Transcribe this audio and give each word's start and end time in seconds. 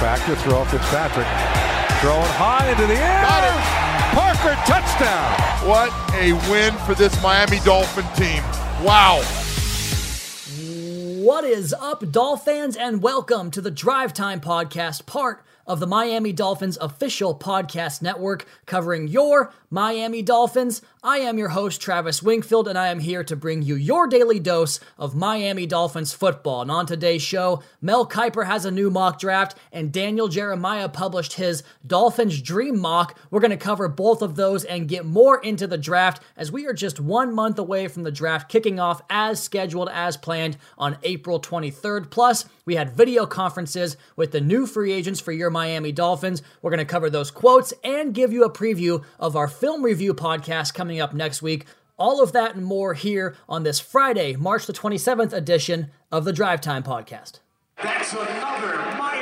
Back 0.00 0.24
to 0.26 0.36
throw. 0.36 0.64
Fitzpatrick 0.66 1.26
throwing 2.00 2.22
high 2.38 2.70
into 2.70 2.86
the 2.86 2.94
air. 2.94 3.22
Got 3.22 3.42
it. 3.42 3.78
Parker 4.14 4.54
touchdown. 4.64 5.68
What 5.68 5.92
a 6.14 6.34
win 6.48 6.72
for 6.86 6.94
this 6.94 7.20
Miami 7.20 7.58
Dolphin 7.64 8.04
team. 8.14 8.44
Wow. 8.86 9.20
What 11.20 11.42
is 11.42 11.74
up, 11.74 12.12
Dolphins, 12.12 12.76
and 12.76 13.02
welcome 13.02 13.50
to 13.50 13.60
the 13.60 13.72
Drive 13.72 14.14
Time 14.14 14.40
Podcast, 14.40 15.04
part 15.04 15.44
of 15.68 15.78
the 15.78 15.86
Miami 15.86 16.32
Dolphins 16.32 16.78
official 16.80 17.38
podcast 17.38 18.00
network 18.00 18.46
covering 18.64 19.06
your 19.06 19.52
Miami 19.70 20.22
Dolphins. 20.22 20.80
I 21.02 21.18
am 21.18 21.36
your 21.36 21.50
host, 21.50 21.80
Travis 21.80 22.22
Wingfield, 22.22 22.66
and 22.66 22.78
I 22.78 22.88
am 22.88 23.00
here 23.00 23.22
to 23.24 23.36
bring 23.36 23.62
you 23.62 23.74
your 23.74 24.06
daily 24.06 24.40
dose 24.40 24.80
of 24.96 25.14
Miami 25.14 25.66
Dolphins 25.66 26.14
football. 26.14 26.62
And 26.62 26.70
on 26.70 26.86
today's 26.86 27.20
show, 27.20 27.62
Mel 27.82 28.08
Kiper 28.08 28.46
has 28.46 28.64
a 28.64 28.70
new 28.70 28.90
mock 28.90 29.20
draft, 29.20 29.56
and 29.70 29.92
Daniel 29.92 30.28
Jeremiah 30.28 30.88
published 30.88 31.34
his 31.34 31.62
Dolphins 31.86 32.40
Dream 32.40 32.80
mock. 32.80 33.18
We're 33.30 33.40
going 33.40 33.50
to 33.50 33.58
cover 33.58 33.88
both 33.88 34.22
of 34.22 34.36
those 34.36 34.64
and 34.64 34.88
get 34.88 35.04
more 35.04 35.38
into 35.40 35.66
the 35.66 35.78
draft 35.78 36.22
as 36.34 36.50
we 36.50 36.66
are 36.66 36.72
just 36.72 36.98
one 36.98 37.34
month 37.34 37.58
away 37.58 37.88
from 37.88 38.04
the 38.04 38.10
draft 38.10 38.48
kicking 38.48 38.80
off 38.80 39.02
as 39.10 39.42
scheduled, 39.42 39.90
as 39.92 40.16
planned 40.16 40.56
on 40.78 40.96
April 41.02 41.38
23rd. 41.40 42.10
Plus, 42.10 42.46
we 42.64 42.76
had 42.76 42.96
video 42.96 43.26
conferences 43.26 43.96
with 44.16 44.32
the 44.32 44.40
new 44.40 44.66
free 44.66 44.92
agents 44.92 45.20
for 45.20 45.32
your 45.32 45.50
Miami 45.58 45.90
Dolphins. 45.90 46.40
We're 46.62 46.70
going 46.70 46.78
to 46.78 46.84
cover 46.84 47.10
those 47.10 47.32
quotes 47.32 47.74
and 47.82 48.14
give 48.14 48.32
you 48.32 48.44
a 48.44 48.52
preview 48.52 49.02
of 49.18 49.34
our 49.34 49.48
film 49.48 49.82
review 49.82 50.14
podcast 50.14 50.72
coming 50.72 51.00
up 51.00 51.12
next 51.12 51.42
week. 51.42 51.66
All 51.98 52.22
of 52.22 52.30
that 52.30 52.54
and 52.54 52.64
more 52.64 52.94
here 52.94 53.34
on 53.48 53.64
this 53.64 53.80
Friday, 53.80 54.36
March 54.36 54.66
the 54.66 54.72
27th 54.72 55.32
edition 55.32 55.90
of 56.12 56.24
the 56.24 56.32
Drive 56.32 56.60
Time 56.60 56.84
Podcast. 56.84 57.40
That's 57.82 58.12
another. 58.12 59.17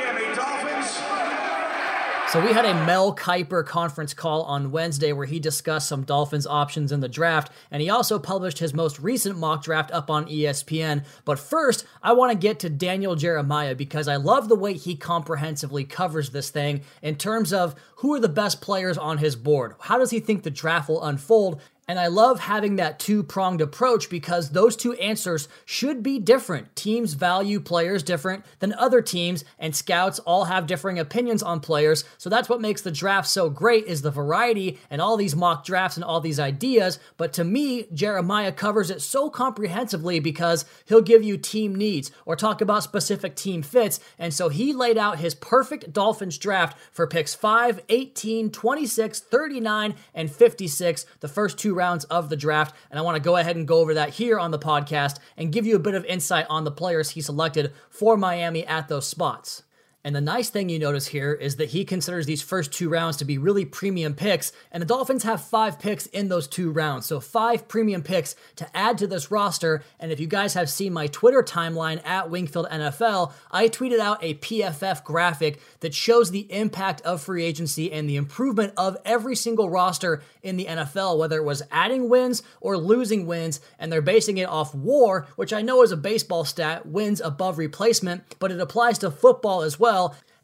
So 2.33 2.43
we 2.43 2.51
had 2.51 2.65
a 2.65 2.85
Mel 2.85 3.15
Kiper 3.15 3.65
conference 3.65 4.13
call 4.13 4.43
on 4.43 4.71
Wednesday 4.71 5.13
where 5.13 5.25
he 5.25 5.39
discussed 5.39 5.87
some 5.87 6.03
Dolphins 6.03 6.45
options 6.45 6.91
in 6.91 6.99
the 6.99 7.07
draft, 7.07 7.53
and 7.71 7.81
he 7.81 7.89
also 7.89 8.19
published 8.19 8.59
his 8.59 8.73
most 8.73 8.99
recent 8.99 9.37
mock 9.37 9.63
draft 9.63 9.91
up 9.91 10.11
on 10.11 10.25
ESPN. 10.25 11.05
But 11.23 11.39
first, 11.39 11.85
I 12.03 12.11
want 12.11 12.33
to 12.33 12.37
get 12.37 12.59
to 12.59 12.69
Daniel 12.69 13.15
Jeremiah 13.15 13.75
because 13.75 14.09
I 14.09 14.17
love 14.17 14.49
the 14.49 14.57
way 14.57 14.73
he 14.73 14.97
comprehensively 14.97 15.85
covers 15.85 16.31
this 16.31 16.49
thing 16.49 16.81
in 17.01 17.15
terms 17.15 17.53
of 17.53 17.75
who 17.95 18.13
are 18.13 18.19
the 18.19 18.27
best 18.27 18.59
players 18.59 18.97
on 18.97 19.19
his 19.19 19.37
board. 19.37 19.75
How 19.79 19.97
does 19.97 20.11
he 20.11 20.19
think 20.19 20.43
the 20.43 20.51
draft 20.51 20.89
will 20.89 21.05
unfold? 21.05 21.61
And 21.89 21.97
I 21.97 22.07
love 22.07 22.41
having 22.41 22.75
that 22.75 22.99
two 22.99 23.23
pronged 23.23 23.61
approach 23.61 24.09
because 24.09 24.49
those 24.49 24.75
two 24.75 24.91
answers 24.95 25.47
should 25.63 26.03
be 26.03 26.19
different. 26.19 26.75
Teams 26.75 27.13
value 27.13 27.61
players 27.61 28.03
different 28.03 28.43
than 28.59 28.73
other 28.73 29.01
teams, 29.01 29.45
and 29.57 29.73
scouts 29.73 30.19
all 30.19 30.45
have 30.45 30.67
differing 30.67 30.99
opinions 30.99 31.41
on 31.41 31.61
players. 31.61 32.03
So 32.17 32.29
that's 32.29 32.49
what 32.49 32.59
makes 32.59 32.81
the 32.81 32.91
draft 32.91 33.29
so 33.29 33.49
great 33.49 33.85
is 33.85 34.01
the 34.01 34.11
variety 34.11 34.79
and 34.89 35.01
all 35.01 35.15
these 35.15 35.33
mock 35.33 35.63
drafts 35.63 35.95
and 35.95 36.03
all 36.03 36.19
these 36.19 36.41
ideas. 36.41 36.99
But 37.15 37.31
to 37.33 37.45
me, 37.45 37.87
Jeremiah 37.93 38.51
covers 38.51 38.89
it 38.91 39.01
so 39.01 39.29
comprehensively 39.29 40.19
because 40.19 40.65
he'll 40.85 41.01
give 41.01 41.23
you 41.23 41.37
team 41.37 41.73
needs 41.73 42.11
or 42.25 42.35
talk 42.35 42.59
about 42.59 42.83
specific 42.83 43.35
team 43.35 43.61
fits. 43.61 44.01
And 44.19 44.33
so 44.33 44.49
he 44.49 44.73
laid 44.73 44.97
out 44.97 45.19
his 45.19 45.35
perfect 45.35 45.93
Dolphins 45.93 46.37
draft 46.37 46.77
for 46.91 47.07
picks 47.07 47.33
5, 47.33 47.81
18, 47.87 48.51
26, 48.51 49.19
39, 49.21 49.95
and 50.13 50.29
56, 50.29 51.05
the 51.21 51.27
first 51.29 51.57
two 51.57 51.76
rounds 51.77 52.03
of 52.05 52.29
the 52.29 52.35
draft. 52.35 52.75
And 52.91 52.99
I 52.99 53.03
want 53.03 53.15
to 53.15 53.21
go 53.21 53.37
ahead 53.37 53.55
and 53.55 53.65
go 53.67 53.79
over 53.79 53.93
that 53.93 54.09
here 54.09 54.37
on 54.37 54.51
the 54.51 54.59
podcast 54.59 55.19
and 55.37 55.53
give 55.53 55.65
you 55.65 55.77
a 55.77 55.79
bit 55.79 55.95
of 55.95 56.03
insight 56.03 56.45
on 56.49 56.65
the 56.65 56.71
players 56.71 57.11
he 57.11 57.21
selected 57.21 57.71
for 57.89 58.17
Miami 58.17 58.65
at 58.65 58.89
those 58.89 59.07
spots. 59.07 59.63
And 60.07 60.15
the 60.15 60.21
nice 60.21 60.49
thing 60.49 60.69
you 60.69 60.79
notice 60.79 61.07
here 61.07 61.33
is 61.33 61.57
that 61.57 61.71
he 61.71 61.83
considers 61.83 62.25
these 62.25 62.41
first 62.41 62.71
two 62.71 62.87
rounds 62.87 63.17
to 63.17 63.25
be 63.25 63.37
really 63.37 63.65
premium 63.65 64.13
picks, 64.13 64.53
and 64.71 64.81
the 64.81 64.87
Dolphins 64.87 65.23
have 65.23 65.43
five 65.43 65.79
picks 65.79 66.05
in 66.05 66.29
those 66.29 66.47
two 66.47 66.71
rounds. 66.71 67.05
So, 67.05 67.19
five 67.19 67.67
premium 67.67 68.03
picks 68.03 68.33
to 68.55 68.65
add 68.73 68.97
to 68.99 69.07
this 69.07 69.31
roster. 69.31 69.83
And 69.99 70.09
if 70.09 70.21
you 70.21 70.27
guys 70.27 70.53
have 70.53 70.69
seen 70.69 70.93
my 70.93 71.07
Twitter 71.07 71.43
timeline 71.43 72.01
at 72.05 72.29
Wingfield 72.29 72.69
NFL, 72.69 73.33
I 73.51 73.67
tweeted 73.67 73.99
out 73.99 74.23
a 74.23 74.35
PFF 74.35 75.03
graphic 75.03 75.59
that 75.81 75.93
shows 75.93 76.31
the 76.31 76.49
impact 76.53 77.01
of 77.01 77.21
free 77.21 77.43
agency 77.43 77.91
and 77.91 78.09
the 78.09 78.15
improvement 78.15 78.75
of 78.77 78.95
every 79.03 79.35
single 79.35 79.69
roster 79.69 80.23
in 80.41 80.55
the 80.55 80.67
NFL, 80.67 81.17
whether 81.17 81.35
it 81.35 81.43
was 81.43 81.63
adding 81.69 82.07
wins 82.07 82.43
or 82.61 82.77
losing 82.77 83.27
wins. 83.27 83.59
And 83.77 83.91
they're 83.91 84.01
basing 84.01 84.37
it 84.37 84.47
off 84.47 84.73
war, 84.73 85.27
which 85.35 85.51
I 85.51 85.61
know 85.61 85.83
is 85.83 85.91
a 85.91 85.97
baseball 85.97 86.45
stat, 86.45 86.85
wins 86.85 87.19
above 87.19 87.57
replacement, 87.57 88.39
but 88.39 88.53
it 88.53 88.61
applies 88.61 88.99
to 88.99 89.11
football 89.11 89.63
as 89.63 89.77
well. 89.77 89.96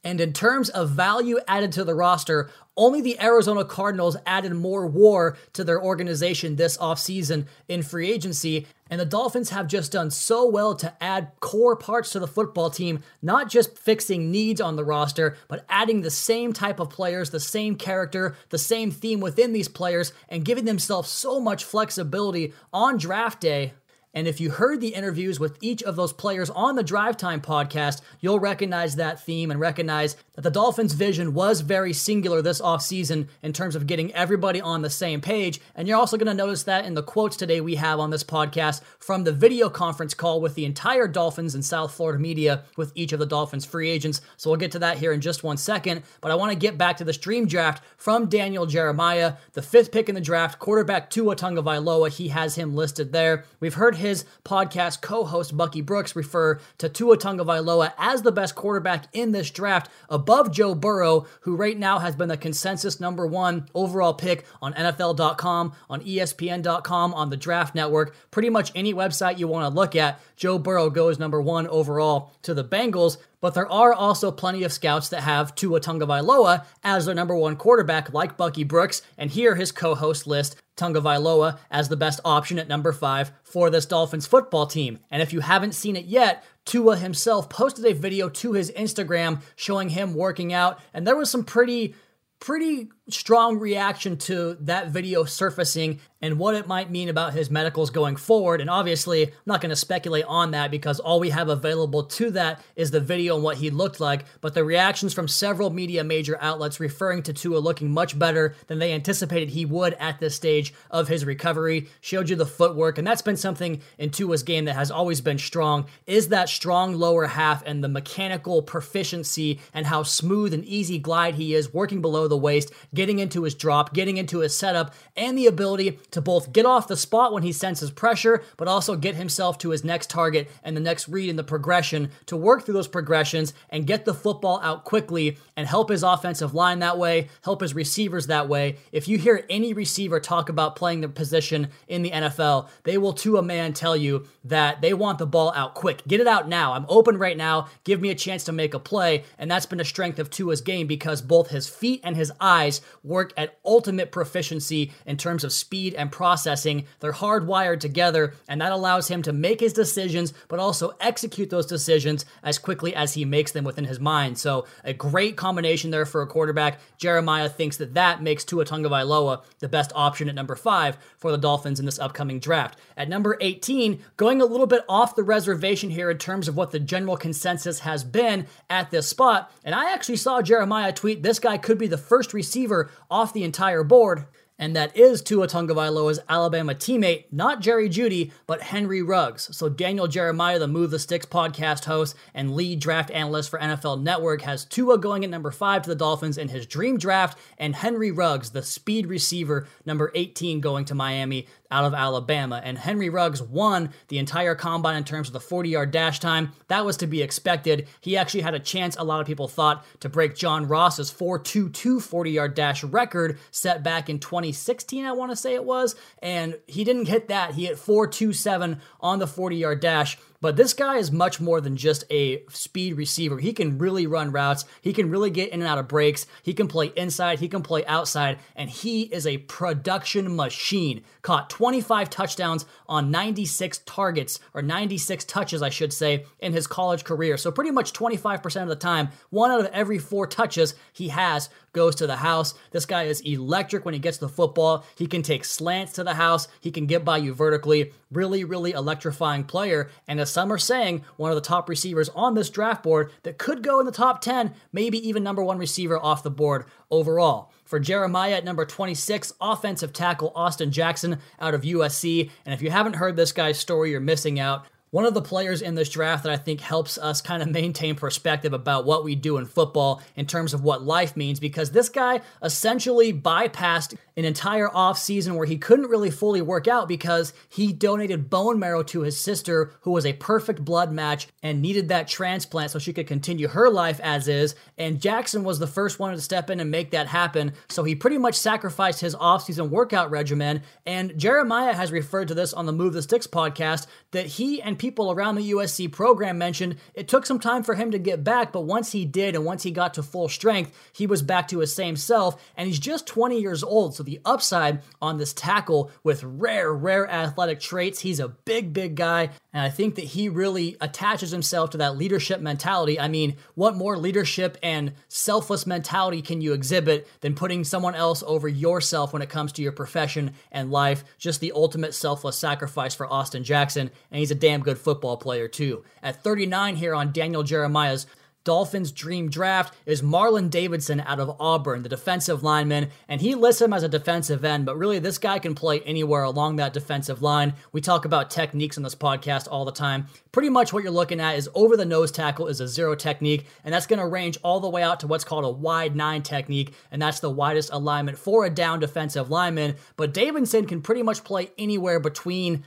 And 0.06 0.20
in 0.20 0.34
terms 0.34 0.70
of 0.70 0.90
value 0.90 1.40
added 1.48 1.72
to 1.74 1.86
the 1.86 1.96
roster, 1.96 2.50
only 2.76 3.00
the 3.00 3.22
Arizona 3.22 3.64
Cardinals 3.64 4.18
added 4.26 4.54
more 4.54 4.86
war 4.86 5.38
to 5.54 5.64
their 5.64 5.82
organization 5.82 6.56
this 6.56 6.78
offseason 6.78 7.46
in 7.70 7.84
free 7.84 8.12
agency. 8.12 8.68
And 8.90 9.00
the 9.00 9.06
Dolphins 9.06 9.52
have 9.52 9.68
just 9.68 9.94
done 9.94 10.12
so 10.12 10.50
well 10.50 10.76
to 10.76 10.94
add 11.02 11.32
core 11.40 11.78
parts 11.78 12.12
to 12.12 12.20
the 12.20 12.28
football 12.28 12.70
team, 12.70 13.02
not 13.22 13.50
just 13.50 13.78
fixing 13.78 14.30
needs 14.30 14.60
on 14.60 14.76
the 14.76 14.84
roster, 14.84 15.38
but 15.48 15.66
adding 15.70 16.02
the 16.02 16.12
same 16.12 16.52
type 16.52 16.82
of 16.82 16.90
players, 16.90 17.30
the 17.30 17.40
same 17.40 17.76
character, 17.76 18.36
the 18.50 18.58
same 18.58 18.92
theme 18.92 19.22
within 19.22 19.54
these 19.54 19.70
players, 19.70 20.12
and 20.28 20.44
giving 20.44 20.66
themselves 20.66 21.10
so 21.10 21.40
much 21.40 21.64
flexibility 21.64 22.54
on 22.74 22.98
draft 22.98 23.40
day 23.40 23.74
and 24.14 24.28
if 24.28 24.40
you 24.40 24.52
heard 24.52 24.80
the 24.80 24.94
interviews 24.94 25.40
with 25.40 25.58
each 25.62 25.82
of 25.84 25.96
those 25.96 26.14
players 26.14 26.50
on 26.52 26.76
the 26.76 26.84
Drive 26.84 27.18
Time 27.18 27.42
podcast, 27.42 28.02
you'll 28.20 28.40
recognize 28.40 28.96
that 28.96 29.24
theme 29.24 29.50
and 29.50 29.60
recognize 29.60 30.16
that 30.36 30.42
the 30.42 30.52
Dolphins' 30.52 30.94
vision 30.94 31.34
was 31.34 31.62
very 31.62 31.94
singular 31.94 32.42
this 32.42 32.62
offseason 32.62 33.28
in 33.42 33.54
terms 33.54 33.76
of 33.76 33.88
getting 33.88 34.14
everybody 34.14 34.62
on 34.62 34.84
the 34.84 34.90
same 34.90 35.20
page. 35.20 35.60
And 35.76 35.88
you're 35.88 35.98
also 35.98 36.18
going 36.18 36.28
to 36.28 36.34
notice 36.34 36.64
that 36.64 36.86
in 36.86 36.94
the 36.94 37.02
quotes 37.02 37.36
today 37.36 37.60
we 37.60 37.76
have 37.76 38.00
on 38.00 38.12
this 38.12 38.24
podcast 38.24 38.82
from 39.00 39.24
the 39.24 39.32
video 39.32 39.70
conference 39.70 40.14
call 40.14 40.42
with 40.42 40.54
the 40.54 40.66
entire 40.66 41.08
Dolphins 41.08 41.56
and 41.56 41.66
South 41.66 41.94
Florida 41.94 42.20
media 42.20 42.66
with 42.78 42.92
each 42.94 43.14
of 43.14 43.20
the 43.20 43.26
Dolphins 43.26 43.66
free 43.66 43.90
agents. 43.90 44.22
So 44.38 44.50
we'll 44.50 44.60
get 44.60 44.72
to 44.74 44.80
that 44.80 44.98
here 44.98 45.12
in 45.12 45.22
just 45.22 45.44
one 45.44 45.58
second. 45.58 46.04
But 46.22 46.32
I 46.32 46.36
want 46.36 46.52
to 46.52 46.58
get 46.58 46.78
back 46.78 46.98
to 46.98 47.04
the 47.04 47.14
stream 47.14 47.48
draft 47.48 47.84
from 47.98 48.30
Daniel 48.30 48.68
Jeremiah, 48.68 49.34
the 49.54 49.62
fifth 49.62 49.92
pick 49.92 50.08
in 50.08 50.16
the 50.16 50.22
draft, 50.22 50.60
quarterback 50.60 51.10
Tua 51.10 51.36
Tagovailoa. 51.36 52.10
He 52.10 52.28
has 52.28 52.56
him 52.56 52.76
listed 52.76 53.12
there. 53.12 53.46
We've 53.60 53.74
heard 53.74 53.96
his 54.04 54.26
podcast 54.46 55.02
co-host 55.02 55.58
Bucky 55.58 55.82
Brooks 55.82 56.16
refer 56.16 56.60
to 56.78 56.90
Tua 56.90 57.18
Tagovailoa 57.18 57.94
as 57.98 58.22
the 58.22 58.32
best 58.32 58.54
quarterback 58.54 59.06
in 59.14 59.32
this 59.32 59.50
draft, 59.50 59.90
above 60.10 60.52
Joe 60.52 60.76
Burrow, 60.76 61.26
who 61.42 61.56
right 61.56 61.78
now 61.78 62.00
has 62.00 62.16
been 62.16 62.30
the 62.30 62.38
consensus 62.38 63.00
number 63.00 63.26
one 63.26 63.68
overall 63.74 64.14
pick 64.14 64.46
on 64.62 64.74
NFL.com, 64.74 65.74
on 65.90 66.02
ESPN.com, 66.02 67.14
on 67.14 67.30
the 67.30 67.38
Draft 67.38 67.74
Network, 67.74 68.16
pretty 68.30 68.50
much 68.50 68.72
any 68.76 68.94
website 68.94 69.40
you 69.40 69.48
want 69.48 69.64
to 69.64 69.76
look 69.76 69.96
at. 69.96 70.20
Joe 70.36 70.60
Burrow 70.60 70.90
goes 70.90 71.18
number 71.18 71.42
one 71.42 71.68
overall 71.68 72.34
to 72.44 72.54
the 72.54 72.64
Bengals. 72.64 73.18
But 73.44 73.56
there 73.56 73.70
are 73.70 73.94
also 73.94 74.32
plenty 74.32 74.64
of 74.64 74.72
scouts 74.72 75.10
that 75.10 75.24
have 75.24 75.54
Tua 75.54 75.82
Tagovailoa 75.82 76.64
as 76.82 77.06
their 77.06 77.14
number 77.14 77.36
one 77.36 77.58
quarterback, 77.58 78.14
like 78.14 78.38
Bucky 78.38 78.64
Brooks, 78.64 79.02
and 79.18 79.30
here 79.30 79.56
his 79.56 79.74
co-host 79.74 80.26
list 80.26 80.56
Tagovailoa 80.76 81.60
as 81.70 81.90
the 81.90 81.98
best 81.98 82.20
option 82.26 82.60
at 82.60 82.68
number 82.68 82.92
five 82.92 83.32
for 83.44 83.70
this 83.70 83.86
Dolphins 83.86 84.28
football 84.28 84.66
team. 84.66 85.00
And 85.12 85.22
if 85.22 85.34
you 85.34 85.40
haven't 85.42 85.76
seen 85.76 85.96
it 85.96 86.06
yet, 86.06 86.44
Tua 86.66 86.98
himself 86.98 87.50
posted 87.50 87.86
a 87.86 87.94
video 87.94 88.30
to 88.30 88.54
his 88.54 88.72
Instagram 88.72 89.42
showing 89.56 89.90
him 89.90 90.14
working 90.14 90.54
out, 90.54 90.80
and 90.94 91.06
there 91.06 91.16
was 91.16 91.30
some 91.30 91.44
pretty 91.44 91.96
pretty 92.40 92.90
strong 93.10 93.60
reaction 93.60 94.18
to 94.18 94.58
that 94.62 94.90
video 94.90 95.26
surfacing 95.26 96.00
and 96.24 96.40
what 96.40 96.56
it 96.56 96.68
might 96.68 96.90
mean 96.90 97.10
about 97.10 97.34
his 97.34 97.52
medicals 97.52 97.90
going 97.90 98.16
forward. 98.16 98.62
And 98.62 98.70
obviously, 98.70 99.28
I'm 99.28 99.34
not 99.46 99.60
going 99.60 99.72
to 99.72 99.76
speculate 99.76 100.24
on 100.26 100.52
that 100.52 100.72
because 100.72 101.02
all 101.02 101.20
we 101.20 101.32
have 101.32 101.50
available 101.50 102.06
to 102.06 102.32
that 102.32 102.64
is 102.78 102.92
the 102.92 103.02
video 103.02 103.36
and 103.36 103.44
what 103.44 103.58
he 103.58 103.70
looked 103.70 104.00
like. 104.00 104.24
But 104.40 104.54
the 104.54 104.64
reactions 104.64 105.14
from 105.14 105.28
several 105.28 105.70
media 105.70 106.02
major 106.02 106.38
outlets 106.40 106.80
referring 106.80 107.24
to 107.24 107.34
Tua 107.34 107.58
looking 107.58 107.92
much 107.92 108.18
better 108.18 108.56
than 108.68 108.80
they 108.80 108.94
anticipated 108.94 109.50
he 109.50 109.66
would 109.66 109.96
at 109.96 110.22
this 110.22 110.34
stage 110.34 110.74
of 110.90 111.10
his 111.10 111.26
recovery 111.26 111.90
showed 112.00 112.30
you 112.30 112.38
the 112.38 112.46
footwork. 112.46 112.98
And 112.98 113.06
that's 113.06 113.22
been 113.22 113.36
something 113.36 113.82
in 113.98 114.10
Tua's 114.10 114.44
game 114.44 114.64
that 114.64 114.78
has 114.78 114.92
always 114.92 115.20
been 115.20 115.38
strong 115.38 115.88
is 116.08 116.30
that 116.30 116.48
strong 116.48 116.94
lower 116.94 117.28
half 117.28 117.64
and 117.66 117.84
the 117.84 117.90
mechanical 117.90 118.62
proficiency 118.62 119.60
and 119.74 119.86
how 119.88 120.04
smooth 120.04 120.54
and 120.54 120.64
easy 120.64 121.00
glide 121.00 121.36
he 121.36 121.54
is 121.54 121.74
working 121.74 122.02
below 122.02 122.30
the 122.30 122.38
waist, 122.38 122.72
getting 122.94 123.20
into 123.20 123.44
his 123.44 123.56
drop, 123.56 123.94
getting 123.94 124.18
into 124.18 124.40
his 124.40 124.56
setup, 124.56 124.94
and 125.16 125.38
the 125.38 125.48
ability 125.48 126.00
to 126.12 126.22
both 126.22 126.54
get 126.54 126.66
off 126.66 126.88
the 126.88 126.98
spot 126.98 127.34
when 127.34 127.44
he 127.44 127.52
senses 127.52 127.92
pressure, 127.92 128.44
but 128.58 128.68
also 128.68 128.96
get 128.96 129.16
himself 129.16 129.58
to 129.58 129.70
his 129.70 129.84
next 129.84 130.10
target 130.10 130.50
and 130.64 130.76
the 130.76 130.82
next 130.82 131.08
read 131.08 131.30
in 131.30 131.36
the 131.36 131.44
progression 131.44 132.10
to 132.26 132.38
work 132.38 132.64
through 132.64 132.74
those 132.74 132.88
progressions 132.88 133.54
and 133.70 133.88
get 133.88 134.06
the 134.06 134.14
football 134.14 134.60
out 134.62 134.84
quickly 134.84 135.38
and 135.56 135.68
help 135.68 135.90
his 135.90 136.04
offensive 136.04 136.54
line 136.54 136.80
that 136.80 136.98
way, 136.98 137.28
help 137.44 137.62
his 137.62 137.76
receivers 137.76 138.28
that 138.28 138.48
way. 138.48 138.78
If 138.92 139.08
you 139.08 139.18
hear 139.18 139.46
any 139.50 139.74
receiver 139.74 140.20
talk 140.20 140.50
about 140.50 140.76
playing 140.76 141.02
the 141.02 141.10
position 141.10 141.70
in 141.88 142.02
the 142.02 142.12
NFL, 142.12 142.70
they 142.84 142.98
will 142.98 143.14
to 143.14 143.38
a 143.38 143.44
man 143.44 143.74
tell 143.74 143.96
you 143.96 144.28
that 144.46 144.82
they 144.82 144.94
want 144.94 145.20
the 145.20 145.26
ball 145.26 145.52
out 145.56 145.74
quick. 145.76 146.06
Get 146.08 146.20
it 146.20 146.28
out 146.28 146.48
now. 146.48 146.74
I'm 146.74 146.86
open 146.90 147.18
right 147.18 147.38
now. 147.38 147.68
Give 147.84 148.02
me 148.02 148.10
a 148.10 148.16
chance 148.16 148.44
to 148.46 148.52
make 148.52 148.74
a 148.74 148.80
play. 148.80 149.24
And 149.38 149.50
that's 149.50 149.66
been 149.66 149.80
a 149.80 149.86
strength 149.86 150.20
of 150.20 150.30
Tua's 150.30 150.62
game 150.62 150.88
because 150.88 151.22
both 151.22 151.50
his 151.50 151.68
feet 151.68 152.02
and 152.04 152.16
his 152.16 152.32
eyes 152.40 152.82
work 153.04 153.34
at 153.38 153.60
ultimate 153.66 154.12
proficiency 154.12 154.92
in 155.06 155.18
terms 155.18 155.44
of 155.44 155.54
speed 155.54 155.94
and 155.96 156.12
processing. 156.12 156.86
They're 157.00 157.14
hardwired 157.14 157.80
together, 157.80 158.34
and 158.48 158.62
that 158.62 158.72
allows 158.72 159.08
him 159.08 159.22
to 159.24 159.34
make 159.34 159.60
his 159.60 159.74
decisions, 159.74 160.34
but 160.48 160.60
also 160.60 160.94
execute 161.00 161.50
those 161.50 161.66
decisions 161.66 162.26
as 162.44 162.58
quickly 162.58 162.96
as 162.96 163.14
he 163.14 163.26
makes 163.26 163.52
them 163.52 163.64
within 163.64 163.86
his 163.86 164.00
mind. 164.00 164.38
So, 164.38 164.66
a 164.84 164.94
great 164.94 165.36
combination 165.36 165.92
there 165.92 166.06
for 166.06 166.22
a 166.22 166.28
quarterback. 166.28 166.80
Jeremiah 166.98 167.50
thinks 167.50 167.78
that 167.78 167.94
that 167.94 168.22
makes 168.22 168.44
Tua 168.44 168.66
Tagovailoa 168.66 169.44
the 169.60 169.70
best 169.70 169.92
option 169.96 170.30
at 170.30 170.36
number 170.36 170.56
five 170.56 170.98
for 171.18 171.32
the 171.32 171.38
Dolphins 171.38 171.80
in 171.80 171.86
this 171.86 172.00
upcoming 172.00 172.40
draft. 172.40 172.78
At 172.98 173.10
number 173.10 173.38
18, 173.40 174.00
going 174.18 174.42
a 174.42 174.46
little 174.46 174.68
bit 174.68 174.84
off 174.90 175.16
the 175.16 175.24
reservation 175.24 175.90
here 175.90 176.10
in 176.10 176.18
terms 176.18 176.48
of 176.48 176.56
what 176.56 176.72
the 176.72 176.80
general 176.80 177.18
consensus 177.18 177.80
has 177.80 178.04
been 178.04 178.48
at 178.70 178.92
this 178.92 179.08
spot, 179.08 179.52
and 179.64 179.76
I 179.76 179.94
actually 179.94 180.18
saw 180.18 180.42
Jeremiah 180.42 180.94
tweet 180.94 181.24
this 181.24 181.40
guy 181.40 181.58
could 181.58 181.78
be 181.78 181.88
the 181.88 181.98
first 181.98 182.34
receiver 182.34 182.73
off 183.10 183.34
the 183.34 183.44
entire 183.44 183.84
board 183.84 184.26
and 184.60 184.76
that 184.76 184.96
is 184.96 185.22
Tua 185.22 185.48
Tagovailoa's 185.48 186.20
Alabama 186.30 186.76
teammate, 186.76 187.26
not 187.32 187.60
Jerry 187.60 187.90
Jeudy, 187.90 188.32
but 188.46 188.62
Henry 188.62 189.02
Ruggs. 189.02 189.56
So 189.56 189.68
Daniel 189.68 190.08
Jeremiah, 190.08 190.60
the 190.60 190.68
Move 190.68 190.92
the 190.92 191.00
Sticks 191.00 191.26
podcast 191.26 191.86
host 191.86 192.16
and 192.34 192.56
lead 192.56 192.80
draft 192.80 193.10
analyst 193.12 193.50
for 193.50 193.60
NFL 193.60 194.02
Network, 194.04 194.44
has 194.44 194.66
Tua 194.66 194.98
going 194.98 195.24
at 195.24 195.30
number 195.30 195.52
five 195.52 195.82
to 195.82 195.90
the 195.90 195.96
Dolphins 195.96 196.38
in 196.38 196.50
his 196.50 196.66
dream 196.66 196.98
draft, 196.98 197.38
and 197.58 197.76
Henry 197.76 198.12
Ruggs, 198.12 198.52
the 198.52 198.64
speed 198.64 199.08
receiver, 199.08 199.68
number 199.86 200.12
18, 200.14 200.62
going 200.62 200.86
to 200.86 200.96
Miami 200.96 201.48
out 201.74 201.86
of 201.86 201.96
Alabama. 201.96 202.62
And 202.64 202.78
Henry 202.78 203.10
Ruggs 203.10 203.42
won 203.42 203.90
the 204.08 204.20
entire 204.20 204.54
combine 204.54 204.96
in 204.96 205.04
terms 205.04 205.28
of 205.28 205.34
the 205.34 205.40
40 205.40 205.70
yard 205.70 205.92
dash 205.92 206.20
time. 206.20 206.52
That 206.68 206.86
was 206.86 206.98
to 206.98 207.08
be 207.08 207.24
expected. 207.24 207.88
He 208.00 208.16
actually 208.16 208.42
had 208.42 208.54
a 208.54 208.60
chance, 208.60 208.96
a 208.96 209.04
lot 209.04 209.22
of 209.22 209.28
people 209.28 209.48
thought, 209.48 209.84
to 210.02 210.08
break 210.08 210.36
John 210.36 210.68
Ross's 210.68 211.12
4.22 211.12 212.02
40 212.02 212.32
yard 212.32 212.54
dash 212.54 212.84
record 212.84 213.40
set 213.50 213.82
back 213.82 214.08
in 214.08 214.20
2016, 214.20 215.04
I 215.04 215.14
want 215.14 215.32
to 215.32 215.36
say 215.36 215.56
it 215.56 215.66
was. 215.66 215.96
And 216.22 216.60
he 216.68 216.84
didn't 216.84 217.08
hit 217.08 217.30
that. 217.30 217.56
He 217.56 217.66
hit 217.66 217.78
4.27 217.78 218.80
on 219.02 219.18
the 219.18 219.28
40 219.28 219.56
yard 219.56 219.80
dash. 219.80 220.20
But 220.44 220.58
this 220.58 220.74
guy 220.74 220.98
is 220.98 221.10
much 221.10 221.40
more 221.40 221.62
than 221.62 221.78
just 221.78 222.04
a 222.12 222.44
speed 222.50 222.98
receiver. 222.98 223.38
He 223.38 223.54
can 223.54 223.78
really 223.78 224.06
run 224.06 224.34
routes. 224.34 224.66
He 224.82 224.92
can 224.92 225.10
really 225.10 225.30
get 225.30 225.54
in 225.54 225.62
and 225.62 225.70
out 225.70 225.78
of 225.78 225.88
breaks. 225.88 226.28
He 226.44 226.54
can 226.54 226.68
play 226.68 226.92
inside. 226.98 227.40
He 227.40 227.48
can 227.48 227.62
play 227.62 227.86
outside. 227.86 228.40
And 228.54 228.70
he 228.70 229.04
is 229.04 229.26
a 229.26 229.38
production 229.38 230.36
machine. 230.36 231.06
Caught 231.22 231.50
25 231.50 232.10
touchdowns 232.10 232.66
on 232.90 233.10
96 233.10 233.84
targets, 233.86 234.42
or 234.54 234.62
96 234.62 235.24
touches, 235.24 235.62
I 235.62 235.70
should 235.70 235.94
say, 235.94 236.26
in 236.40 236.52
his 236.52 236.68
college 236.68 237.06
career. 237.06 237.38
So 237.38 237.50
pretty 237.50 237.72
much 237.72 237.94
25% 237.94 238.64
of 238.64 238.68
the 238.68 238.76
time, 238.76 239.12
one 239.30 239.50
out 239.50 239.62
of 239.62 239.68
every 239.68 239.98
four 239.98 240.28
touches 240.28 240.76
he 240.92 241.08
has 241.08 241.48
goes 241.74 241.96
to 241.96 242.08
the 242.08 242.16
house. 242.18 242.54
This 242.72 242.86
guy 242.86 243.04
is 243.04 243.22
electric 243.22 243.84
when 243.84 243.94
he 243.94 244.00
gets 244.00 244.18
the 244.18 244.30
football. 244.30 244.86
He 244.96 245.08
can 245.08 245.22
take 245.22 245.44
slants 245.44 245.94
to 245.94 246.04
the 246.04 246.14
house. 246.14 246.48
He 246.62 246.72
can 246.72 246.86
get 246.86 247.04
by 247.04 247.18
you 247.18 247.34
vertically. 247.34 247.92
Really, 248.12 248.44
really 248.44 248.72
electrifying 248.72 249.44
player. 249.44 249.90
And 250.08 250.20
as 250.20 250.32
some 250.32 250.54
are 250.54 250.58
saying, 250.58 251.04
one 251.18 251.32
of 251.32 251.36
the 251.36 251.42
top 251.42 251.68
receivers 251.68 252.10
on 252.10 252.36
this 252.36 252.50
draft 252.50 252.84
board 252.84 253.12
that 253.24 253.38
could 253.38 253.64
go 253.64 253.80
in 253.80 253.86
the 253.86 253.92
top 253.92 254.22
10, 254.22 254.54
maybe 254.72 255.06
even 255.08 255.24
number 255.24 255.44
one 255.44 255.58
receiver 255.58 256.00
off 256.00 256.24
the 256.24 256.32
board 256.32 256.66
overall. 256.90 257.52
For 257.66 257.80
Jeremiah 257.80 258.34
at 258.34 258.46
number 258.46 258.66
26, 258.66 259.34
offensive 259.42 259.94
tackle 259.94 260.32
Austin 260.36 260.72
Jackson 260.72 261.18
out 261.40 261.56
of 261.56 261.64
USC. 261.64 262.30
And 262.46 262.54
if 262.54 262.62
you 262.62 262.70
haven't 262.70 262.98
heard 262.98 263.16
this 263.16 263.32
guy's 263.32 263.58
story, 263.58 263.92
you're 263.92 264.00
missing 264.00 264.40
out. 264.40 264.68
One 264.94 265.06
of 265.06 265.16
the 265.16 265.24
players 265.24 265.64
in 265.64 265.74
this 265.74 265.90
draft 265.90 266.22
that 266.22 266.32
I 266.32 266.38
think 266.38 266.62
helps 266.62 267.00
us 267.00 267.20
kind 267.20 267.42
of 267.42 267.50
maintain 267.50 267.96
perspective 267.96 268.54
about 268.54 268.86
what 268.86 269.04
we 269.04 269.16
do 269.16 269.38
in 269.38 269.48
football 269.48 270.04
in 270.16 270.28
terms 270.28 270.54
of 270.54 270.64
what 270.64 270.84
life 270.84 271.18
means, 271.18 271.40
because 271.40 271.72
this 271.72 271.90
guy 271.90 272.22
essentially 272.44 273.12
bypassed 273.12 273.98
an 274.16 274.24
entire 274.24 274.70
off 274.70 275.00
season 275.00 275.34
where 275.34 275.48
he 275.48 275.58
couldn't 275.58 275.90
really 275.90 276.12
fully 276.12 276.44
work 276.44 276.68
out 276.68 276.88
because 276.88 277.34
he 277.50 277.74
donated 277.74 278.30
bone 278.30 278.60
marrow 278.60 278.84
to 278.84 279.02
his 279.02 279.20
sister, 279.20 279.74
who 279.82 279.90
was 279.90 280.06
a 280.06 280.14
perfect 280.14 280.64
blood 280.64 280.92
match 280.92 281.28
and 281.42 281.60
needed 281.60 281.88
that 281.88 282.08
transplant 282.08 282.70
so 282.70 282.78
she 282.78 282.94
could 282.94 283.08
continue 283.08 283.48
her 283.48 283.72
life 283.72 284.00
as 284.02 284.28
is. 284.28 284.54
And 284.78 285.02
Jackson 285.02 285.44
was 285.44 285.58
the 285.58 285.66
first 285.66 285.98
one 285.98 286.14
to 286.14 286.22
step 286.22 286.52
in 286.52 286.60
and 286.60 286.70
make 286.70 286.92
that 286.92 287.08
happen. 287.08 287.54
So 287.68 287.84
he 287.84 287.96
pretty 287.96 288.20
much 288.20 288.36
sacrificed 288.36 289.02
his 289.02 289.16
off-season 289.16 289.72
workout 289.72 290.12
regimen. 290.12 290.62
And 290.86 291.18
Jeremiah 291.18 291.74
has 291.74 291.92
referred 291.92 292.28
to 292.28 292.36
this 292.36 292.54
on 292.54 292.68
the 292.68 292.72
Move 292.72 292.94
the 292.94 293.02
Sticks 293.02 293.26
podcast 293.26 293.88
that 294.12 294.28
he 294.28 294.62
and 294.62 294.78
people 294.84 295.14
around 295.14 295.36
the 295.36 295.52
USC 295.52 295.90
program 295.90 296.38
mentioned 296.38 296.76
it 296.94 297.08
took 297.08 297.26
some 297.26 297.40
time 297.40 297.64
for 297.64 297.74
him 297.74 297.92
to 297.92 297.98
get 297.98 298.22
back, 298.22 298.52
but 298.52 298.66
once 298.66 298.92
he 298.92 299.06
did 299.06 299.34
and 299.34 299.46
once 299.46 299.64
he 299.64 299.72
got 299.72 299.94
to 299.94 300.04
full 300.04 300.28
strength, 300.28 300.78
he 300.92 301.08
was 301.08 301.22
back 301.22 301.48
to 301.48 301.60
his 301.60 301.74
same 301.74 301.96
self. 301.96 302.52
And 302.58 302.68
he's 302.68 302.80
just 302.80 303.08
20 303.08 303.40
years 303.40 303.64
old. 303.64 303.96
So 303.96 304.04
the 304.04 304.20
upside 304.26 304.82
on 305.02 305.18
this 305.18 305.32
tackle 305.32 305.90
with 306.04 306.22
rare, 306.22 306.74
rare 306.74 307.10
athletic 307.10 307.62
traits. 307.62 308.02
He's 308.02 308.20
a 308.20 308.28
big, 308.28 308.74
big 308.74 308.96
guy. 308.96 309.30
And 309.54 309.62
I 309.62 309.70
think 309.70 309.96
that 309.96 310.04
he 310.04 310.28
really 310.28 310.76
attaches 310.82 311.32
himself 311.32 311.70
to 311.70 311.78
that 311.78 311.96
leadership 311.96 312.42
mentality. 312.42 313.00
I 313.00 313.08
mean, 313.08 313.38
what 313.56 313.78
more 313.78 313.98
leadership 313.98 314.58
and 314.62 314.92
selfless 315.08 315.66
mentality 315.66 316.22
can 316.22 316.42
you 316.42 316.52
exhibit 316.52 317.08
than 317.22 317.36
putting 317.36 317.64
someone 317.64 317.96
else 317.96 318.22
over 318.28 318.50
yourself 318.50 319.14
when 319.14 319.22
it 319.22 319.30
comes 319.30 319.54
to 319.54 319.62
your 319.62 319.72
profession 319.72 320.34
and 320.52 320.72
life? 320.72 321.06
Just 321.18 321.40
the 321.40 321.54
ultimate 321.54 321.94
selfless 321.94 322.36
sacrifice 322.36 322.94
for 322.94 323.08
Austin 323.08 323.46
Jackson. 323.46 323.90
And 324.12 324.20
he's 324.20 324.32
a 324.32 324.36
damn 324.36 324.62
good 324.62 324.73
football 324.80 325.18
player, 325.18 325.48
too. 325.48 325.84
At 326.02 326.24
39 326.24 326.76
here 326.76 326.94
on 326.96 327.12
Daniel 327.12 327.44
Jeremiah's 327.44 328.06
Dolphins' 328.44 328.92
dream 328.92 329.30
draft 329.30 329.74
is 329.86 330.02
Marlon 330.02 330.50
Davidson 330.50 331.00
out 331.00 331.20
of 331.20 331.38
Auburn, 331.40 331.82
the 331.84 331.90
defensive 331.90 332.44
lineman, 332.44 332.90
and 333.08 333.22
he 333.22 333.36
lists 333.36 333.62
him 333.62 333.72
as 333.72 333.84
a 333.84 333.90
defensive 333.90 334.44
end, 334.44 334.66
but 334.66 334.78
really 334.78 335.00
this 335.00 335.18
guy 335.18 335.40
can 335.40 335.56
play 335.56 335.80
anywhere 335.82 336.24
along 336.24 336.58
that 336.58 336.74
defensive 336.74 337.22
line. 337.22 337.54
We 337.72 337.80
talk 337.80 338.04
about 338.04 338.30
techniques 338.30 338.76
on 338.76 338.84
this 338.84 338.96
podcast 338.96 339.48
all 339.50 339.64
the 339.64 339.72
time. 339.72 340.08
Pretty 340.34 340.50
much 340.50 340.74
what 340.74 340.84
you're 340.84 340.92
looking 340.92 341.22
at 341.22 341.38
is 341.38 341.50
over 341.56 341.78
the 341.78 341.86
nose 341.86 342.12
tackle 342.12 342.48
is 342.48 342.60
a 342.60 342.68
zero 342.68 342.96
technique, 342.96 343.46
and 343.64 343.74
that's 343.74 343.88
going 343.88 344.00
to 344.00 344.08
range 344.08 344.38
all 344.44 344.60
the 344.60 344.70
way 344.70 344.84
out 344.84 345.00
to 345.00 345.08
what's 345.08 345.24
called 345.24 345.46
a 345.46 345.50
wide 345.50 345.96
nine 345.96 346.22
technique, 346.22 346.74
and 346.92 347.02
that's 347.02 347.22
the 347.22 347.30
widest 347.30 347.72
alignment 347.72 348.18
for 348.18 348.46
a 348.46 348.50
down 348.50 348.80
defensive 348.80 349.30
lineman. 349.30 349.76
But 349.96 350.14
Davidson 350.14 350.66
can 350.66 350.82
pretty 350.82 351.04
much 351.04 351.24
play 351.24 351.52
anywhere 351.58 352.02
between 352.02 352.66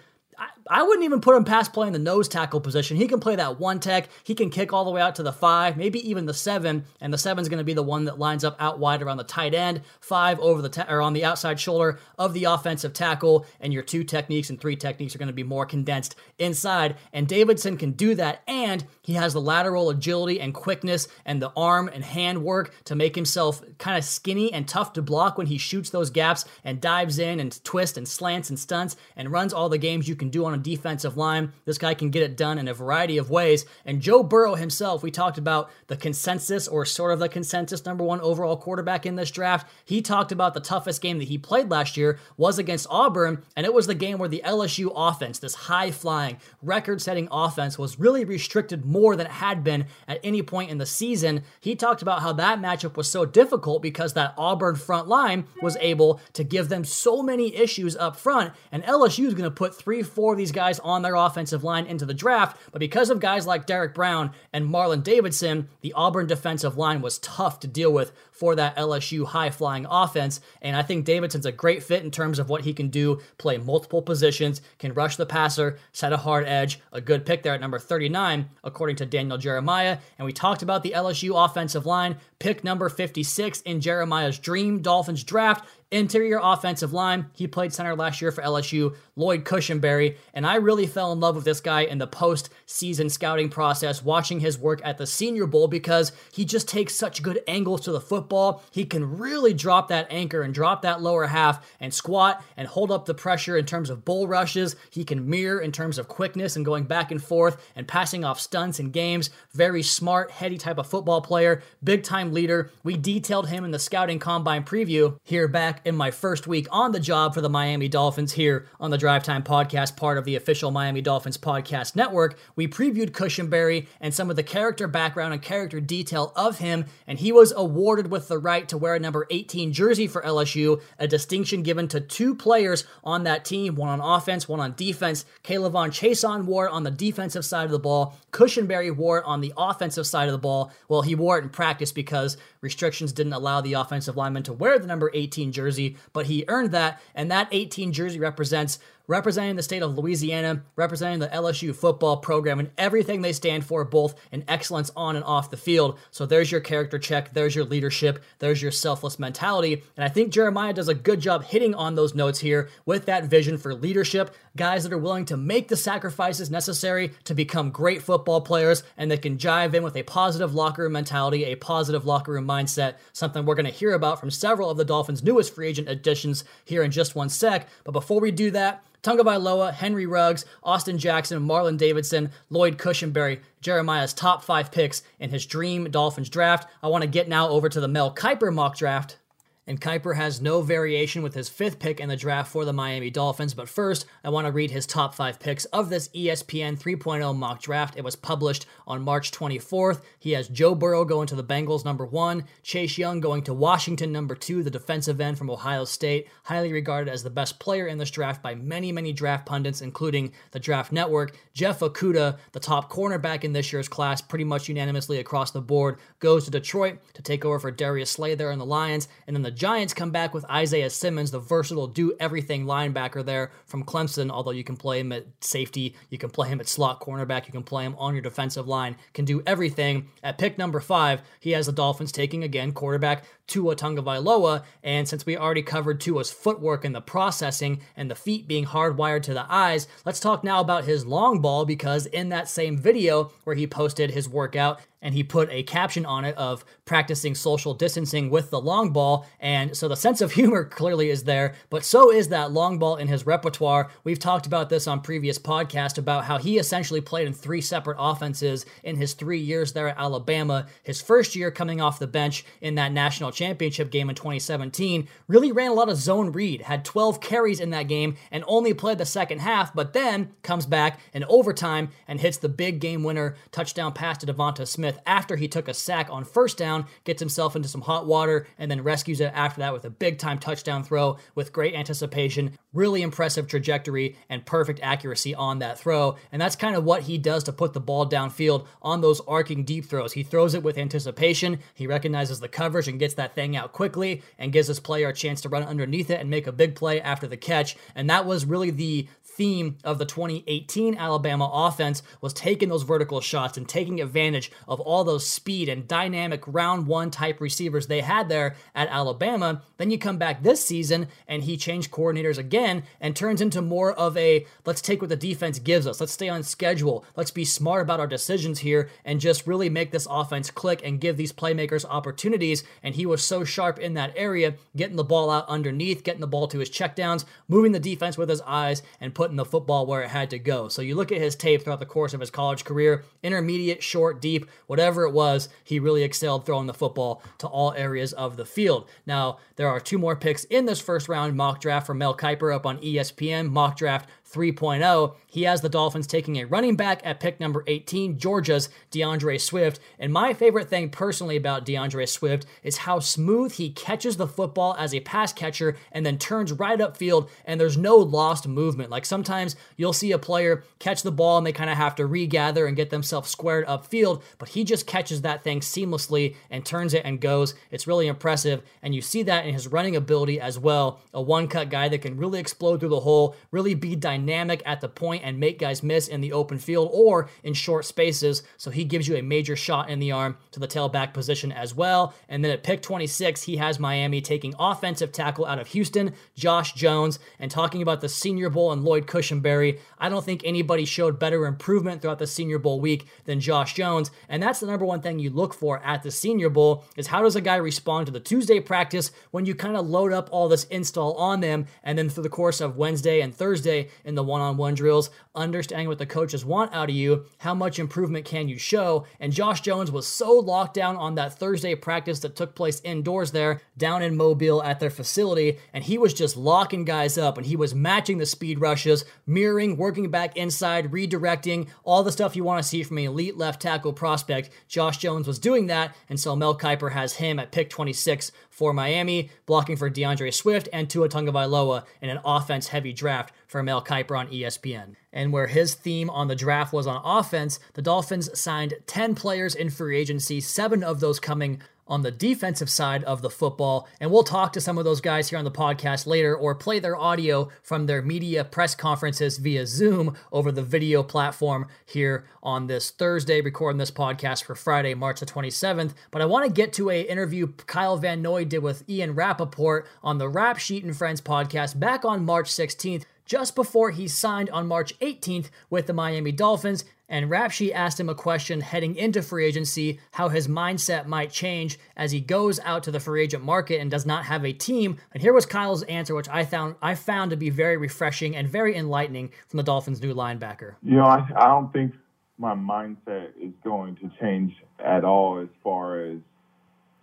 I 0.68 0.82
wouldn't 0.82 1.04
even 1.04 1.20
put 1.20 1.36
him 1.36 1.44
past 1.44 1.72
playing 1.72 1.92
the 1.92 1.98
nose 1.98 2.28
tackle 2.28 2.60
position. 2.60 2.96
He 2.96 3.08
can 3.08 3.20
play 3.20 3.36
that 3.36 3.60
one 3.60 3.80
tech. 3.80 4.08
He 4.24 4.34
can 4.34 4.50
kick 4.50 4.72
all 4.72 4.84
the 4.84 4.90
way 4.90 5.00
out 5.00 5.14
to 5.16 5.22
the 5.22 5.32
five, 5.32 5.76
maybe 5.76 6.08
even 6.08 6.26
the 6.26 6.34
seven. 6.34 6.84
And 7.00 7.12
the 7.12 7.18
seven's 7.18 7.48
going 7.48 7.58
to 7.58 7.64
be 7.64 7.74
the 7.74 7.82
one 7.82 8.04
that 8.06 8.18
lines 8.18 8.44
up 8.44 8.56
out 8.60 8.78
wide 8.78 9.02
around 9.02 9.18
the 9.18 9.24
tight 9.24 9.54
end, 9.54 9.82
five 10.00 10.40
over 10.40 10.62
the 10.62 10.68
ta- 10.68 10.86
or 10.88 11.02
on 11.02 11.12
the 11.12 11.24
outside 11.24 11.60
shoulder 11.60 11.98
of 12.18 12.32
the 12.32 12.44
offensive 12.44 12.92
tackle. 12.92 13.46
And 13.60 13.72
your 13.72 13.82
two 13.82 14.04
techniques 14.04 14.50
and 14.50 14.60
three 14.60 14.76
techniques 14.76 15.14
are 15.14 15.18
going 15.18 15.28
to 15.28 15.32
be 15.32 15.42
more 15.42 15.66
condensed 15.66 16.16
inside. 16.38 16.96
And 17.12 17.28
Davidson 17.28 17.76
can 17.76 17.92
do 17.92 18.14
that, 18.16 18.42
and 18.48 18.84
he 19.02 19.14
has 19.14 19.32
the 19.32 19.40
lateral 19.40 19.90
agility 19.90 20.40
and 20.40 20.52
quickness 20.52 21.08
and 21.24 21.40
the 21.40 21.52
arm 21.56 21.88
and 21.92 22.04
hand 22.04 22.42
work 22.42 22.74
to 22.84 22.94
make 22.94 23.14
himself 23.14 23.62
kind 23.78 23.96
of 23.96 24.04
skinny 24.04 24.52
and 24.52 24.66
tough 24.66 24.92
to 24.94 25.02
block 25.02 25.38
when 25.38 25.46
he 25.46 25.58
shoots 25.58 25.90
those 25.90 26.10
gaps 26.10 26.44
and 26.64 26.80
dives 26.80 27.18
in 27.18 27.40
and 27.40 27.62
twists 27.64 27.96
and 27.96 28.08
slants 28.08 28.50
and 28.50 28.58
stunts 28.58 28.96
and 29.16 29.30
runs 29.30 29.52
all 29.52 29.68
the 29.68 29.78
games 29.78 30.08
you 30.08 30.16
can 30.16 30.30
do 30.30 30.44
on 30.44 30.55
a 30.56 30.62
defensive 30.62 31.16
line. 31.16 31.52
This 31.64 31.78
guy 31.78 31.94
can 31.94 32.10
get 32.10 32.22
it 32.22 32.36
done 32.36 32.58
in 32.58 32.68
a 32.68 32.74
variety 32.74 33.18
of 33.18 33.30
ways. 33.30 33.64
And 33.84 34.00
Joe 34.00 34.22
Burrow 34.22 34.54
himself, 34.54 35.02
we 35.02 35.10
talked 35.10 35.38
about 35.38 35.70
the 35.86 35.96
consensus 35.96 36.66
or 36.66 36.84
sort 36.84 37.12
of 37.12 37.18
the 37.18 37.28
consensus 37.28 37.84
number 37.84 38.04
one 38.04 38.20
overall 38.20 38.56
quarterback 38.56 39.06
in 39.06 39.16
this 39.16 39.30
draft. 39.30 39.68
He 39.84 40.02
talked 40.02 40.32
about 40.32 40.54
the 40.54 40.60
toughest 40.60 41.00
game 41.00 41.18
that 41.18 41.28
he 41.28 41.38
played 41.38 41.70
last 41.70 41.96
year 41.96 42.18
was 42.36 42.58
against 42.58 42.86
Auburn, 42.90 43.42
and 43.54 43.64
it 43.64 43.74
was 43.74 43.86
the 43.86 43.94
game 43.94 44.18
where 44.18 44.28
the 44.28 44.42
LSU 44.44 44.92
offense, 44.94 45.38
this 45.38 45.54
high 45.54 45.90
flying, 45.90 46.38
record 46.62 47.00
setting 47.00 47.28
offense, 47.30 47.78
was 47.78 48.00
really 48.00 48.24
restricted 48.24 48.84
more 48.84 49.16
than 49.16 49.26
it 49.26 49.32
had 49.32 49.62
been 49.62 49.86
at 50.08 50.20
any 50.24 50.42
point 50.42 50.70
in 50.70 50.78
the 50.78 50.86
season. 50.86 51.42
He 51.60 51.74
talked 51.74 52.02
about 52.02 52.22
how 52.22 52.32
that 52.34 52.60
matchup 52.60 52.96
was 52.96 53.08
so 53.08 53.24
difficult 53.24 53.82
because 53.82 54.14
that 54.14 54.34
Auburn 54.38 54.76
front 54.76 55.08
line 55.08 55.46
was 55.60 55.76
able 55.80 56.20
to 56.32 56.44
give 56.44 56.68
them 56.68 56.84
so 56.84 57.22
many 57.22 57.54
issues 57.54 57.96
up 57.96 58.16
front, 58.16 58.52
and 58.72 58.82
LSU 58.84 59.26
is 59.26 59.34
going 59.34 59.44
to 59.44 59.50
put 59.50 59.74
three, 59.74 60.02
four 60.02 60.32
of 60.32 60.38
these 60.38 60.45
these 60.46 60.52
guys 60.52 60.78
on 60.78 61.02
their 61.02 61.16
offensive 61.16 61.64
line 61.64 61.86
into 61.86 62.06
the 62.06 62.14
draft, 62.14 62.56
but 62.70 62.78
because 62.78 63.10
of 63.10 63.18
guys 63.18 63.48
like 63.48 63.66
Derrick 63.66 63.94
Brown 63.94 64.30
and 64.52 64.64
Marlon 64.64 65.02
Davidson, 65.02 65.68
the 65.80 65.92
Auburn 65.94 66.28
defensive 66.28 66.78
line 66.78 67.02
was 67.02 67.18
tough 67.18 67.58
to 67.60 67.66
deal 67.66 67.92
with 67.92 68.12
for 68.30 68.54
that 68.54 68.76
LSU 68.76 69.26
high 69.26 69.50
flying 69.50 69.86
offense. 69.90 70.40
And 70.62 70.76
I 70.76 70.82
think 70.82 71.04
Davidson's 71.04 71.46
a 71.46 71.52
great 71.52 71.82
fit 71.82 72.04
in 72.04 72.12
terms 72.12 72.38
of 72.38 72.48
what 72.48 72.60
he 72.60 72.74
can 72.74 72.90
do 72.90 73.20
play 73.38 73.58
multiple 73.58 74.02
positions, 74.02 74.60
can 74.78 74.94
rush 74.94 75.16
the 75.16 75.26
passer, 75.26 75.78
set 75.92 76.12
a 76.12 76.18
hard 76.18 76.46
edge. 76.46 76.78
A 76.92 77.00
good 77.00 77.26
pick 77.26 77.42
there 77.42 77.54
at 77.54 77.60
number 77.60 77.78
39, 77.78 78.48
according 78.62 78.96
to 78.96 79.06
Daniel 79.06 79.38
Jeremiah. 79.38 79.98
And 80.18 80.26
we 80.26 80.32
talked 80.32 80.62
about 80.62 80.84
the 80.84 80.92
LSU 80.92 81.44
offensive 81.44 81.86
line, 81.86 82.18
pick 82.38 82.62
number 82.62 82.88
56 82.88 83.62
in 83.62 83.80
Jeremiah's 83.80 84.38
dream 84.38 84.80
Dolphins 84.80 85.24
draft. 85.24 85.66
Interior 85.92 86.40
offensive 86.42 86.92
line. 86.92 87.26
He 87.32 87.46
played 87.46 87.72
center 87.72 87.94
last 87.94 88.20
year 88.20 88.32
for 88.32 88.42
LSU, 88.42 88.96
Lloyd 89.14 89.44
Cushenberry, 89.44 90.16
and 90.34 90.44
I 90.44 90.56
really 90.56 90.88
fell 90.88 91.12
in 91.12 91.20
love 91.20 91.36
with 91.36 91.44
this 91.44 91.60
guy 91.60 91.82
in 91.82 91.98
the 91.98 92.08
post-season 92.08 93.08
scouting 93.08 93.48
process, 93.48 94.02
watching 94.02 94.40
his 94.40 94.58
work 94.58 94.80
at 94.82 94.98
the 94.98 95.06
Senior 95.06 95.46
Bowl 95.46 95.68
because 95.68 96.10
he 96.32 96.44
just 96.44 96.66
takes 96.66 96.96
such 96.96 97.22
good 97.22 97.40
angles 97.46 97.82
to 97.82 97.92
the 97.92 98.00
football. 98.00 98.64
He 98.72 98.84
can 98.84 99.16
really 99.16 99.54
drop 99.54 99.86
that 99.88 100.08
anchor 100.10 100.42
and 100.42 100.52
drop 100.52 100.82
that 100.82 101.02
lower 101.02 101.28
half 101.28 101.64
and 101.78 101.94
squat 101.94 102.42
and 102.56 102.66
hold 102.66 102.90
up 102.90 103.06
the 103.06 103.14
pressure 103.14 103.56
in 103.56 103.64
terms 103.64 103.88
of 103.88 104.04
bull 104.04 104.26
rushes. 104.26 104.74
He 104.90 105.04
can 105.04 105.30
mirror 105.30 105.60
in 105.60 105.70
terms 105.70 105.98
of 105.98 106.08
quickness 106.08 106.56
and 106.56 106.64
going 106.64 106.84
back 106.84 107.12
and 107.12 107.22
forth 107.22 107.64
and 107.76 107.86
passing 107.86 108.24
off 108.24 108.40
stunts 108.40 108.80
in 108.80 108.90
games. 108.90 109.30
Very 109.52 109.84
smart, 109.84 110.32
heady 110.32 110.58
type 110.58 110.78
of 110.78 110.88
football 110.88 111.20
player, 111.20 111.62
big 111.84 112.02
time 112.02 112.32
leader. 112.32 112.72
We 112.82 112.96
detailed 112.96 113.48
him 113.48 113.64
in 113.64 113.70
the 113.70 113.78
scouting 113.78 114.18
combine 114.18 114.64
preview 114.64 115.16
here 115.22 115.46
back 115.46 115.75
back 115.76 115.86
in 115.86 115.94
my 115.94 116.10
first 116.10 116.46
week 116.46 116.66
on 116.70 116.92
the 116.92 117.00
job 117.00 117.34
for 117.34 117.42
the 117.42 117.50
Miami 117.50 117.88
Dolphins 117.88 118.32
here 118.32 118.66
on 118.80 118.90
the 118.90 118.96
Drive 118.96 119.22
Time 119.22 119.42
Podcast, 119.42 119.96
part 119.96 120.16
of 120.16 120.24
the 120.24 120.36
official 120.36 120.70
Miami 120.70 121.02
Dolphins 121.02 121.36
Podcast 121.36 121.94
Network. 121.94 122.38
We 122.54 122.66
previewed 122.66 123.10
Cushenberry 123.10 123.86
and 124.00 124.14
some 124.14 124.30
of 124.30 124.36
the 124.36 124.42
character 124.42 124.88
background 124.88 125.34
and 125.34 125.42
character 125.42 125.78
detail 125.80 126.32
of 126.34 126.58
him, 126.58 126.86
and 127.06 127.18
he 127.18 127.30
was 127.30 127.52
awarded 127.54 128.10
with 128.10 128.28
the 128.28 128.38
right 128.38 128.66
to 128.68 128.78
wear 128.78 128.94
a 128.94 128.98
number 128.98 129.26
18 129.28 129.74
jersey 129.74 130.06
for 130.06 130.22
LSU, 130.22 130.80
a 130.98 131.06
distinction 131.06 131.62
given 131.62 131.88
to 131.88 132.00
two 132.00 132.34
players 132.34 132.86
on 133.04 133.24
that 133.24 133.44
team, 133.44 133.74
one 133.74 133.90
on 133.90 134.00
offense, 134.00 134.48
one 134.48 134.60
on 134.60 134.74
defense. 134.76 135.26
K'Lavon 135.44 135.88
Chaisson 135.88 136.44
wore 136.44 136.70
on 136.70 136.84
the 136.84 136.90
defensive 136.90 137.44
side 137.44 137.66
of 137.66 137.70
the 137.70 137.78
ball. 137.78 138.16
Cushenberry 138.32 138.94
wore 138.94 139.18
it 139.18 139.24
on 139.26 139.42
the 139.42 139.52
offensive 139.58 140.06
side 140.06 140.28
of 140.28 140.32
the 140.32 140.38
ball. 140.38 140.72
Well, 140.88 141.02
he 141.02 141.14
wore 141.14 141.38
it 141.38 141.44
in 141.44 141.50
practice 141.50 141.92
because 141.92 142.38
restrictions 142.66 143.12
didn't 143.12 143.32
allow 143.32 143.60
the 143.60 143.74
offensive 143.74 144.16
lineman 144.16 144.42
to 144.42 144.52
wear 144.52 144.78
the 144.78 144.86
number 144.86 145.10
18 145.14 145.52
jersey 145.52 145.96
but 146.12 146.26
he 146.26 146.44
earned 146.48 146.72
that, 146.72 147.00
and 147.14 147.30
that 147.30 147.48
18 147.52 147.92
jersey 147.92 148.18
represents 148.18 148.78
representing 149.06 149.56
the 149.56 149.62
state 149.62 149.82
of 149.82 149.96
Louisiana, 149.96 150.62
representing 150.74 151.18
the 151.18 151.28
LSU 151.28 151.74
football 151.74 152.16
program, 152.16 152.58
and 152.58 152.70
everything 152.78 153.22
they 153.22 153.32
stand 153.32 153.64
for, 153.64 153.84
both 153.84 154.14
in 154.32 154.44
excellence 154.48 154.90
on 154.96 155.16
and 155.16 155.24
off 155.24 155.50
the 155.50 155.56
field. 155.56 155.98
So 156.10 156.26
there's 156.26 156.50
your 156.50 156.60
character 156.60 156.98
check, 156.98 157.32
there's 157.32 157.54
your 157.54 157.64
leadership, 157.64 158.22
there's 158.38 158.62
your 158.62 158.70
selfless 158.70 159.18
mentality. 159.18 159.82
And 159.96 160.04
I 160.04 160.08
think 160.08 160.32
Jeremiah 160.32 160.72
does 160.72 160.88
a 160.88 160.94
good 160.94 161.20
job 161.20 161.44
hitting 161.44 161.74
on 161.74 161.94
those 161.94 162.14
notes 162.14 162.40
here 162.40 162.68
with 162.84 163.06
that 163.06 163.24
vision 163.24 163.58
for 163.58 163.74
leadership, 163.74 164.34
guys 164.56 164.84
that 164.84 164.92
are 164.92 164.98
willing 164.98 165.24
to 165.26 165.36
make 165.36 165.68
the 165.68 165.76
sacrifices 165.76 166.50
necessary 166.50 167.12
to 167.24 167.34
become 167.34 167.70
great 167.70 168.02
football 168.02 168.40
players 168.40 168.82
and 168.96 169.10
that 169.10 169.22
can 169.22 169.38
jive 169.38 169.74
in 169.74 169.82
with 169.82 169.96
a 169.96 170.02
positive 170.02 170.54
locker 170.54 170.82
room 170.82 170.92
mentality, 170.92 171.44
a 171.44 171.54
positive 171.56 172.06
locker 172.06 172.32
room 172.32 172.46
mindset, 172.46 172.94
something 173.12 173.44
we're 173.44 173.54
going 173.54 173.66
to 173.66 173.72
hear 173.72 173.92
about 173.92 174.18
from 174.18 174.30
several 174.30 174.70
of 174.70 174.76
the 174.76 174.84
Dolphins' 174.84 175.22
newest 175.22 175.54
free 175.54 175.68
agent 175.68 175.88
additions 175.88 176.44
here 176.64 176.82
in 176.82 176.90
just 176.90 177.14
one 177.14 177.28
sec. 177.28 177.68
But 177.84 177.92
before 177.92 178.20
we 178.20 178.30
do 178.30 178.50
that, 178.52 178.82
Tagovailoa, 179.06 179.72
Henry 179.72 180.04
Ruggs, 180.04 180.44
Austin 180.64 180.98
Jackson, 180.98 181.46
Marlon 181.46 181.78
Davidson, 181.78 182.32
Lloyd 182.50 182.76
Cushenberry, 182.76 183.40
Jeremiah's 183.62 184.12
top 184.12 184.42
five 184.42 184.72
picks 184.72 185.04
in 185.20 185.30
his 185.30 185.46
dream 185.46 185.88
Dolphins 185.92 186.28
draft. 186.28 186.68
I 186.82 186.88
want 186.88 187.02
to 187.02 187.08
get 187.08 187.28
now 187.28 187.48
over 187.48 187.68
to 187.68 187.80
the 187.80 187.86
Mel 187.86 188.12
Kiper 188.12 188.52
mock 188.52 188.76
draft 188.76 189.18
and 189.66 189.80
Kiper 189.80 190.14
has 190.14 190.40
no 190.40 190.62
variation 190.62 191.22
with 191.22 191.34
his 191.34 191.48
fifth 191.48 191.78
pick 191.78 191.98
in 191.98 192.08
the 192.08 192.16
draft 192.16 192.52
for 192.52 192.64
the 192.64 192.72
Miami 192.72 193.10
Dolphins. 193.10 193.54
But 193.54 193.68
first, 193.68 194.06
I 194.22 194.30
want 194.30 194.46
to 194.46 194.52
read 194.52 194.70
his 194.70 194.86
top 194.86 195.14
five 195.14 195.40
picks 195.40 195.64
of 195.66 195.90
this 195.90 196.08
ESPN 196.08 196.78
3.0 196.78 197.36
mock 197.36 197.60
draft. 197.60 197.96
It 197.96 198.04
was 198.04 198.14
published 198.14 198.66
on 198.86 199.02
March 199.02 199.32
24th. 199.32 200.02
He 200.18 200.32
has 200.32 200.48
Joe 200.48 200.74
Burrow 200.74 201.04
going 201.04 201.26
to 201.28 201.34
the 201.34 201.42
Bengals, 201.44 201.84
number 201.84 202.06
one, 202.06 202.44
Chase 202.62 202.96
Young 202.96 203.20
going 203.20 203.42
to 203.42 203.54
Washington, 203.54 204.12
number 204.12 204.34
two, 204.34 204.62
the 204.62 204.70
defensive 204.70 205.20
end 205.20 205.36
from 205.36 205.50
Ohio 205.50 205.84
State, 205.84 206.28
highly 206.44 206.72
regarded 206.72 207.10
as 207.10 207.22
the 207.22 207.30
best 207.30 207.58
player 207.58 207.88
in 207.88 207.98
this 207.98 208.10
draft 208.10 208.42
by 208.42 208.54
many, 208.54 208.92
many 208.92 209.12
draft 209.12 209.46
pundits, 209.46 209.82
including 209.82 210.32
the 210.52 210.60
Draft 210.60 210.92
Network. 210.92 211.36
Jeff 211.54 211.80
Okudah, 211.80 212.38
the 212.52 212.60
top 212.60 212.90
cornerback 212.90 213.42
in 213.42 213.52
this 213.52 213.72
year's 213.72 213.88
class, 213.88 214.20
pretty 214.20 214.44
much 214.44 214.68
unanimously 214.68 215.18
across 215.18 215.50
the 215.50 215.60
board, 215.60 215.98
goes 216.20 216.44
to 216.44 216.50
Detroit 216.50 216.98
to 217.14 217.22
take 217.22 217.44
over 217.44 217.58
for 217.58 217.70
Darius 217.70 218.10
Slay 218.10 218.34
there 218.34 218.52
in 218.52 218.58
the 218.58 218.64
Lions. 218.64 219.08
And 219.26 219.34
then 219.34 219.42
the 219.42 219.55
Giants 219.56 219.94
come 219.94 220.10
back 220.10 220.34
with 220.34 220.44
Isaiah 220.50 220.90
Simmons, 220.90 221.30
the 221.30 221.38
versatile 221.38 221.86
do 221.86 222.14
everything 222.20 222.66
linebacker 222.66 223.24
there 223.24 223.52
from 223.64 223.84
Clemson, 223.84 224.30
although 224.30 224.50
you 224.50 224.62
can 224.62 224.76
play 224.76 225.00
him 225.00 225.12
at 225.12 225.24
safety, 225.40 225.96
you 226.10 226.18
can 226.18 226.28
play 226.28 226.50
him 226.50 226.60
at 226.60 226.68
slot 226.68 227.00
cornerback, 227.00 227.46
you 227.46 227.52
can 227.52 227.62
play 227.62 227.84
him 227.84 227.96
on 227.96 228.12
your 228.12 228.20
defensive 228.20 228.68
line, 228.68 228.96
can 229.14 229.24
do 229.24 229.42
everything. 229.46 230.10
At 230.22 230.36
pick 230.36 230.58
number 230.58 230.78
five, 230.78 231.22
he 231.40 231.52
has 231.52 231.64
the 231.64 231.72
Dolphins 231.72 232.12
taking 232.12 232.44
again 232.44 232.72
quarterback 232.72 233.24
Tua 233.46 233.76
Tagovailoa, 233.76 234.64
and 234.82 235.08
since 235.08 235.24
we 235.24 235.38
already 235.38 235.62
covered 235.62 236.02
Tua's 236.02 236.30
footwork 236.30 236.84
and 236.84 236.94
the 236.94 237.00
processing 237.00 237.80
and 237.96 238.10
the 238.10 238.14
feet 238.14 238.46
being 238.46 238.66
hardwired 238.66 239.22
to 239.22 239.32
the 239.32 239.46
eyes, 239.48 239.88
let's 240.04 240.20
talk 240.20 240.44
now 240.44 240.60
about 240.60 240.84
his 240.84 241.06
long 241.06 241.40
ball 241.40 241.64
because 241.64 242.04
in 242.04 242.28
that 242.28 242.50
same 242.50 242.76
video 242.76 243.32
where 243.44 243.56
he 243.56 243.66
posted 243.66 244.10
his 244.10 244.28
workout, 244.28 244.80
and 245.06 245.14
he 245.14 245.22
put 245.22 245.48
a 245.52 245.62
caption 245.62 246.04
on 246.04 246.24
it 246.24 246.36
of 246.36 246.64
practicing 246.84 247.32
social 247.36 247.74
distancing 247.74 248.28
with 248.28 248.50
the 248.50 248.60
long 248.60 248.90
ball. 248.92 249.24
And 249.38 249.76
so 249.76 249.86
the 249.86 249.94
sense 249.94 250.20
of 250.20 250.32
humor 250.32 250.64
clearly 250.70 251.10
is 251.10 251.22
there, 251.22 251.54
but 251.70 251.84
so 251.84 252.10
is 252.10 252.26
that 252.28 252.50
long 252.50 252.80
ball 252.80 252.96
in 252.96 253.06
his 253.06 253.24
repertoire. 253.24 253.88
We've 254.02 254.18
talked 254.18 254.46
about 254.46 254.68
this 254.68 254.88
on 254.88 255.02
previous 255.02 255.38
podcasts 255.38 255.96
about 255.96 256.24
how 256.24 256.38
he 256.38 256.58
essentially 256.58 257.00
played 257.00 257.28
in 257.28 257.34
three 257.34 257.60
separate 257.60 257.98
offenses 258.00 258.66
in 258.82 258.96
his 258.96 259.14
three 259.14 259.38
years 259.38 259.72
there 259.72 259.90
at 259.90 259.96
Alabama. 259.96 260.66
His 260.82 261.00
first 261.00 261.36
year 261.36 261.52
coming 261.52 261.80
off 261.80 262.00
the 262.00 262.08
bench 262.08 262.44
in 262.60 262.74
that 262.74 262.90
national 262.90 263.30
championship 263.30 263.92
game 263.92 264.10
in 264.10 264.16
2017 264.16 265.06
really 265.28 265.52
ran 265.52 265.70
a 265.70 265.74
lot 265.74 265.88
of 265.88 265.98
zone 265.98 266.32
read, 266.32 266.62
had 266.62 266.84
12 266.84 267.20
carries 267.20 267.60
in 267.60 267.70
that 267.70 267.84
game, 267.84 268.16
and 268.32 268.42
only 268.48 268.74
played 268.74 268.98
the 268.98 269.06
second 269.06 269.38
half, 269.38 269.72
but 269.72 269.92
then 269.92 270.32
comes 270.42 270.66
back 270.66 270.98
in 271.12 271.22
overtime 271.28 271.90
and 272.08 272.20
hits 272.20 272.38
the 272.38 272.48
big 272.48 272.80
game 272.80 273.04
winner 273.04 273.36
touchdown 273.52 273.92
pass 273.92 274.18
to 274.18 274.26
DeVonta 274.26 274.66
Smith 274.66 274.95
Smith 274.96 275.04
after 275.06 275.36
he 275.36 275.48
took 275.48 275.68
a 275.68 275.74
sack 275.74 276.08
on 276.10 276.24
first 276.24 276.56
down, 276.58 276.86
gets 277.04 277.20
himself 277.20 277.56
into 277.56 277.68
some 277.68 277.82
hot 277.82 278.06
water, 278.06 278.46
and 278.58 278.70
then 278.70 278.82
rescues 278.82 279.20
it 279.20 279.32
after 279.34 279.60
that 279.60 279.72
with 279.72 279.84
a 279.84 279.90
big 279.90 280.18
time 280.18 280.38
touchdown 280.38 280.82
throw 280.82 281.18
with 281.34 281.52
great 281.52 281.74
anticipation, 281.74 282.56
really 282.72 283.02
impressive 283.02 283.46
trajectory, 283.46 284.16
and 284.28 284.46
perfect 284.46 284.80
accuracy 284.82 285.34
on 285.34 285.58
that 285.58 285.78
throw. 285.78 286.16
And 286.32 286.40
that's 286.40 286.56
kind 286.56 286.76
of 286.76 286.84
what 286.84 287.02
he 287.02 287.18
does 287.18 287.44
to 287.44 287.52
put 287.52 287.72
the 287.72 287.80
ball 287.80 288.08
downfield 288.08 288.66
on 288.82 289.00
those 289.00 289.20
arcing 289.20 289.64
deep 289.64 289.84
throws. 289.84 290.12
He 290.12 290.22
throws 290.22 290.54
it 290.54 290.62
with 290.62 290.78
anticipation, 290.78 291.58
he 291.74 291.86
recognizes 291.86 292.40
the 292.40 292.48
coverage 292.48 292.88
and 292.88 292.98
gets 292.98 293.14
that 293.14 293.34
thing 293.34 293.56
out 293.56 293.72
quickly, 293.72 294.22
and 294.38 294.52
gives 294.52 294.68
his 294.68 294.80
player 294.80 295.08
a 295.08 295.14
chance 295.14 295.40
to 295.42 295.48
run 295.48 295.62
underneath 295.62 296.10
it 296.10 296.20
and 296.20 296.30
make 296.30 296.46
a 296.46 296.52
big 296.52 296.74
play 296.74 297.00
after 297.00 297.26
the 297.26 297.36
catch. 297.36 297.76
And 297.94 298.08
that 298.10 298.26
was 298.26 298.44
really 298.44 298.70
the 298.70 299.08
theme 299.36 299.76
of 299.84 299.98
the 299.98 300.06
2018 300.06 300.96
Alabama 300.96 301.48
offense 301.52 302.02
was 302.20 302.32
taking 302.32 302.70
those 302.70 302.82
vertical 302.84 303.20
shots 303.20 303.58
and 303.58 303.68
taking 303.68 304.00
advantage 304.00 304.50
of 304.66 304.75
all 304.80 305.04
those 305.04 305.26
speed 305.26 305.68
and 305.68 305.88
dynamic 305.88 306.42
round 306.46 306.86
one 306.86 307.10
type 307.10 307.40
receivers 307.40 307.86
they 307.86 308.00
had 308.00 308.28
there 308.28 308.56
at 308.74 308.88
Alabama. 308.88 309.62
Then 309.76 309.90
you 309.90 309.98
come 309.98 310.18
back 310.18 310.42
this 310.42 310.64
season 310.64 311.08
and 311.28 311.42
he 311.42 311.56
changed 311.56 311.90
coordinators 311.90 312.38
again 312.38 312.84
and 313.00 313.14
turns 313.14 313.40
into 313.40 313.62
more 313.62 313.92
of 313.92 314.16
a 314.16 314.46
let's 314.64 314.80
take 314.80 315.00
what 315.00 315.10
the 315.10 315.16
defense 315.16 315.58
gives 315.58 315.86
us. 315.86 316.00
Let's 316.00 316.12
stay 316.12 316.28
on 316.28 316.42
schedule. 316.42 317.04
Let's 317.16 317.30
be 317.30 317.44
smart 317.44 317.82
about 317.82 318.00
our 318.00 318.06
decisions 318.06 318.60
here 318.60 318.88
and 319.04 319.20
just 319.20 319.46
really 319.46 319.68
make 319.68 319.90
this 319.90 320.06
offense 320.10 320.50
click 320.50 320.80
and 320.84 321.00
give 321.00 321.16
these 321.16 321.32
playmakers 321.32 321.84
opportunities. 321.88 322.64
And 322.82 322.94
he 322.94 323.06
was 323.06 323.22
so 323.24 323.44
sharp 323.44 323.78
in 323.78 323.94
that 323.94 324.12
area, 324.16 324.54
getting 324.76 324.96
the 324.96 325.04
ball 325.04 325.30
out 325.30 325.48
underneath, 325.48 326.04
getting 326.04 326.20
the 326.20 326.26
ball 326.26 326.48
to 326.48 326.58
his 326.58 326.70
checkdowns, 326.70 327.24
moving 327.48 327.72
the 327.72 327.80
defense 327.80 328.16
with 328.18 328.28
his 328.28 328.40
eyes, 328.42 328.82
and 329.00 329.14
putting 329.14 329.36
the 329.36 329.44
football 329.44 329.86
where 329.86 330.02
it 330.02 330.10
had 330.10 330.30
to 330.30 330.38
go. 330.38 330.68
So 330.68 330.82
you 330.82 330.94
look 330.94 331.12
at 331.12 331.20
his 331.20 331.36
tape 331.36 331.62
throughout 331.62 331.80
the 331.80 331.86
course 331.86 332.14
of 332.14 332.20
his 332.20 332.30
college 332.30 332.64
career, 332.64 333.04
intermediate, 333.22 333.82
short, 333.82 334.20
deep, 334.20 334.46
whatever 334.66 335.04
it 335.04 335.12
was, 335.12 335.48
he 335.64 335.78
really 335.78 336.02
excelled 336.02 336.44
throwing 336.44 336.66
the 336.66 336.74
football 336.74 337.22
to 337.38 337.46
all 337.46 337.72
areas 337.72 338.12
of 338.12 338.36
the 338.36 338.44
field. 338.44 338.88
Now, 339.06 339.38
there 339.56 339.68
are 339.68 339.80
two 339.80 339.98
more 339.98 340.16
picks 340.16 340.44
in 340.44 340.66
this 340.66 340.80
first 340.80 341.08
round 341.08 341.36
mock 341.36 341.60
draft 341.60 341.86
from 341.86 341.98
Mel 341.98 342.16
Kiper 342.16 342.54
up 342.54 342.66
on 342.66 342.78
ESPN, 342.78 343.50
mock 343.50 343.76
draft 343.76 344.08
3.0. 344.32 345.14
He 345.26 345.42
has 345.42 345.60
the 345.60 345.68
Dolphins 345.68 346.06
taking 346.06 346.36
a 346.36 346.44
running 346.44 346.76
back 346.76 347.00
at 347.04 347.20
pick 347.20 347.38
number 347.38 347.62
18, 347.66 348.18
Georgia's 348.18 348.68
D'Andre 348.90 349.38
Swift. 349.38 349.78
And 349.98 350.12
my 350.12 350.34
favorite 350.34 350.68
thing 350.68 350.90
personally 350.90 351.36
about 351.36 351.64
D'Andre 351.64 352.06
Swift 352.06 352.46
is 352.62 352.78
how 352.78 352.98
smooth 352.98 353.52
he 353.52 353.70
catches 353.70 354.16
the 354.16 354.26
football 354.26 354.74
as 354.78 354.94
a 354.94 355.00
pass 355.00 355.32
catcher 355.32 355.76
and 355.92 356.04
then 356.04 356.18
turns 356.18 356.52
right 356.52 356.78
upfield, 356.78 357.28
and 357.44 357.60
there's 357.60 357.76
no 357.76 357.96
lost 357.96 358.48
movement. 358.48 358.90
Like 358.90 359.04
sometimes 359.04 359.56
you'll 359.76 359.92
see 359.92 360.12
a 360.12 360.18
player 360.18 360.64
catch 360.78 361.02
the 361.02 361.12
ball 361.12 361.38
and 361.38 361.46
they 361.46 361.52
kind 361.52 361.70
of 361.70 361.76
have 361.76 361.94
to 361.96 362.06
regather 362.06 362.66
and 362.66 362.76
get 362.76 362.90
themselves 362.90 363.30
squared 363.30 363.66
upfield, 363.66 364.22
but 364.38 364.48
he 364.48 364.64
just 364.64 364.86
catches 364.86 365.22
that 365.22 365.44
thing 365.44 365.60
seamlessly 365.60 366.34
and 366.50 366.64
turns 366.64 366.94
it 366.94 367.02
and 367.04 367.20
goes. 367.20 367.54
It's 367.70 367.86
really 367.86 368.06
impressive, 368.06 368.62
and 368.82 368.94
you 368.94 369.02
see 369.02 369.22
that 369.24 369.46
in 369.46 369.54
his 369.54 369.68
running 369.68 369.96
ability 369.96 370.40
as 370.40 370.58
well. 370.58 371.00
A 371.14 371.22
one 371.22 371.46
cut 371.46 371.70
guy 371.70 371.88
that 371.88 372.02
can 372.02 372.16
really 372.16 372.40
explode 372.40 372.80
through 372.80 372.88
the 372.88 373.00
hole, 373.00 373.36
really 373.50 373.74
be 373.74 373.94
dynamic 373.94 374.15
at 374.64 374.80
the 374.80 374.88
point 374.88 375.22
and 375.24 375.38
make 375.38 375.58
guys 375.58 375.82
miss 375.82 376.08
in 376.08 376.20
the 376.20 376.32
open 376.32 376.58
field 376.58 376.90
or 376.92 377.28
in 377.42 377.54
short 377.54 377.84
spaces. 377.84 378.42
So 378.56 378.70
he 378.70 378.84
gives 378.84 379.08
you 379.08 379.16
a 379.16 379.22
major 379.22 379.56
shot 379.56 379.90
in 379.90 379.98
the 379.98 380.12
arm 380.12 380.36
to 380.52 380.60
the 380.60 380.68
tailback 380.68 381.12
position 381.12 381.52
as 381.52 381.74
well. 381.74 382.14
And 382.28 382.44
then 382.44 382.52
at 382.52 382.62
pick 382.62 382.82
26, 382.82 383.42
he 383.42 383.56
has 383.56 383.78
Miami 383.78 384.20
taking 384.20 384.54
offensive 384.58 385.12
tackle 385.12 385.46
out 385.46 385.58
of 385.58 385.68
Houston, 385.68 386.14
Josh 386.34 386.74
Jones, 386.74 387.18
and 387.38 387.50
talking 387.50 387.82
about 387.82 388.00
the 388.00 388.08
Senior 388.08 388.50
Bowl 388.50 388.72
and 388.72 388.84
Lloyd 388.84 389.06
Cushenberry. 389.06 389.78
I 389.98 390.08
don't 390.08 390.24
think 390.24 390.42
anybody 390.44 390.84
showed 390.84 391.18
better 391.18 391.46
improvement 391.46 392.02
throughout 392.02 392.18
the 392.18 392.26
Senior 392.26 392.58
Bowl 392.58 392.80
week 392.80 393.06
than 393.24 393.40
Josh 393.40 393.74
Jones, 393.74 394.10
and 394.28 394.42
that's 394.42 394.60
the 394.60 394.66
number 394.66 394.84
one 394.84 395.00
thing 395.00 395.18
you 395.18 395.30
look 395.30 395.54
for 395.54 395.80
at 395.84 396.02
the 396.02 396.10
Senior 396.10 396.50
Bowl 396.50 396.84
is 396.96 397.06
how 397.08 397.22
does 397.22 397.36
a 397.36 397.40
guy 397.40 397.56
respond 397.56 398.06
to 398.06 398.12
the 398.12 398.20
Tuesday 398.20 398.60
practice 398.60 399.10
when 399.30 399.46
you 399.46 399.54
kind 399.54 399.76
of 399.76 399.86
load 399.86 400.12
up 400.12 400.28
all 400.32 400.48
this 400.48 400.64
install 400.64 401.14
on 401.14 401.40
them, 401.40 401.66
and 401.82 401.98
then 401.98 402.08
through 402.08 402.22
the 402.22 402.28
course 402.28 402.60
of 402.60 402.76
Wednesday 402.76 403.20
and 403.20 403.34
Thursday 403.34 403.88
in 404.06 404.14
the 404.14 404.22
one-on-one 404.22 404.74
drills, 404.74 405.10
understanding 405.34 405.88
what 405.88 405.98
the 405.98 406.06
coaches 406.06 406.44
want 406.44 406.72
out 406.72 406.88
of 406.88 406.94
you, 406.94 407.26
how 407.38 407.54
much 407.54 407.78
improvement 407.78 408.24
can 408.24 408.48
you 408.48 408.56
show? 408.56 409.04
And 409.20 409.32
Josh 409.32 409.60
Jones 409.60 409.90
was 409.90 410.06
so 410.06 410.32
locked 410.32 410.74
down 410.74 410.96
on 410.96 411.16
that 411.16 411.38
Thursday 411.38 411.74
practice 411.74 412.20
that 412.20 412.36
took 412.36 412.54
place 412.54 412.80
indoors 412.84 413.32
there 413.32 413.60
down 413.76 414.02
in 414.02 414.16
Mobile 414.16 414.62
at 414.62 414.80
their 414.80 414.90
facility, 414.90 415.58
and 415.74 415.84
he 415.84 415.98
was 415.98 416.14
just 416.14 416.36
locking 416.36 416.84
guys 416.84 417.18
up 417.18 417.36
and 417.36 417.46
he 417.46 417.56
was 417.56 417.74
matching 417.74 418.18
the 418.18 418.24
speed 418.24 418.60
rushes, 418.60 419.04
mirroring, 419.26 419.76
working 419.76 420.10
back 420.10 420.36
inside, 420.36 420.92
redirecting, 420.92 421.68
all 421.84 422.02
the 422.02 422.12
stuff 422.12 422.36
you 422.36 422.44
want 422.44 422.62
to 422.62 422.68
see 422.68 422.82
from 422.82 422.98
an 422.98 423.04
elite 423.04 423.36
left 423.36 423.60
tackle 423.60 423.92
prospect. 423.92 424.50
Josh 424.68 424.98
Jones 424.98 425.26
was 425.26 425.38
doing 425.40 425.66
that, 425.66 425.94
and 426.08 426.18
so 426.18 426.36
Mel 426.36 426.56
Kiper 426.56 426.92
has 426.92 427.14
him 427.14 427.40
at 427.40 427.50
pick 427.50 427.68
26 427.68 428.30
for 428.50 428.72
Miami, 428.72 429.30
blocking 429.44 429.76
for 429.76 429.90
D'Andre 429.90 430.30
Swift 430.30 430.68
and 430.72 430.88
Tua 430.88 431.08
Tagovailoa 431.08 431.84
in 432.00 432.08
an 432.08 432.20
offense-heavy 432.24 432.92
draft 432.92 433.32
for 433.46 433.62
Mel 433.62 433.82
Kiper 433.82 434.18
on 434.18 434.28
ESPN. 434.28 434.96
And 435.12 435.32
where 435.32 435.46
his 435.46 435.74
theme 435.74 436.10
on 436.10 436.28
the 436.28 436.36
draft 436.36 436.72
was 436.72 436.86
on 436.86 437.00
offense, 437.04 437.58
the 437.74 437.82
Dolphins 437.82 438.38
signed 438.38 438.74
10 438.86 439.14
players 439.14 439.54
in 439.54 439.70
free 439.70 439.96
agency, 439.98 440.40
seven 440.40 440.84
of 440.84 441.00
those 441.00 441.20
coming 441.20 441.62
on 441.88 442.02
the 442.02 442.10
defensive 442.10 442.68
side 442.68 443.04
of 443.04 443.22
the 443.22 443.30
football. 443.30 443.88
And 444.00 444.10
we'll 444.10 444.24
talk 444.24 444.52
to 444.54 444.60
some 444.60 444.78
of 444.78 444.84
those 444.84 445.00
guys 445.00 445.30
here 445.30 445.38
on 445.38 445.44
the 445.44 445.50
podcast 445.50 446.06
later 446.06 446.36
or 446.36 446.54
play 446.54 446.78
their 446.78 446.96
audio 446.96 447.48
from 447.62 447.86
their 447.86 448.02
media 448.02 448.44
press 448.44 448.74
conferences 448.74 449.38
via 449.38 449.66
Zoom 449.66 450.16
over 450.32 450.50
the 450.50 450.62
video 450.62 451.02
platform 451.02 451.68
here 451.84 452.26
on 452.42 452.66
this 452.66 452.90
Thursday, 452.90 453.40
recording 453.40 453.78
this 453.78 453.90
podcast 453.90 454.44
for 454.44 454.54
Friday, 454.54 454.94
March 454.94 455.20
the 455.20 455.26
27th. 455.26 455.94
But 456.10 456.22
I 456.22 456.26
want 456.26 456.46
to 456.46 456.52
get 456.52 456.72
to 456.74 456.90
a 456.90 457.02
interview 457.02 457.52
Kyle 457.66 457.96
Van 457.96 458.20
Noy 458.20 458.44
did 458.44 458.62
with 458.62 458.88
Ian 458.88 459.14
Rapoport 459.14 459.86
on 460.02 460.18
the 460.18 460.28
Rap 460.28 460.58
Sheet 460.58 460.84
and 460.84 460.96
Friends 460.96 461.20
podcast 461.20 461.78
back 461.78 462.04
on 462.04 462.24
March 462.24 462.50
16th 462.50 463.04
just 463.26 463.54
before 463.54 463.90
he 463.90 464.08
signed 464.08 464.48
on 464.50 464.66
March 464.66 464.98
18th 465.00 465.50
with 465.68 465.86
the 465.86 465.92
Miami 465.92 466.32
Dolphins. 466.32 466.84
And 467.08 467.30
Rapsheet 467.30 467.72
asked 467.72 468.00
him 468.00 468.08
a 468.08 468.14
question 468.14 468.60
heading 468.60 468.96
into 468.96 469.22
free 469.22 469.44
agency 469.44 470.00
how 470.12 470.28
his 470.28 470.48
mindset 470.48 471.06
might 471.06 471.30
change 471.30 471.78
as 471.96 472.10
he 472.10 472.20
goes 472.20 472.58
out 472.60 472.82
to 472.84 472.90
the 472.90 472.98
free 472.98 473.22
agent 473.22 473.44
market 473.44 473.80
and 473.80 473.90
does 473.90 474.06
not 474.06 474.24
have 474.24 474.44
a 474.44 474.52
team. 474.52 474.96
And 475.12 475.22
here 475.22 475.32
was 475.32 475.46
Kyle's 475.46 475.84
answer, 475.84 476.14
which 476.14 476.28
I 476.28 476.44
found 476.44 476.76
I 476.82 476.96
found 476.96 477.30
to 477.30 477.36
be 477.36 477.50
very 477.50 477.76
refreshing 477.76 478.34
and 478.34 478.48
very 478.48 478.74
enlightening 478.74 479.30
from 479.46 479.58
the 479.58 479.62
Dolphins' 479.62 480.02
new 480.02 480.14
linebacker. 480.14 480.74
You 480.82 480.96
know, 480.96 481.04
I, 481.04 481.28
I 481.36 481.46
don't 481.46 481.72
think 481.72 481.94
my 482.38 482.54
mindset 482.54 483.28
is 483.40 483.52
going 483.62 483.96
to 483.96 484.10
change 484.20 484.54
at 484.84 485.04
all 485.04 485.38
as 485.38 485.48
far 485.62 486.00
as 486.00 486.18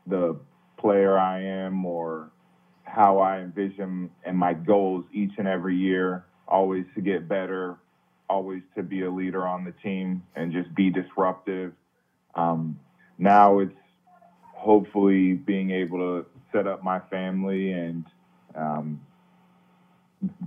the 0.05 0.37
player 0.77 1.17
I 1.17 1.41
am 1.41 1.85
or 1.85 2.29
how 2.83 3.19
I 3.19 3.39
envision 3.39 4.09
and 4.23 4.37
my 4.37 4.53
goals 4.53 5.05
each 5.13 5.33
and 5.37 5.47
every 5.47 5.75
year, 5.75 6.25
always 6.47 6.85
to 6.95 7.01
get 7.01 7.27
better, 7.27 7.77
always 8.29 8.61
to 8.75 8.83
be 8.83 9.03
a 9.03 9.09
leader 9.09 9.47
on 9.47 9.63
the 9.63 9.71
team 9.83 10.23
and 10.35 10.51
just 10.51 10.73
be 10.75 10.89
disruptive. 10.89 11.73
Um, 12.35 12.79
now 13.17 13.59
it's 13.59 13.73
hopefully 14.53 15.33
being 15.33 15.71
able 15.71 15.99
to 15.99 16.25
set 16.51 16.67
up 16.67 16.83
my 16.83 16.99
family 16.99 17.71
and 17.71 18.05
um, 18.55 19.01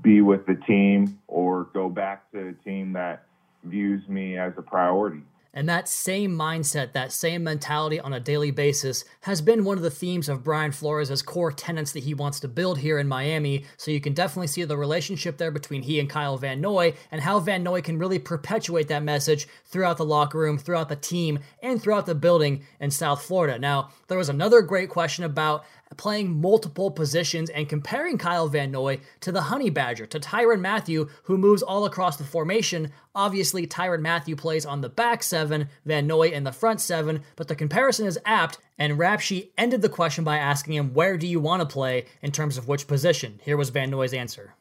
be 0.03 0.21
with 0.23 0.47
the 0.47 0.55
team 0.67 1.19
or 1.27 1.65
go 1.75 1.89
back 1.89 2.31
to 2.33 2.49
a 2.49 2.53
team 2.53 2.93
that 2.95 3.27
views 3.65 4.07
me 4.09 4.39
as 4.39 4.53
a 4.57 4.63
priority. 4.63 5.23
And 5.57 5.67
that 5.71 5.89
same 5.89 6.37
mindset, 6.37 6.93
that 6.93 7.13
same 7.13 7.43
mentality 7.43 7.99
on 7.99 8.13
a 8.13 8.21
daily 8.21 8.51
basis 8.51 9.07
has 9.23 9.41
been 9.41 9.65
one 9.65 9.79
of 9.79 9.83
the 9.83 9.91
themes 9.91 10.29
of 10.29 10.45
Brian 10.45 10.71
Flores' 10.71 11.23
core 11.23 11.51
tenets 11.51 11.93
that 11.93 12.03
he 12.03 12.13
wants 12.13 12.39
to 12.41 12.49
build 12.49 12.77
here 12.77 12.99
in 12.99 13.09
Miami. 13.09 13.65
So 13.79 13.91
you 13.91 14.03
can 14.03 14.13
definitely 14.13 14.49
see 14.49 14.65
the 14.65 14.77
relationship 14.77 15.39
there 15.39 15.51
between 15.51 15.81
he 15.81 15.99
and 15.99 16.11
Kyle 16.11 16.37
Van 16.37 16.61
Noy 16.61 16.93
and 17.11 17.23
how 17.23 17.41
Van 17.41 17.63
Noy 17.63 17.81
can 17.81 17.99
really 17.99 18.19
perpetuate 18.19 18.89
that 18.89 19.03
message 19.03 19.49
throughout 19.65 19.97
the 19.97 20.05
locker 20.05 20.37
room, 20.37 20.59
throughout 20.59 20.91
the 20.91 20.97
team, 20.97 21.39
and 21.63 21.83
throughout 21.83 22.05
the 22.05 22.15
building 22.15 22.63
in 22.79 22.91
South 22.91 23.23
Florida. 23.23 23.59
Now, 23.59 23.89
there 24.09 24.19
was 24.19 24.29
another 24.29 24.61
great 24.61 24.91
question 24.91 25.25
about 25.25 25.65
playing 25.97 26.41
multiple 26.41 26.91
positions 26.91 27.49
and 27.51 27.69
comparing 27.69 28.19
Kyle 28.19 28.49
Van 28.49 28.71
Noy 28.71 29.01
to 29.21 29.31
the 29.31 29.43
Honey 29.43 29.71
Badger, 29.71 30.07
to 30.07 30.19
Tyrann 30.19 30.61
Mathieu, 30.61 31.09
who 31.25 31.39
moves 31.39 31.63
all 31.63 31.85
across 31.85 32.17
the 32.17 32.25
formation. 32.25 32.91
Obviously, 33.15 33.67
Tyrann 33.67 34.03
Mathieu 34.03 34.35
plays 34.37 34.67
on 34.67 34.81
the 34.81 34.89
back 34.89 35.23
seven, 35.23 35.69
Van 35.85 36.07
Noy 36.07 36.29
in 36.29 36.45
the 36.45 36.53
front 36.53 36.81
seven, 36.81 37.23
but 37.37 37.49
the 37.49 37.55
comparison 37.55 38.07
is 38.07 38.19
apt, 38.25 38.59
and 38.79 38.99
Rapsheet 38.99 39.51
ended 39.57 39.83
the 39.83 39.89
question 39.89 40.25
by 40.25 40.39
asking 40.39 40.75
him, 40.75 40.93
Where 40.93 41.17
do 41.17 41.27
you 41.27 41.41
want 41.41 41.61
to 41.61 41.67
play 41.67 42.07
in 42.21 42.33
terms 42.33 42.59
of 42.59 42.69
which 42.69 42.87
position? 42.87 43.41
Here 43.43 43.57
was 43.57 43.71
Van 43.71 43.91
Noy's 43.91 44.13
answer. 44.13 44.55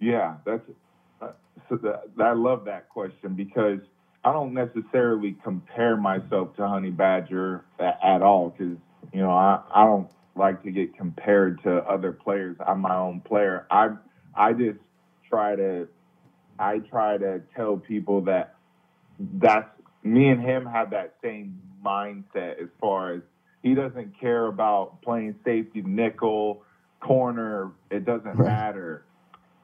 Yeah, 0.00 0.36
that's. 0.44 0.62
Uh, 1.20 1.30
I 2.20 2.32
love 2.32 2.64
that 2.64 2.88
question 2.88 3.34
because 3.34 3.78
I 4.24 4.32
don't 4.32 4.52
necessarily 4.52 5.36
compare 5.42 5.96
myself 5.96 6.54
to 6.56 6.68
Honey 6.68 6.90
Badger 6.90 7.64
at, 7.78 7.98
at 8.02 8.22
all 8.22 8.50
because 8.50 8.76
you 9.12 9.20
know 9.20 9.30
I, 9.30 9.62
I 9.74 9.84
don't 9.84 10.08
like 10.34 10.62
to 10.62 10.70
get 10.70 10.96
compared 10.96 11.62
to 11.62 11.78
other 11.78 12.12
players. 12.12 12.56
I'm 12.66 12.80
my 12.80 12.96
own 12.96 13.20
player. 13.20 13.66
I 13.70 13.90
I 14.34 14.52
just 14.52 14.78
try 15.28 15.56
to 15.56 15.88
I 16.58 16.78
try 16.78 17.18
to 17.18 17.40
tell 17.56 17.76
people 17.76 18.22
that 18.22 18.54
that's 19.18 19.68
me 20.02 20.28
and 20.28 20.40
him 20.40 20.66
have 20.66 20.90
that 20.90 21.14
same 21.22 21.60
mindset 21.84 22.62
as 22.62 22.68
far 22.80 23.14
as 23.14 23.22
he 23.62 23.74
doesn't 23.74 24.18
care 24.18 24.46
about 24.46 25.00
playing 25.02 25.36
safety, 25.44 25.82
nickel, 25.82 26.62
corner. 27.00 27.72
It 27.90 28.04
doesn't 28.04 28.36
right. 28.36 28.48
matter. 28.48 29.04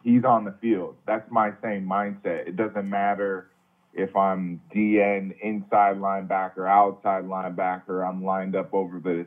He's 0.04 0.24
on 0.24 0.44
the 0.44 0.54
field. 0.60 0.96
That's 1.06 1.28
my 1.30 1.52
same 1.62 1.84
mindset. 1.84 2.46
It 2.46 2.56
doesn't 2.56 2.88
matter 2.88 3.50
if 3.92 4.14
I'm 4.14 4.60
DN, 4.74 5.34
inside 5.40 5.96
linebacker, 5.96 6.68
outside 6.68 7.24
linebacker. 7.24 8.08
I'm 8.08 8.22
lined 8.22 8.54
up 8.54 8.72
over 8.72 9.00
the 9.00 9.26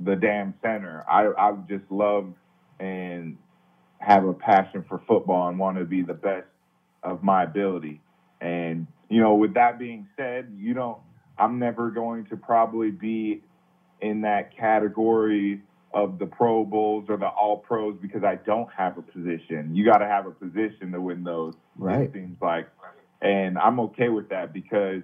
the 0.00 0.16
damn 0.16 0.54
center. 0.62 1.04
I 1.08 1.26
I 1.36 1.52
just 1.68 1.90
love 1.90 2.32
and 2.78 3.36
have 3.98 4.24
a 4.24 4.32
passion 4.32 4.84
for 4.88 5.02
football 5.06 5.48
and 5.48 5.58
want 5.58 5.78
to 5.78 5.84
be 5.84 6.02
the 6.02 6.14
best 6.14 6.46
of 7.02 7.22
my 7.22 7.44
ability. 7.44 8.00
And 8.40 8.86
you 9.08 9.20
know, 9.20 9.34
with 9.34 9.54
that 9.54 9.78
being 9.78 10.06
said, 10.16 10.52
you 10.56 10.74
don't. 10.74 10.98
I'm 11.38 11.58
never 11.58 11.90
going 11.90 12.26
to 12.26 12.36
probably 12.36 12.90
be 12.90 13.42
in 14.00 14.22
that 14.22 14.56
category 14.56 15.62
of 15.94 16.18
the 16.18 16.26
Pro 16.26 16.64
Bowls 16.64 17.06
or 17.08 17.16
the 17.16 17.28
All 17.28 17.58
Pros 17.58 17.96
because 18.00 18.22
I 18.24 18.36
don't 18.36 18.68
have 18.76 18.98
a 18.98 19.02
position. 19.02 19.74
You 19.74 19.84
got 19.84 19.98
to 19.98 20.06
have 20.06 20.26
a 20.26 20.30
position 20.30 20.92
to 20.92 21.00
win 21.00 21.24
those. 21.24 21.54
Right. 21.76 22.02
It 22.02 22.12
seems 22.12 22.36
like, 22.42 22.68
and 23.22 23.58
I'm 23.58 23.80
okay 23.80 24.08
with 24.08 24.28
that 24.30 24.52
because 24.52 25.02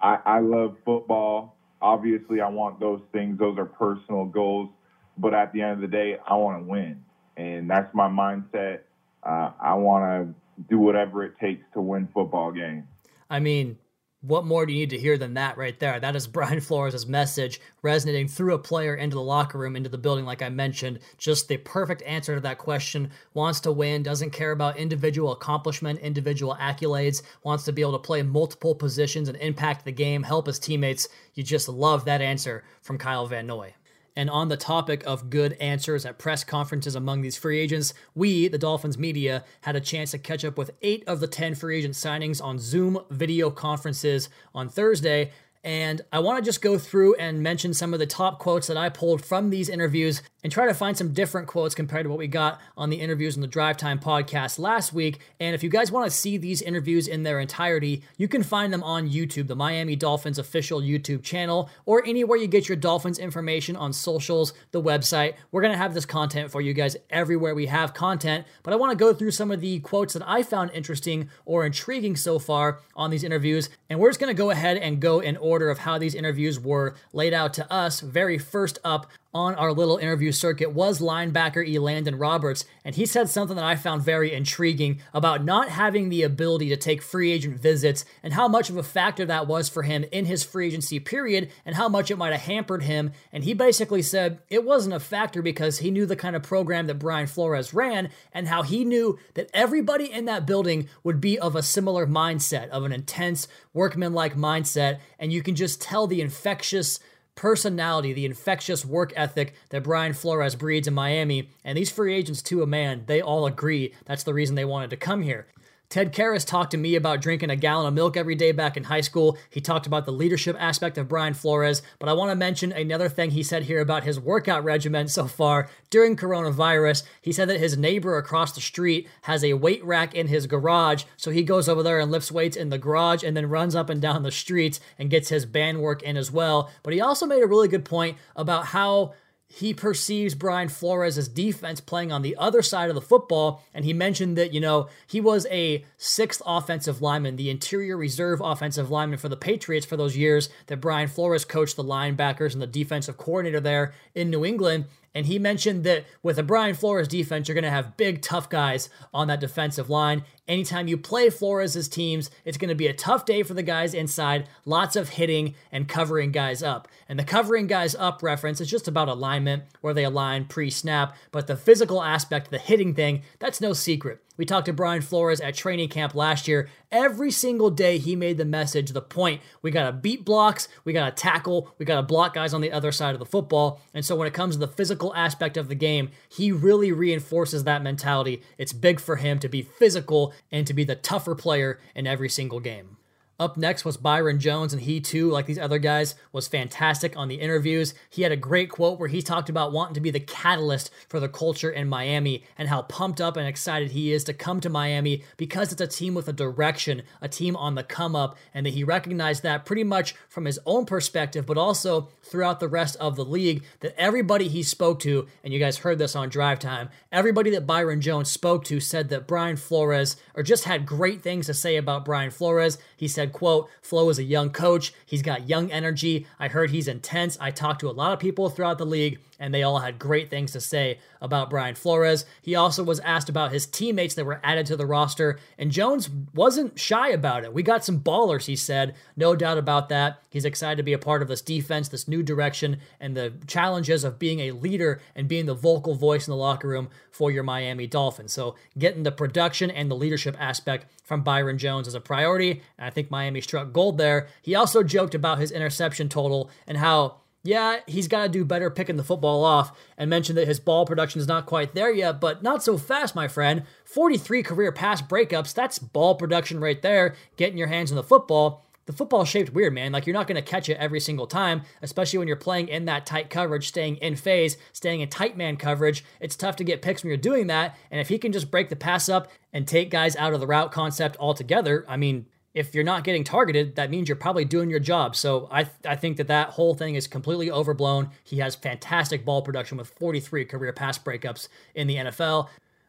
I, 0.00 0.18
I 0.24 0.40
love 0.40 0.76
football 0.84 1.56
obviously 1.82 2.40
I 2.40 2.48
want 2.48 2.80
those 2.80 3.02
things. 3.12 3.38
Those 3.38 3.58
are 3.58 3.66
personal 3.66 4.24
goals. 4.24 4.70
But 5.18 5.34
at 5.34 5.52
the 5.52 5.60
end 5.60 5.72
of 5.72 5.80
the 5.80 5.94
day, 5.94 6.16
I 6.26 6.34
want 6.36 6.62
to 6.62 6.70
win. 6.70 7.04
And 7.36 7.68
that's 7.68 7.94
my 7.94 8.08
mindset. 8.08 8.80
Uh, 9.22 9.50
I 9.60 9.74
want 9.74 10.04
to 10.04 10.62
do 10.70 10.78
whatever 10.78 11.24
it 11.24 11.34
takes 11.38 11.64
to 11.74 11.80
win 11.80 12.08
football 12.14 12.50
games. 12.52 12.84
I 13.28 13.40
mean, 13.40 13.78
what 14.22 14.46
more 14.46 14.64
do 14.64 14.72
you 14.72 14.78
need 14.78 14.90
to 14.90 14.98
hear 14.98 15.18
than 15.18 15.34
that 15.34 15.58
right 15.58 15.78
there? 15.80 15.98
That 15.98 16.14
is 16.14 16.26
Brian 16.28 16.60
Flores' 16.60 17.06
message 17.06 17.60
resonating 17.82 18.28
through 18.28 18.54
a 18.54 18.58
player 18.58 18.94
into 18.94 19.16
the 19.16 19.22
locker 19.22 19.58
room, 19.58 19.74
into 19.74 19.88
the 19.88 19.98
building, 19.98 20.24
like 20.24 20.42
I 20.42 20.48
mentioned. 20.48 21.00
Just 21.18 21.48
the 21.48 21.56
perfect 21.56 22.02
answer 22.02 22.36
to 22.36 22.40
that 22.42 22.58
question. 22.58 23.10
Wants 23.34 23.58
to 23.60 23.72
win, 23.72 24.04
doesn't 24.04 24.30
care 24.30 24.52
about 24.52 24.76
individual 24.76 25.32
accomplishment, 25.32 25.98
individual 25.98 26.56
accolades, 26.60 27.22
wants 27.42 27.64
to 27.64 27.72
be 27.72 27.82
able 27.82 27.92
to 27.92 27.98
play 27.98 28.22
multiple 28.22 28.74
positions 28.74 29.28
and 29.28 29.36
impact 29.38 29.84
the 29.84 29.92
game, 29.92 30.22
help 30.22 30.46
his 30.46 30.60
teammates. 30.60 31.08
You 31.34 31.42
just 31.42 31.68
love 31.68 32.04
that 32.04 32.22
answer 32.22 32.62
from 32.80 32.98
Kyle 32.98 33.26
Van 33.26 33.46
Noy. 33.46 33.74
And 34.14 34.28
on 34.28 34.48
the 34.48 34.56
topic 34.56 35.02
of 35.06 35.30
good 35.30 35.54
answers 35.54 36.04
at 36.04 36.18
press 36.18 36.44
conferences 36.44 36.94
among 36.94 37.22
these 37.22 37.36
free 37.36 37.58
agents, 37.58 37.94
we, 38.14 38.48
the 38.48 38.58
Dolphins 38.58 38.98
media, 38.98 39.44
had 39.62 39.76
a 39.76 39.80
chance 39.80 40.10
to 40.10 40.18
catch 40.18 40.44
up 40.44 40.58
with 40.58 40.72
eight 40.82 41.02
of 41.06 41.20
the 41.20 41.26
10 41.26 41.54
free 41.54 41.78
agent 41.78 41.94
signings 41.94 42.42
on 42.42 42.58
Zoom 42.58 42.98
video 43.10 43.50
conferences 43.50 44.28
on 44.54 44.68
Thursday. 44.68 45.30
And 45.64 46.02
I 46.12 46.18
want 46.18 46.44
to 46.44 46.48
just 46.48 46.60
go 46.60 46.76
through 46.76 47.14
and 47.16 47.42
mention 47.42 47.72
some 47.72 47.94
of 47.94 48.00
the 48.00 48.06
top 48.06 48.38
quotes 48.38 48.66
that 48.66 48.76
I 48.76 48.88
pulled 48.88 49.24
from 49.24 49.50
these 49.50 49.68
interviews 49.68 50.22
and 50.42 50.52
try 50.52 50.66
to 50.66 50.74
find 50.74 50.96
some 50.96 51.12
different 51.12 51.46
quotes 51.46 51.74
compared 51.74 52.04
to 52.04 52.10
what 52.10 52.18
we 52.18 52.26
got 52.26 52.60
on 52.76 52.90
the 52.90 53.00
interviews 53.00 53.36
in 53.36 53.40
the 53.40 53.46
Drive 53.46 53.76
Time 53.76 53.98
podcast 53.98 54.58
last 54.58 54.92
week. 54.92 55.20
And 55.38 55.54
if 55.54 55.62
you 55.62 55.68
guys 55.68 55.92
want 55.92 56.10
to 56.10 56.16
see 56.16 56.36
these 56.36 56.62
interviews 56.62 57.06
in 57.06 57.22
their 57.22 57.40
entirety, 57.40 58.02
you 58.16 58.28
can 58.28 58.42
find 58.42 58.72
them 58.72 58.82
on 58.82 59.10
YouTube, 59.10 59.46
the 59.46 59.56
Miami 59.56 59.96
Dolphins 59.96 60.38
official 60.38 60.80
YouTube 60.80 61.22
channel, 61.22 61.70
or 61.86 62.04
anywhere 62.06 62.38
you 62.38 62.46
get 62.46 62.68
your 62.68 62.76
Dolphins 62.76 63.18
information 63.18 63.76
on 63.76 63.92
socials, 63.92 64.52
the 64.72 64.82
website. 64.82 65.34
We're 65.50 65.62
going 65.62 65.72
to 65.72 65.78
have 65.78 65.94
this 65.94 66.06
content 66.06 66.50
for 66.50 66.60
you 66.60 66.74
guys 66.74 66.96
everywhere 67.10 67.54
we 67.54 67.66
have 67.66 67.94
content, 67.94 68.46
but 68.62 68.72
I 68.72 68.76
want 68.76 68.90
to 68.90 68.96
go 68.96 69.14
through 69.14 69.30
some 69.30 69.50
of 69.50 69.60
the 69.60 69.80
quotes 69.80 70.14
that 70.14 70.28
I 70.28 70.42
found 70.42 70.70
interesting 70.72 71.30
or 71.44 71.64
intriguing 71.64 72.16
so 72.16 72.38
far 72.38 72.80
on 72.96 73.10
these 73.10 73.24
interviews. 73.24 73.70
And 73.88 73.98
we're 73.98 74.10
just 74.10 74.20
going 74.20 74.34
to 74.34 74.38
go 74.38 74.50
ahead 74.50 74.76
and 74.76 75.00
go 75.00 75.20
in 75.20 75.36
order 75.36 75.70
of 75.70 75.78
how 75.78 75.98
these 75.98 76.14
interviews 76.14 76.58
were 76.58 76.96
laid 77.12 77.32
out 77.32 77.54
to 77.54 77.72
us. 77.72 78.00
Very 78.00 78.38
first 78.38 78.78
up, 78.84 79.06
on 79.34 79.54
our 79.54 79.72
little 79.72 79.96
interview 79.96 80.30
circuit 80.30 80.72
was 80.72 81.00
linebacker 81.00 81.66
Elandon 81.66 82.20
Roberts, 82.20 82.64
and 82.84 82.94
he 82.94 83.06
said 83.06 83.28
something 83.28 83.56
that 83.56 83.64
I 83.64 83.76
found 83.76 84.02
very 84.02 84.32
intriguing 84.32 85.00
about 85.14 85.44
not 85.44 85.70
having 85.70 86.08
the 86.08 86.22
ability 86.22 86.68
to 86.68 86.76
take 86.76 87.00
free 87.00 87.32
agent 87.32 87.56
visits 87.56 88.04
and 88.22 88.34
how 88.34 88.46
much 88.46 88.68
of 88.68 88.76
a 88.76 88.82
factor 88.82 89.24
that 89.24 89.46
was 89.46 89.68
for 89.68 89.84
him 89.84 90.04
in 90.12 90.26
his 90.26 90.44
free 90.44 90.66
agency 90.66 91.00
period 91.00 91.50
and 91.64 91.76
how 91.76 91.88
much 91.88 92.10
it 92.10 92.18
might 92.18 92.32
have 92.32 92.42
hampered 92.42 92.82
him. 92.82 93.12
And 93.32 93.44
he 93.44 93.54
basically 93.54 94.02
said 94.02 94.40
it 94.50 94.64
wasn't 94.64 94.94
a 94.94 95.00
factor 95.00 95.40
because 95.40 95.78
he 95.78 95.90
knew 95.90 96.04
the 96.04 96.16
kind 96.16 96.36
of 96.36 96.42
program 96.42 96.86
that 96.88 96.98
Brian 96.98 97.26
Flores 97.26 97.72
ran 97.72 98.10
and 98.32 98.48
how 98.48 98.62
he 98.62 98.84
knew 98.84 99.18
that 99.34 99.50
everybody 99.54 100.12
in 100.12 100.26
that 100.26 100.46
building 100.46 100.88
would 101.04 101.20
be 101.20 101.38
of 101.38 101.56
a 101.56 101.62
similar 101.62 102.06
mindset, 102.06 102.68
of 102.68 102.84
an 102.84 102.92
intense, 102.92 103.48
workmanlike 103.72 104.36
mindset, 104.36 104.98
and 105.18 105.32
you 105.32 105.42
can 105.42 105.54
just 105.54 105.80
tell 105.80 106.06
the 106.06 106.20
infectious 106.20 106.98
personality, 107.34 108.12
the 108.12 108.26
infectious 108.26 108.84
work 108.84 109.12
ethic 109.16 109.54
that 109.70 109.82
Brian 109.82 110.12
Flores 110.12 110.54
breeds 110.54 110.88
in 110.88 110.94
Miami. 110.94 111.50
And 111.64 111.76
these 111.76 111.90
free 111.90 112.14
agents, 112.14 112.42
to 112.42 112.62
a 112.62 112.66
man, 112.66 113.04
they 113.06 113.20
all 113.20 113.46
agree 113.46 113.94
that's 114.04 114.24
the 114.24 114.34
reason 114.34 114.54
they 114.54 114.64
wanted 114.64 114.90
to 114.90 114.96
come 114.96 115.22
here. 115.22 115.46
Ted 115.92 116.14
Karras 116.14 116.46
talked 116.46 116.70
to 116.70 116.78
me 116.78 116.94
about 116.94 117.20
drinking 117.20 117.50
a 117.50 117.56
gallon 117.56 117.86
of 117.86 117.92
milk 117.92 118.16
every 118.16 118.34
day 118.34 118.50
back 118.50 118.78
in 118.78 118.84
high 118.84 119.02
school. 119.02 119.36
He 119.50 119.60
talked 119.60 119.86
about 119.86 120.06
the 120.06 120.10
leadership 120.10 120.56
aspect 120.58 120.96
of 120.96 121.06
Brian 121.06 121.34
Flores, 121.34 121.82
but 121.98 122.08
I 122.08 122.14
want 122.14 122.30
to 122.30 122.34
mention 122.34 122.72
another 122.72 123.10
thing 123.10 123.30
he 123.30 123.42
said 123.42 123.64
here 123.64 123.78
about 123.78 124.04
his 124.04 124.18
workout 124.18 124.64
regimen 124.64 125.06
so 125.06 125.26
far 125.26 125.68
during 125.90 126.16
coronavirus. 126.16 127.02
He 127.20 127.30
said 127.30 127.46
that 127.50 127.60
his 127.60 127.76
neighbor 127.76 128.16
across 128.16 128.52
the 128.52 128.62
street 128.62 129.06
has 129.24 129.44
a 129.44 129.52
weight 129.52 129.84
rack 129.84 130.14
in 130.14 130.28
his 130.28 130.46
garage, 130.46 131.04
so 131.18 131.30
he 131.30 131.42
goes 131.42 131.68
over 131.68 131.82
there 131.82 132.00
and 132.00 132.10
lifts 132.10 132.32
weights 132.32 132.56
in 132.56 132.70
the 132.70 132.78
garage 132.78 133.22
and 133.22 133.36
then 133.36 133.50
runs 133.50 133.76
up 133.76 133.90
and 133.90 134.00
down 134.00 134.22
the 134.22 134.30
streets 134.30 134.80
and 134.98 135.10
gets 135.10 135.28
his 135.28 135.44
band 135.44 135.82
work 135.82 136.02
in 136.02 136.16
as 136.16 136.30
well. 136.30 136.70
But 136.82 136.94
he 136.94 137.02
also 137.02 137.26
made 137.26 137.42
a 137.42 137.46
really 137.46 137.68
good 137.68 137.84
point 137.84 138.16
about 138.34 138.64
how 138.64 139.12
he 139.54 139.74
perceives 139.74 140.34
Brian 140.34 140.70
Flores' 140.70 141.28
defense 141.28 141.78
playing 141.78 142.10
on 142.10 142.22
the 142.22 142.34
other 142.36 142.62
side 142.62 142.88
of 142.88 142.94
the 142.94 143.02
football. 143.02 143.62
And 143.74 143.84
he 143.84 143.92
mentioned 143.92 144.38
that, 144.38 144.54
you 144.54 144.60
know, 144.60 144.88
he 145.06 145.20
was 145.20 145.46
a 145.50 145.84
sixth 145.98 146.40
offensive 146.46 147.02
lineman, 147.02 147.36
the 147.36 147.50
interior 147.50 147.98
reserve 147.98 148.40
offensive 148.40 148.90
lineman 148.90 149.18
for 149.18 149.28
the 149.28 149.36
Patriots 149.36 149.84
for 149.84 149.98
those 149.98 150.16
years 150.16 150.48
that 150.68 150.80
Brian 150.80 151.06
Flores 151.06 151.44
coached 151.44 151.76
the 151.76 151.84
linebackers 151.84 152.54
and 152.54 152.62
the 152.62 152.66
defensive 152.66 153.18
coordinator 153.18 153.60
there 153.60 153.92
in 154.14 154.30
New 154.30 154.42
England. 154.42 154.86
And 155.14 155.26
he 155.26 155.38
mentioned 155.38 155.84
that 155.84 156.06
with 156.22 156.38
a 156.38 156.42
Brian 156.42 156.74
Flores 156.74 157.06
defense, 157.06 157.46
you're 157.46 157.54
going 157.54 157.64
to 157.64 157.70
have 157.70 157.98
big, 157.98 158.22
tough 158.22 158.48
guys 158.48 158.88
on 159.12 159.28
that 159.28 159.40
defensive 159.40 159.90
line. 159.90 160.24
Anytime 160.48 160.88
you 160.88 160.96
play 160.96 161.30
Flores' 161.30 161.86
teams, 161.86 162.28
it's 162.44 162.58
going 162.58 162.68
to 162.68 162.74
be 162.74 162.88
a 162.88 162.92
tough 162.92 163.24
day 163.24 163.44
for 163.44 163.54
the 163.54 163.62
guys 163.62 163.94
inside, 163.94 164.48
lots 164.64 164.96
of 164.96 165.10
hitting 165.10 165.54
and 165.70 165.88
covering 165.88 166.32
guys 166.32 166.64
up. 166.64 166.88
And 167.08 167.16
the 167.16 167.24
covering 167.24 167.68
guys 167.68 167.94
up 167.94 168.24
reference 168.24 168.60
is 168.60 168.68
just 168.68 168.88
about 168.88 169.08
alignment, 169.08 169.62
where 169.82 169.94
they 169.94 170.02
align 170.02 170.46
pre 170.46 170.68
snap, 170.68 171.14
but 171.30 171.46
the 171.46 171.56
physical 171.56 172.02
aspect, 172.02 172.50
the 172.50 172.58
hitting 172.58 172.92
thing, 172.92 173.22
that's 173.38 173.60
no 173.60 173.72
secret. 173.72 174.20
We 174.38 174.46
talked 174.46 174.66
to 174.66 174.72
Brian 174.72 175.02
Flores 175.02 175.40
at 175.40 175.54
training 175.54 175.90
camp 175.90 176.14
last 176.14 176.48
year. 176.48 176.68
Every 176.90 177.30
single 177.30 177.70
day, 177.70 177.98
he 177.98 178.16
made 178.16 178.38
the 178.38 178.44
message 178.44 178.90
the 178.90 179.02
point 179.02 179.42
we 179.60 179.70
got 179.70 179.86
to 179.86 179.92
beat 179.92 180.24
blocks, 180.24 180.68
we 180.84 180.92
got 180.92 181.16
to 181.16 181.22
tackle, 181.22 181.72
we 181.78 181.84
got 181.84 181.96
to 181.96 182.02
block 182.02 182.34
guys 182.34 182.54
on 182.54 182.62
the 182.62 182.72
other 182.72 182.92
side 182.92 183.14
of 183.14 183.18
the 183.18 183.26
football. 183.26 183.80
And 183.92 184.04
so, 184.04 184.16
when 184.16 184.26
it 184.26 184.34
comes 184.34 184.54
to 184.54 184.58
the 184.58 184.66
physical 184.66 185.14
aspect 185.14 185.56
of 185.56 185.68
the 185.68 185.74
game, 185.74 186.10
he 186.28 186.50
really 186.50 186.92
reinforces 186.92 187.64
that 187.64 187.82
mentality. 187.82 188.42
It's 188.56 188.72
big 188.72 189.00
for 189.00 189.16
him 189.16 189.38
to 189.38 189.48
be 189.48 189.62
physical 189.62 190.32
and 190.50 190.66
to 190.66 190.74
be 190.74 190.84
the 190.84 190.94
tougher 190.94 191.34
player 191.34 191.80
in 191.94 192.06
every 192.06 192.28
single 192.28 192.60
game. 192.60 192.96
Up 193.40 193.56
next 193.56 193.84
was 193.84 193.96
Byron 193.96 194.38
Jones, 194.38 194.72
and 194.72 194.82
he 194.82 195.00
too, 195.00 195.30
like 195.30 195.46
these 195.46 195.58
other 195.58 195.78
guys, 195.78 196.14
was 196.32 196.46
fantastic 196.46 197.16
on 197.16 197.28
the 197.28 197.36
interviews. 197.36 197.94
He 198.08 198.22
had 198.22 198.30
a 198.30 198.36
great 198.36 198.70
quote 198.70 199.00
where 199.00 199.08
he 199.08 199.20
talked 199.20 199.48
about 199.48 199.72
wanting 199.72 199.94
to 199.94 200.00
be 200.00 200.10
the 200.10 200.20
catalyst 200.20 200.90
for 201.08 201.18
the 201.18 201.28
culture 201.28 201.70
in 201.70 201.88
Miami 201.88 202.44
and 202.56 202.68
how 202.68 202.82
pumped 202.82 203.20
up 203.20 203.36
and 203.36 203.48
excited 203.48 203.90
he 203.90 204.12
is 204.12 204.22
to 204.24 204.34
come 204.34 204.60
to 204.60 204.68
Miami 204.68 205.24
because 205.36 205.72
it's 205.72 205.80
a 205.80 205.86
team 205.86 206.14
with 206.14 206.28
a 206.28 206.32
direction, 206.32 207.02
a 207.20 207.28
team 207.28 207.56
on 207.56 207.74
the 207.74 207.82
come 207.82 208.14
up, 208.14 208.36
and 208.54 208.66
that 208.66 208.74
he 208.74 208.84
recognized 208.84 209.42
that 209.42 209.64
pretty 209.64 209.84
much 209.84 210.14
from 210.28 210.44
his 210.44 210.60
own 210.66 210.84
perspective, 210.84 211.46
but 211.46 211.58
also 211.58 212.10
throughout 212.22 212.60
the 212.60 212.68
rest 212.68 212.96
of 213.00 213.16
the 213.16 213.24
league. 213.24 213.64
That 213.80 213.94
everybody 213.98 214.48
he 214.48 214.62
spoke 214.62 215.00
to, 215.00 215.26
and 215.42 215.52
you 215.52 215.58
guys 215.58 215.78
heard 215.78 215.98
this 215.98 216.14
on 216.14 216.28
Drive 216.28 216.58
Time, 216.58 216.90
everybody 217.10 217.50
that 217.50 217.66
Byron 217.66 218.00
Jones 218.00 218.30
spoke 218.30 218.64
to 218.64 218.78
said 218.78 219.08
that 219.08 219.26
Brian 219.26 219.56
Flores, 219.56 220.16
or 220.34 220.42
just 220.42 220.64
had 220.64 220.86
great 220.86 221.22
things 221.22 221.46
to 221.46 221.54
say 221.54 221.76
about 221.76 222.04
Brian 222.04 222.30
Flores. 222.30 222.78
He 222.96 223.08
said, 223.08 223.21
quote, 223.26 223.68
Flo 223.82 224.08
is 224.08 224.18
a 224.18 224.24
young 224.24 224.50
coach. 224.50 224.92
He's 225.06 225.22
got 225.22 225.48
young 225.48 225.70
energy. 225.70 226.26
I 226.38 226.48
heard 226.48 226.70
he's 226.70 226.88
intense. 226.88 227.36
I 227.40 227.50
talked 227.50 227.80
to 227.80 227.90
a 227.90 227.92
lot 227.92 228.12
of 228.12 228.18
people 228.18 228.48
throughout 228.48 228.78
the 228.78 228.86
league, 228.86 229.18
and 229.42 229.52
they 229.52 229.64
all 229.64 229.80
had 229.80 229.98
great 229.98 230.30
things 230.30 230.52
to 230.52 230.60
say 230.60 231.00
about 231.20 231.50
Brian 231.50 231.74
Flores. 231.74 232.24
He 232.40 232.54
also 232.54 232.84
was 232.84 233.00
asked 233.00 233.28
about 233.28 233.50
his 233.50 233.66
teammates 233.66 234.14
that 234.14 234.24
were 234.24 234.40
added 234.44 234.66
to 234.66 234.76
the 234.76 234.86
roster, 234.86 235.40
and 235.58 235.72
Jones 235.72 236.08
wasn't 236.32 236.78
shy 236.78 237.08
about 237.08 237.42
it. 237.42 237.52
We 237.52 237.64
got 237.64 237.84
some 237.84 237.98
ballers, 237.98 238.46
he 238.46 238.54
said. 238.54 238.94
No 239.16 239.34
doubt 239.34 239.58
about 239.58 239.88
that. 239.88 240.22
He's 240.30 240.44
excited 240.44 240.76
to 240.76 240.84
be 240.84 240.92
a 240.92 240.98
part 240.98 241.22
of 241.22 241.28
this 241.28 241.42
defense, 241.42 241.88
this 241.88 242.06
new 242.06 242.22
direction, 242.22 242.78
and 243.00 243.16
the 243.16 243.32
challenges 243.48 244.04
of 244.04 244.20
being 244.20 244.38
a 244.38 244.52
leader 244.52 245.02
and 245.16 245.26
being 245.26 245.46
the 245.46 245.54
vocal 245.54 245.96
voice 245.96 246.28
in 246.28 246.30
the 246.30 246.36
locker 246.36 246.68
room 246.68 246.88
for 247.10 247.32
your 247.32 247.42
Miami 247.42 247.88
Dolphins. 247.88 248.32
So, 248.32 248.54
getting 248.78 249.02
the 249.02 249.10
production 249.10 249.72
and 249.72 249.90
the 249.90 249.96
leadership 249.96 250.36
aspect 250.38 250.86
from 251.02 251.22
Byron 251.24 251.58
Jones 251.58 251.88
is 251.88 251.96
a 251.96 252.00
priority, 252.00 252.62
and 252.78 252.86
I 252.86 252.90
think 252.90 253.10
Miami 253.10 253.40
struck 253.40 253.72
gold 253.72 253.98
there. 253.98 254.28
He 254.40 254.54
also 254.54 254.84
joked 254.84 255.16
about 255.16 255.40
his 255.40 255.50
interception 255.50 256.08
total 256.08 256.48
and 256.68 256.78
how 256.78 257.16
yeah, 257.44 257.80
he's 257.86 258.06
got 258.06 258.22
to 258.22 258.28
do 258.28 258.44
better 258.44 258.70
picking 258.70 258.96
the 258.96 259.04
football 259.04 259.44
off 259.44 259.76
and 259.98 260.08
mentioned 260.08 260.38
that 260.38 260.46
his 260.46 260.60
ball 260.60 260.86
production 260.86 261.20
is 261.20 261.26
not 261.26 261.46
quite 261.46 261.74
there 261.74 261.92
yet, 261.92 262.20
but 262.20 262.42
not 262.42 262.62
so 262.62 262.78
fast, 262.78 263.16
my 263.16 263.26
friend. 263.26 263.64
43 263.84 264.42
career 264.42 264.70
pass 264.70 265.02
breakups, 265.02 265.52
that's 265.52 265.78
ball 265.78 266.14
production 266.14 266.60
right 266.60 266.80
there, 266.82 267.16
getting 267.36 267.58
your 267.58 267.66
hands 267.66 267.90
on 267.90 267.96
the 267.96 268.04
football. 268.04 268.64
The 268.86 268.92
football 268.92 269.24
shaped 269.24 269.52
weird, 269.52 269.74
man. 269.74 269.92
Like 269.92 270.06
you're 270.06 270.14
not 270.14 270.26
going 270.26 270.42
to 270.42 270.50
catch 270.50 270.68
it 270.68 270.76
every 270.78 271.00
single 271.00 271.26
time, 271.26 271.62
especially 271.82 272.18
when 272.18 272.28
you're 272.28 272.36
playing 272.36 272.68
in 272.68 272.84
that 272.86 273.06
tight 273.06 273.30
coverage, 273.30 273.68
staying 273.68 273.96
in 273.96 274.16
phase, 274.16 274.56
staying 274.72 275.00
in 275.00 275.08
tight 275.08 275.36
man 275.36 275.56
coverage. 275.56 276.04
It's 276.20 276.36
tough 276.36 276.56
to 276.56 276.64
get 276.64 276.82
picks 276.82 277.02
when 277.02 277.08
you're 277.08 277.16
doing 277.16 277.46
that. 277.48 277.76
And 277.90 278.00
if 278.00 278.08
he 278.08 278.18
can 278.18 278.32
just 278.32 278.50
break 278.50 278.70
the 278.70 278.76
pass 278.76 279.08
up 279.08 279.30
and 279.52 279.66
take 279.66 279.90
guys 279.90 280.16
out 280.16 280.34
of 280.34 280.40
the 280.40 280.48
route 280.48 280.72
concept 280.72 281.16
altogether, 281.20 281.84
I 281.88 281.96
mean, 281.96 282.26
if 282.54 282.74
you're 282.74 282.84
not 282.84 283.04
getting 283.04 283.24
targeted, 283.24 283.76
that 283.76 283.90
means 283.90 284.08
you're 284.08 284.16
probably 284.16 284.44
doing 284.44 284.68
your 284.68 284.80
job. 284.80 285.16
So 285.16 285.48
I, 285.50 285.64
th- 285.64 285.74
I 285.86 285.96
think 285.96 286.18
that 286.18 286.28
that 286.28 286.50
whole 286.50 286.74
thing 286.74 286.94
is 286.94 287.06
completely 287.06 287.50
overblown. 287.50 288.10
He 288.24 288.38
has 288.38 288.54
fantastic 288.54 289.24
ball 289.24 289.42
production 289.42 289.78
with 289.78 289.88
43 289.88 290.44
career 290.44 290.72
pass 290.72 290.98
breakups 290.98 291.48
in 291.74 291.86
the 291.86 291.96
NFL. 291.96 292.48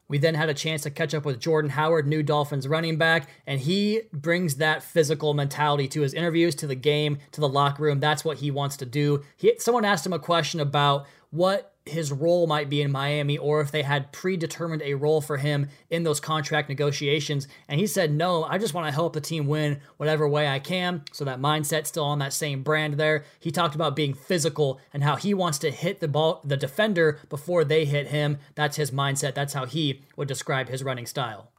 We 0.10 0.17
then 0.17 0.36
had 0.36 0.49
a 0.49 0.54
chance 0.54 0.84
to 0.84 0.91
catch 0.91 1.13
up 1.13 1.23
with 1.23 1.39
Jordan 1.39 1.71
Howard, 1.71 2.06
new 2.08 2.21
Dolphins 2.21 2.67
running 2.67 2.97
back, 2.97 3.30
and 3.47 3.60
he 3.60 4.02
brings 4.12 4.56
that 4.56 4.84
physical 4.84 5.34
mentality 5.34 5.88
to 5.88 6.02
his 6.02 6.13
interviews, 6.13 6.56
to 6.56 6.67
the 6.67 6.76
game, 6.76 7.19
to 7.32 7.39
the 7.39 7.47
locker 7.47 7.84
room. 7.84 8.02
That's 8.02 8.26
what 8.26 8.38
he 8.38 8.52
wants 8.52 8.76
to 8.78 8.86
do. 8.86 9.23
He, 9.38 9.54
someone 9.60 9.86
asked 9.86 10.06
him 10.06 10.13
a 10.13 10.19
question 10.19 10.60
about 10.60 11.08
what 11.32 11.73
his 11.86 12.12
role 12.12 12.48
might 12.48 12.69
be 12.69 12.82
in 12.82 12.91
Miami 12.91 13.38
or 13.38 13.60
if 13.60 13.72
they 13.72 13.82
had 13.82 14.12
predetermined 14.12 14.82
a 14.82 14.93
role 14.93 15.19
for 15.22 15.38
him 15.38 15.67
in 15.89 16.04
those 16.04 16.19
contract 16.19 16.69
negotiations. 16.69 17.48
And 17.67 17.80
he 17.80 17.88
said, 17.88 18.12
No, 18.12 18.43
I 18.43 18.58
just 18.58 18.74
want 18.74 18.88
to 18.88 18.93
help 18.93 19.13
the 19.13 19.22
team 19.22 19.48
win 19.48 19.80
whatever 19.98 20.28
way 20.28 20.48
I 20.48 20.60
can. 20.60 21.04
So 21.12 21.26
that 21.26 21.41
mindset's 21.41 21.89
still 21.89 22.06
on 22.06 22.19
that 22.19 22.34
same 22.34 22.63
brand 22.63 22.96
there. 22.96 23.26
He 23.39 23.52
talked 23.52 23.76
about 23.76 23.96
being 23.96 24.13
physical 24.13 24.80
and 24.93 25.04
how 25.04 25.15
he 25.15 25.34
wants 25.34 25.58
to 25.60 25.72
hit 25.72 26.00
the 26.00 26.08
ball, 26.08 26.41
the 26.43 26.58
defender 26.58 27.19
before 27.30 27.65
they 27.65 27.86
hit 27.86 28.08
him. 28.08 28.38
That's 28.56 28.78
his 28.78 28.91
mindset. 28.91 29.34
That's 29.34 29.54
how 29.54 29.65
he 29.65 30.02
would 30.15 30.28
describe 30.28 30.69
his 30.69 30.84
running 30.84 31.06
style. 31.06 31.53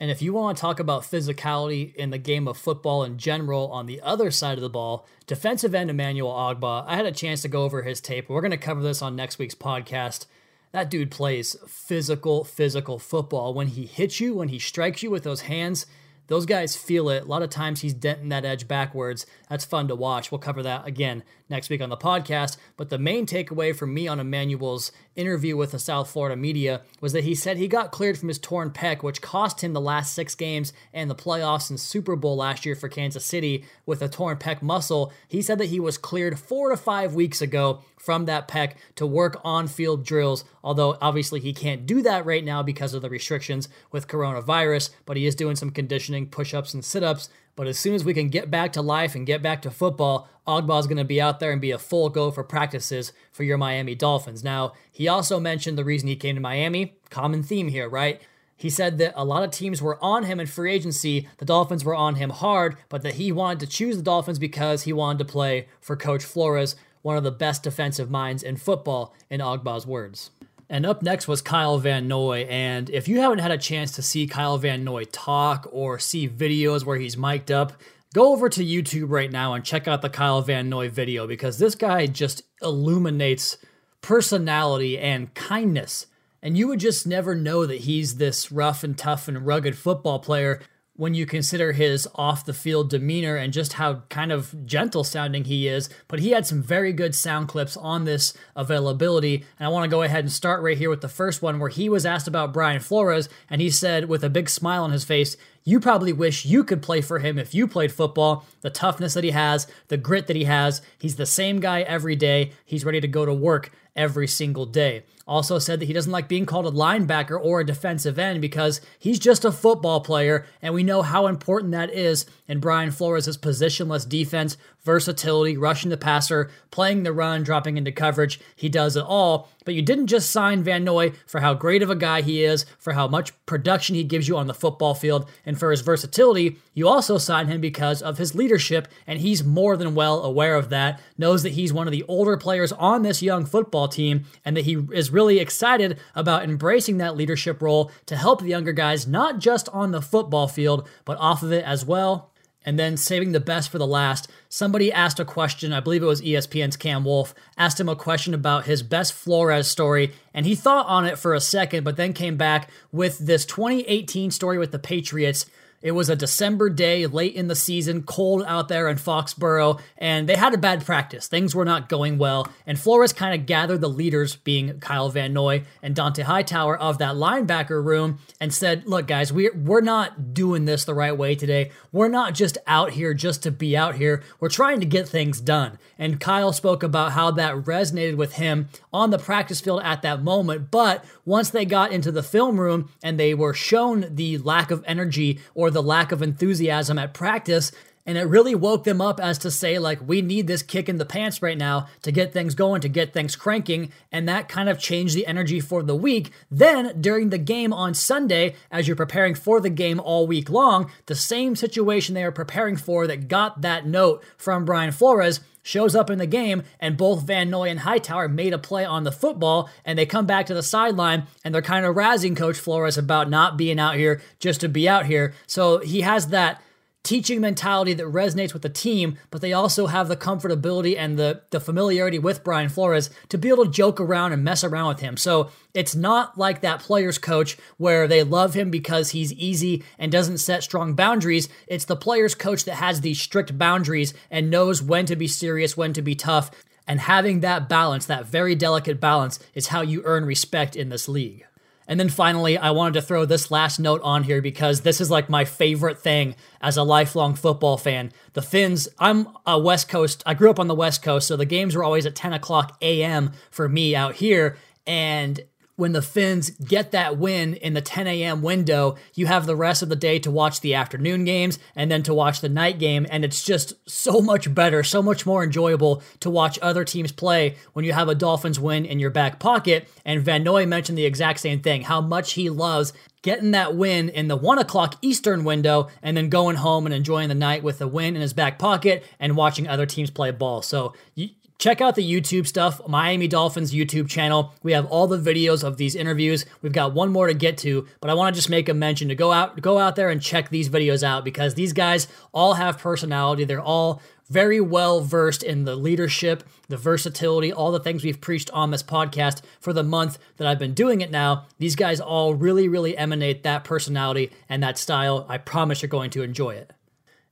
And 0.00 0.10
if 0.12 0.22
you 0.22 0.32
want 0.32 0.56
to 0.56 0.60
talk 0.60 0.78
about 0.78 1.02
physicality 1.02 1.92
in 1.94 2.10
the 2.10 2.18
game 2.18 2.46
of 2.46 2.56
football 2.56 3.02
in 3.02 3.18
general 3.18 3.70
on 3.72 3.86
the 3.86 4.00
other 4.00 4.30
side 4.30 4.56
of 4.56 4.62
the 4.62 4.68
ball, 4.68 5.06
defensive 5.26 5.74
end 5.74 5.90
Emmanuel 5.90 6.30
Ogbah, 6.30 6.84
I 6.86 6.94
had 6.94 7.06
a 7.06 7.12
chance 7.12 7.42
to 7.42 7.48
go 7.48 7.64
over 7.64 7.82
his 7.82 8.00
tape. 8.00 8.28
We're 8.28 8.40
going 8.40 8.52
to 8.52 8.56
cover 8.56 8.80
this 8.80 9.02
on 9.02 9.16
next 9.16 9.38
week's 9.38 9.56
podcast. 9.56 10.26
That 10.70 10.88
dude 10.88 11.10
plays 11.10 11.56
physical, 11.66 12.44
physical 12.44 13.00
football. 13.00 13.54
When 13.54 13.68
he 13.68 13.86
hits 13.86 14.20
you, 14.20 14.34
when 14.34 14.48
he 14.48 14.60
strikes 14.60 15.02
you 15.02 15.10
with 15.10 15.24
those 15.24 15.42
hands, 15.42 15.86
those 16.28 16.46
guys 16.46 16.76
feel 16.76 17.08
it. 17.08 17.24
A 17.24 17.26
lot 17.26 17.42
of 17.42 17.50
times 17.50 17.80
he's 17.80 17.94
denting 17.94 18.28
that 18.28 18.44
edge 18.44 18.68
backwards. 18.68 19.26
That's 19.50 19.64
fun 19.64 19.88
to 19.88 19.96
watch. 19.96 20.30
We'll 20.30 20.38
cover 20.38 20.62
that 20.62 20.86
again 20.86 21.24
next 21.48 21.70
week 21.70 21.80
on 21.80 21.88
the 21.88 21.96
podcast. 21.96 22.56
But 22.76 22.90
the 22.90 22.98
main 22.98 23.26
takeaway 23.26 23.74
for 23.74 23.86
me 23.86 24.08
on 24.08 24.20
Emmanuel's 24.20 24.92
interview 25.16 25.56
with 25.56 25.72
the 25.72 25.78
South 25.78 26.10
Florida 26.10 26.36
media 26.36 26.82
was 27.00 27.12
that 27.12 27.24
he 27.24 27.34
said 27.34 27.56
he 27.56 27.68
got 27.68 27.92
cleared 27.92 28.18
from 28.18 28.28
his 28.28 28.38
torn 28.38 28.70
pec, 28.70 29.02
which 29.02 29.22
cost 29.22 29.62
him 29.62 29.72
the 29.72 29.80
last 29.80 30.14
six 30.14 30.34
games 30.34 30.72
and 30.92 31.10
the 31.10 31.14
playoffs 31.14 31.70
and 31.70 31.80
Super 31.80 32.16
Bowl 32.16 32.36
last 32.36 32.64
year 32.64 32.74
for 32.74 32.88
Kansas 32.88 33.24
City 33.24 33.64
with 33.86 34.02
a 34.02 34.08
torn 34.08 34.36
pec 34.36 34.62
muscle. 34.62 35.12
He 35.26 35.42
said 35.42 35.58
that 35.58 35.66
he 35.66 35.80
was 35.80 35.98
cleared 35.98 36.38
four 36.38 36.70
to 36.70 36.76
five 36.76 37.14
weeks 37.14 37.40
ago 37.40 37.82
from 37.98 38.26
that 38.26 38.48
pec 38.48 38.74
to 38.94 39.06
work 39.06 39.40
on 39.44 39.66
field 39.66 40.04
drills, 40.04 40.44
although 40.62 40.96
obviously 41.00 41.40
he 41.40 41.52
can't 41.52 41.84
do 41.84 42.00
that 42.02 42.24
right 42.24 42.44
now 42.44 42.62
because 42.62 42.94
of 42.94 43.02
the 43.02 43.10
restrictions 43.10 43.68
with 43.90 44.08
coronavirus, 44.08 44.90
but 45.04 45.16
he 45.16 45.26
is 45.26 45.34
doing 45.34 45.56
some 45.56 45.70
conditioning, 45.70 46.28
push 46.28 46.54
ups, 46.54 46.74
and 46.74 46.84
sit 46.84 47.02
ups. 47.02 47.28
But 47.58 47.66
as 47.66 47.76
soon 47.76 47.96
as 47.96 48.04
we 48.04 48.14
can 48.14 48.28
get 48.28 48.52
back 48.52 48.72
to 48.74 48.82
life 48.82 49.16
and 49.16 49.26
get 49.26 49.42
back 49.42 49.62
to 49.62 49.70
football, 49.72 50.28
Ogbah 50.46 50.78
is 50.78 50.86
going 50.86 50.98
to 50.98 51.04
be 51.04 51.20
out 51.20 51.40
there 51.40 51.50
and 51.50 51.60
be 51.60 51.72
a 51.72 51.78
full 51.78 52.08
go 52.08 52.30
for 52.30 52.44
practices 52.44 53.12
for 53.32 53.42
your 53.42 53.58
Miami 53.58 53.96
Dolphins. 53.96 54.44
Now, 54.44 54.74
he 54.92 55.08
also 55.08 55.40
mentioned 55.40 55.76
the 55.76 55.84
reason 55.84 56.06
he 56.06 56.14
came 56.14 56.36
to 56.36 56.40
Miami. 56.40 56.94
Common 57.10 57.42
theme 57.42 57.66
here, 57.66 57.88
right? 57.88 58.22
He 58.56 58.70
said 58.70 58.98
that 58.98 59.12
a 59.16 59.24
lot 59.24 59.42
of 59.42 59.50
teams 59.50 59.82
were 59.82 59.98
on 60.00 60.22
him 60.22 60.38
in 60.38 60.46
free 60.46 60.72
agency. 60.72 61.26
The 61.38 61.44
Dolphins 61.44 61.84
were 61.84 61.96
on 61.96 62.14
him 62.14 62.30
hard, 62.30 62.76
but 62.88 63.02
that 63.02 63.14
he 63.14 63.32
wanted 63.32 63.58
to 63.58 63.66
choose 63.66 63.96
the 63.96 64.04
Dolphins 64.04 64.38
because 64.38 64.84
he 64.84 64.92
wanted 64.92 65.18
to 65.18 65.24
play 65.24 65.66
for 65.80 65.96
Coach 65.96 66.22
Flores, 66.22 66.76
one 67.02 67.16
of 67.16 67.24
the 67.24 67.32
best 67.32 67.64
defensive 67.64 68.08
minds 68.08 68.44
in 68.44 68.56
football, 68.56 69.16
in 69.28 69.40
Ogbah's 69.40 69.84
words. 69.84 70.30
And 70.70 70.84
up 70.84 71.02
next 71.02 71.26
was 71.26 71.40
Kyle 71.40 71.78
Van 71.78 72.06
Noy. 72.08 72.46
And 72.48 72.90
if 72.90 73.08
you 73.08 73.20
haven't 73.20 73.38
had 73.38 73.50
a 73.50 73.58
chance 73.58 73.92
to 73.92 74.02
see 74.02 74.26
Kyle 74.26 74.58
Van 74.58 74.84
Noy 74.84 75.04
talk 75.04 75.66
or 75.72 75.98
see 75.98 76.28
videos 76.28 76.84
where 76.84 76.98
he's 76.98 77.16
mic'd 77.16 77.50
up, 77.50 77.72
go 78.14 78.32
over 78.32 78.48
to 78.50 78.64
YouTube 78.64 79.10
right 79.10 79.30
now 79.30 79.54
and 79.54 79.64
check 79.64 79.88
out 79.88 80.02
the 80.02 80.10
Kyle 80.10 80.42
Van 80.42 80.68
Noy 80.68 80.90
video 80.90 81.26
because 81.26 81.58
this 81.58 81.74
guy 81.74 82.06
just 82.06 82.42
illuminates 82.60 83.56
personality 84.02 84.98
and 84.98 85.32
kindness. 85.34 86.06
And 86.42 86.56
you 86.56 86.68
would 86.68 86.80
just 86.80 87.06
never 87.06 87.34
know 87.34 87.66
that 87.66 87.80
he's 87.80 88.16
this 88.16 88.52
rough 88.52 88.84
and 88.84 88.96
tough 88.96 89.26
and 89.26 89.46
rugged 89.46 89.76
football 89.76 90.18
player 90.18 90.60
when 90.98 91.14
you 91.14 91.24
consider 91.24 91.70
his 91.70 92.08
off 92.16 92.44
the 92.44 92.52
field 92.52 92.90
demeanor 92.90 93.36
and 93.36 93.52
just 93.52 93.74
how 93.74 94.02
kind 94.08 94.32
of 94.32 94.66
gentle 94.66 95.04
sounding 95.04 95.44
he 95.44 95.68
is. 95.68 95.88
But 96.08 96.18
he 96.18 96.32
had 96.32 96.44
some 96.44 96.60
very 96.60 96.92
good 96.92 97.14
sound 97.14 97.46
clips 97.46 97.76
on 97.76 98.04
this 98.04 98.34
availability. 98.56 99.44
And 99.58 99.66
I 99.66 99.68
want 99.68 99.84
to 99.84 99.96
go 99.96 100.02
ahead 100.02 100.24
and 100.24 100.32
start 100.32 100.60
right 100.60 100.76
here 100.76 100.90
with 100.90 101.00
the 101.00 101.08
first 101.08 101.40
one 101.40 101.60
where 101.60 101.70
he 101.70 101.88
was 101.88 102.04
asked 102.04 102.26
about 102.26 102.52
Brian 102.52 102.80
Flores 102.80 103.28
and 103.48 103.60
he 103.60 103.70
said, 103.70 104.08
with 104.08 104.24
a 104.24 104.28
big 104.28 104.50
smile 104.50 104.82
on 104.82 104.90
his 104.90 105.04
face, 105.04 105.36
you 105.68 105.78
probably 105.80 106.14
wish 106.14 106.46
you 106.46 106.64
could 106.64 106.80
play 106.80 107.02
for 107.02 107.18
him 107.18 107.38
if 107.38 107.54
you 107.54 107.68
played 107.68 107.92
football. 107.92 108.46
The 108.62 108.70
toughness 108.70 109.12
that 109.12 109.22
he 109.22 109.32
has, 109.32 109.66
the 109.88 109.98
grit 109.98 110.26
that 110.26 110.36
he 110.36 110.44
has. 110.44 110.80
He's 110.98 111.16
the 111.16 111.26
same 111.26 111.60
guy 111.60 111.82
every 111.82 112.16
day. 112.16 112.52
He's 112.64 112.86
ready 112.86 113.02
to 113.02 113.06
go 113.06 113.26
to 113.26 113.34
work 113.34 113.70
every 113.94 114.28
single 114.28 114.64
day. 114.64 115.02
Also 115.26 115.58
said 115.58 115.78
that 115.78 115.84
he 115.84 115.92
doesn't 115.92 116.10
like 116.10 116.26
being 116.26 116.46
called 116.46 116.64
a 116.64 116.70
linebacker 116.70 117.38
or 117.38 117.60
a 117.60 117.66
defensive 117.66 118.18
end 118.18 118.40
because 118.40 118.80
he's 118.98 119.18
just 119.18 119.44
a 119.44 119.52
football 119.52 120.00
player, 120.00 120.46
and 120.62 120.72
we 120.72 120.82
know 120.82 121.02
how 121.02 121.26
important 121.26 121.72
that 121.72 121.92
is 121.92 122.24
in 122.46 122.60
Brian 122.60 122.90
Flores' 122.90 123.36
positionless 123.36 124.08
defense, 124.08 124.56
versatility, 124.88 125.54
rushing 125.54 125.90
the 125.90 125.98
passer, 125.98 126.50
playing 126.70 127.02
the 127.02 127.12
run, 127.12 127.42
dropping 127.42 127.76
into 127.76 127.92
coverage. 127.92 128.40
He 128.56 128.70
does 128.70 128.96
it 128.96 129.04
all. 129.06 129.50
But 129.66 129.74
you 129.74 129.82
didn't 129.82 130.06
just 130.06 130.30
sign 130.30 130.62
Van 130.62 130.82
Noy 130.82 131.12
for 131.26 131.40
how 131.40 131.52
great 131.52 131.82
of 131.82 131.90
a 131.90 131.94
guy 131.94 132.22
he 132.22 132.42
is, 132.42 132.64
for 132.78 132.94
how 132.94 133.06
much 133.06 133.34
production 133.44 133.96
he 133.96 134.02
gives 134.02 134.26
you 134.26 134.38
on 134.38 134.46
the 134.46 134.54
football 134.54 134.94
field, 134.94 135.28
and 135.44 135.60
for 135.60 135.70
his 135.70 135.82
versatility. 135.82 136.56
You 136.72 136.88
also 136.88 137.18
signed 137.18 137.50
him 137.50 137.60
because 137.60 138.00
of 138.00 138.16
his 138.16 138.34
leadership, 138.34 138.88
and 139.06 139.20
he's 139.20 139.44
more 139.44 139.76
than 139.76 139.94
well 139.94 140.22
aware 140.22 140.56
of 140.56 140.70
that. 140.70 141.02
Knows 141.18 141.42
that 141.42 141.52
he's 141.52 141.70
one 141.70 141.86
of 141.86 141.92
the 141.92 142.04
older 142.08 142.38
players 142.38 142.72
on 142.72 143.02
this 143.02 143.22
young 143.22 143.44
football 143.44 143.88
team, 143.88 144.24
and 144.42 144.56
that 144.56 144.64
he 144.64 144.78
is 144.94 145.10
really 145.10 145.38
excited 145.38 145.98
about 146.14 146.44
embracing 146.44 146.96
that 146.96 147.14
leadership 147.14 147.60
role 147.60 147.90
to 148.06 148.16
help 148.16 148.40
the 148.40 148.48
younger 148.48 148.72
guys, 148.72 149.06
not 149.06 149.38
just 149.38 149.68
on 149.68 149.90
the 149.90 150.00
football 150.00 150.48
field, 150.48 150.88
but 151.04 151.18
off 151.18 151.42
of 151.42 151.52
it 151.52 151.64
as 151.66 151.84
well. 151.84 152.27
And 152.64 152.78
then 152.78 152.96
saving 152.96 153.32
the 153.32 153.40
best 153.40 153.70
for 153.70 153.78
the 153.78 153.86
last, 153.86 154.28
somebody 154.48 154.92
asked 154.92 155.20
a 155.20 155.24
question, 155.24 155.72
I 155.72 155.80
believe 155.80 156.02
it 156.02 156.06
was 156.06 156.20
ESPN's 156.20 156.76
Cam 156.76 157.04
Wolfe, 157.04 157.34
asked 157.56 157.80
him 157.80 157.88
a 157.88 157.96
question 157.96 158.34
about 158.34 158.66
his 158.66 158.82
best 158.82 159.12
Flores 159.12 159.68
story, 159.68 160.12
and 160.34 160.44
he 160.44 160.54
thought 160.54 160.86
on 160.86 161.06
it 161.06 161.18
for 161.18 161.34
a 161.34 161.40
second, 161.40 161.84
but 161.84 161.96
then 161.96 162.12
came 162.12 162.36
back 162.36 162.68
with 162.92 163.18
this 163.18 163.46
2018 163.46 164.30
story 164.30 164.58
with 164.58 164.72
the 164.72 164.78
Patriots 164.78 165.46
it 165.80 165.92
was 165.92 166.10
a 166.10 166.16
December 166.16 166.70
day, 166.70 167.06
late 167.06 167.34
in 167.34 167.48
the 167.48 167.54
season, 167.54 168.02
cold 168.02 168.42
out 168.46 168.68
there 168.68 168.88
in 168.88 168.96
Foxborough, 168.96 169.80
and 169.96 170.28
they 170.28 170.36
had 170.36 170.54
a 170.54 170.58
bad 170.58 170.84
practice. 170.84 171.28
Things 171.28 171.54
were 171.54 171.64
not 171.64 171.88
going 171.88 172.18
well, 172.18 172.48
and 172.66 172.78
Flores 172.78 173.12
kind 173.12 173.38
of 173.38 173.46
gathered 173.46 173.80
the 173.80 173.88
leaders, 173.88 174.36
being 174.36 174.80
Kyle 174.80 175.08
Van 175.08 175.32
Noy 175.32 175.62
and 175.82 175.94
Dont'a 175.94 176.24
Hightower, 176.24 176.76
of 176.76 176.98
that 176.98 177.14
linebacker 177.14 177.82
room 177.84 178.18
and 178.40 178.52
said, 178.52 178.86
Look, 178.86 179.06
guys, 179.06 179.32
we're, 179.32 179.54
we're 179.54 179.80
not 179.80 180.34
doing 180.34 180.64
this 180.64 180.84
the 180.84 180.94
right 180.94 181.16
way 181.16 181.34
today. 181.34 181.70
We're 181.92 182.08
not 182.08 182.34
just 182.34 182.58
out 182.66 182.92
here 182.92 183.14
just 183.14 183.42
to 183.44 183.50
be 183.50 183.76
out 183.76 183.96
here. 183.96 184.22
We're 184.40 184.48
trying 184.48 184.80
to 184.80 184.86
get 184.86 185.08
things 185.08 185.40
done. 185.40 185.78
And 185.98 186.20
Kyle 186.20 186.52
spoke 186.52 186.82
about 186.82 187.12
how 187.12 187.30
that 187.32 187.54
resonated 187.54 188.16
with 188.16 188.34
him 188.34 188.68
on 188.92 189.10
the 189.10 189.18
practice 189.18 189.60
field 189.60 189.82
at 189.82 190.02
that 190.02 190.22
moment. 190.22 190.70
But 190.70 191.04
once 191.24 191.50
they 191.50 191.64
got 191.64 191.92
into 191.92 192.12
the 192.12 192.22
film 192.22 192.60
room 192.60 192.90
and 193.02 193.18
they 193.18 193.34
were 193.34 193.54
shown 193.54 194.06
the 194.10 194.38
lack 194.38 194.70
of 194.70 194.84
energy 194.86 195.40
or 195.54 195.67
the 195.70 195.82
lack 195.82 196.12
of 196.12 196.22
enthusiasm 196.22 196.98
at 196.98 197.14
practice, 197.14 197.72
and 198.08 198.16
it 198.16 198.22
really 198.22 198.54
woke 198.54 198.84
them 198.84 199.02
up 199.02 199.20
as 199.20 199.36
to 199.36 199.50
say, 199.50 199.78
like, 199.78 200.00
we 200.00 200.22
need 200.22 200.46
this 200.46 200.62
kick 200.62 200.88
in 200.88 200.96
the 200.96 201.04
pants 201.04 201.42
right 201.42 201.58
now 201.58 201.88
to 202.00 202.10
get 202.10 202.32
things 202.32 202.54
going, 202.54 202.80
to 202.80 202.88
get 202.88 203.12
things 203.12 203.36
cranking. 203.36 203.92
And 204.10 204.26
that 204.26 204.48
kind 204.48 204.70
of 204.70 204.78
changed 204.78 205.14
the 205.14 205.26
energy 205.26 205.60
for 205.60 205.82
the 205.82 205.94
week. 205.94 206.30
Then, 206.50 207.02
during 207.02 207.28
the 207.28 207.36
game 207.36 207.70
on 207.70 207.92
Sunday, 207.92 208.54
as 208.70 208.88
you're 208.88 208.96
preparing 208.96 209.34
for 209.34 209.60
the 209.60 209.68
game 209.68 210.00
all 210.00 210.26
week 210.26 210.48
long, 210.48 210.90
the 211.04 211.14
same 211.14 211.54
situation 211.54 212.14
they 212.14 212.24
are 212.24 212.32
preparing 212.32 212.78
for 212.78 213.06
that 213.06 213.28
got 213.28 213.60
that 213.60 213.86
note 213.86 214.24
from 214.38 214.64
Brian 214.64 214.90
Flores 214.90 215.40
shows 215.62 215.94
up 215.94 216.08
in 216.08 216.16
the 216.16 216.26
game, 216.26 216.62
and 216.80 216.96
both 216.96 217.26
Van 217.26 217.50
Noy 217.50 217.68
and 217.68 217.80
Hightower 217.80 218.26
made 218.26 218.54
a 218.54 218.58
play 218.58 218.86
on 218.86 219.04
the 219.04 219.12
football, 219.12 219.68
and 219.84 219.98
they 219.98 220.06
come 220.06 220.24
back 220.24 220.46
to 220.46 220.54
the 220.54 220.62
sideline 220.62 221.26
and 221.44 221.54
they're 221.54 221.60
kind 221.60 221.84
of 221.84 221.94
razzing 221.94 222.34
Coach 222.34 222.58
Flores 222.58 222.96
about 222.96 223.28
not 223.28 223.58
being 223.58 223.78
out 223.78 223.96
here 223.96 224.22
just 224.38 224.62
to 224.62 224.68
be 224.70 224.88
out 224.88 225.04
here. 225.04 225.34
So 225.46 225.80
he 225.80 226.00
has 226.00 226.28
that 226.28 226.62
teaching 227.08 227.40
mentality 227.40 227.94
that 227.94 228.04
resonates 228.04 228.52
with 228.52 228.60
the 228.60 228.68
team, 228.68 229.16
but 229.30 229.40
they 229.40 229.54
also 229.54 229.86
have 229.86 230.08
the 230.08 230.16
comfortability 230.16 230.94
and 230.94 231.18
the, 231.18 231.40
the 231.48 231.58
familiarity 231.58 232.18
with 232.18 232.44
Brian 232.44 232.68
Flores 232.68 233.08
to 233.30 233.38
be 233.38 233.48
able 233.48 233.64
to 233.64 233.70
joke 233.70 233.98
around 233.98 234.34
and 234.34 234.44
mess 234.44 234.62
around 234.62 234.88
with 234.88 235.00
him. 235.00 235.16
So 235.16 235.48
it's 235.72 235.94
not 235.94 236.36
like 236.36 236.60
that 236.60 236.80
player's 236.80 237.16
coach 237.16 237.56
where 237.78 238.06
they 238.06 238.22
love 238.22 238.52
him 238.52 238.70
because 238.70 239.12
he's 239.12 239.32
easy 239.32 239.82
and 239.98 240.12
doesn't 240.12 240.36
set 240.36 240.62
strong 240.62 240.92
boundaries. 240.92 241.48
It's 241.66 241.86
the 241.86 241.96
player's 241.96 242.34
coach 242.34 242.64
that 242.66 242.74
has 242.74 243.00
these 243.00 243.18
strict 243.18 243.56
boundaries 243.56 244.12
and 244.30 244.50
knows 244.50 244.82
when 244.82 245.06
to 245.06 245.16
be 245.16 245.28
serious, 245.28 245.78
when 245.78 245.94
to 245.94 246.02
be 246.02 246.14
tough. 246.14 246.50
And 246.86 247.00
having 247.00 247.40
that 247.40 247.70
balance, 247.70 248.04
that 248.04 248.26
very 248.26 248.54
delicate 248.54 249.00
balance, 249.00 249.38
is 249.54 249.68
how 249.68 249.80
you 249.80 250.02
earn 250.04 250.26
respect 250.26 250.76
in 250.76 250.90
this 250.90 251.08
league. 251.08 251.46
And 251.88 251.98
then 251.98 252.10
finally, 252.10 252.58
I 252.58 252.70
wanted 252.70 252.94
to 252.94 253.02
throw 253.02 253.24
this 253.24 253.50
last 253.50 253.80
note 253.80 254.02
on 254.02 254.22
here 254.22 254.42
because 254.42 254.82
this 254.82 255.00
is 255.00 255.10
like 255.10 255.30
my 255.30 255.46
favorite 255.46 255.98
thing 255.98 256.36
as 256.60 256.76
a 256.76 256.82
lifelong 256.82 257.34
football 257.34 257.78
fan. 257.78 258.12
The 258.34 258.42
Fins, 258.42 258.88
I'm 258.98 259.28
a 259.46 259.58
West 259.58 259.88
Coast, 259.88 260.22
I 260.26 260.34
grew 260.34 260.50
up 260.50 260.60
on 260.60 260.68
the 260.68 260.74
West 260.74 261.02
Coast, 261.02 261.26
so 261.26 261.36
the 261.36 261.46
games 261.46 261.74
were 261.74 261.82
always 261.82 262.04
at 262.04 262.14
10 262.14 262.34
o'clock 262.34 262.76
a.m. 262.82 263.32
for 263.50 263.68
me 263.68 263.96
out 263.96 264.16
here. 264.16 264.58
And 264.86 265.40
when 265.78 265.92
the 265.92 266.02
Fins 266.02 266.50
get 266.50 266.90
that 266.90 267.18
win 267.18 267.54
in 267.54 267.72
the 267.72 267.80
10 267.80 268.08
a.m. 268.08 268.42
window, 268.42 268.96
you 269.14 269.26
have 269.26 269.46
the 269.46 269.54
rest 269.54 269.80
of 269.80 269.88
the 269.88 269.94
day 269.94 270.18
to 270.18 270.28
watch 270.28 270.60
the 270.60 270.74
afternoon 270.74 271.22
games 271.22 271.56
and 271.76 271.88
then 271.88 272.02
to 272.02 272.12
watch 272.12 272.40
the 272.40 272.48
night 272.48 272.80
game. 272.80 273.06
And 273.08 273.24
it's 273.24 273.44
just 273.44 273.74
so 273.88 274.20
much 274.20 274.52
better, 274.52 274.82
so 274.82 275.00
much 275.04 275.24
more 275.24 275.44
enjoyable 275.44 276.02
to 276.18 276.30
watch 276.30 276.58
other 276.60 276.84
teams 276.84 277.12
play 277.12 277.54
when 277.74 277.84
you 277.84 277.92
have 277.92 278.08
a 278.08 278.16
Dolphins 278.16 278.58
win 278.58 278.84
in 278.84 278.98
your 278.98 279.10
back 279.10 279.38
pocket. 279.38 279.88
And 280.04 280.20
Van 280.20 280.42
Noy 280.42 280.66
mentioned 280.66 280.98
the 280.98 281.06
exact 281.06 281.38
same 281.38 281.60
thing 281.60 281.82
how 281.82 282.00
much 282.00 282.32
he 282.32 282.50
loves 282.50 282.92
getting 283.22 283.52
that 283.52 283.76
win 283.76 284.08
in 284.08 284.26
the 284.26 284.36
one 284.36 284.58
o'clock 284.58 284.96
Eastern 285.00 285.44
window 285.44 285.88
and 286.02 286.16
then 286.16 286.28
going 286.28 286.56
home 286.56 286.86
and 286.86 286.94
enjoying 286.94 287.28
the 287.28 287.36
night 287.36 287.62
with 287.62 287.78
the 287.78 287.86
win 287.86 288.16
in 288.16 288.22
his 288.22 288.32
back 288.32 288.58
pocket 288.58 289.04
and 289.20 289.36
watching 289.36 289.68
other 289.68 289.86
teams 289.86 290.10
play 290.10 290.32
ball. 290.32 290.60
So 290.60 290.94
you, 291.14 291.28
Check 291.58 291.80
out 291.80 291.96
the 291.96 292.08
YouTube 292.08 292.46
stuff, 292.46 292.80
Miami 292.86 293.26
Dolphins 293.26 293.74
YouTube 293.74 294.08
channel. 294.08 294.54
We 294.62 294.74
have 294.74 294.86
all 294.86 295.08
the 295.08 295.18
videos 295.18 295.64
of 295.64 295.76
these 295.76 295.96
interviews. 295.96 296.46
We've 296.62 296.72
got 296.72 296.94
one 296.94 297.10
more 297.10 297.26
to 297.26 297.34
get 297.34 297.58
to, 297.58 297.84
but 298.00 298.08
I 298.08 298.14
want 298.14 298.32
to 298.32 298.38
just 298.38 298.48
make 298.48 298.68
a 298.68 298.74
mention 298.74 299.08
to 299.08 299.16
go 299.16 299.32
out 299.32 299.60
go 299.60 299.76
out 299.76 299.96
there 299.96 300.08
and 300.08 300.22
check 300.22 300.50
these 300.50 300.68
videos 300.68 301.02
out 301.02 301.24
because 301.24 301.54
these 301.54 301.72
guys 301.72 302.06
all 302.32 302.54
have 302.54 302.78
personality. 302.78 303.44
They're 303.44 303.60
all 303.60 304.00
very 304.28 304.60
well 304.60 305.00
versed 305.00 305.42
in 305.42 305.64
the 305.64 305.74
leadership, 305.74 306.44
the 306.68 306.76
versatility, 306.76 307.52
all 307.52 307.72
the 307.72 307.80
things 307.80 308.04
we've 308.04 308.20
preached 308.20 308.50
on 308.52 308.70
this 308.70 308.84
podcast 308.84 309.42
for 309.58 309.72
the 309.72 309.82
month 309.82 310.18
that 310.36 310.46
I've 310.46 310.60
been 310.60 310.74
doing 310.74 311.00
it 311.00 311.10
now. 311.10 311.46
These 311.58 311.74
guys 311.74 311.98
all 311.98 312.34
really, 312.34 312.68
really 312.68 312.96
emanate 312.96 313.42
that 313.42 313.64
personality 313.64 314.30
and 314.48 314.62
that 314.62 314.78
style. 314.78 315.26
I 315.28 315.38
promise 315.38 315.82
you're 315.82 315.88
going 315.88 316.10
to 316.10 316.22
enjoy 316.22 316.50
it. 316.50 316.72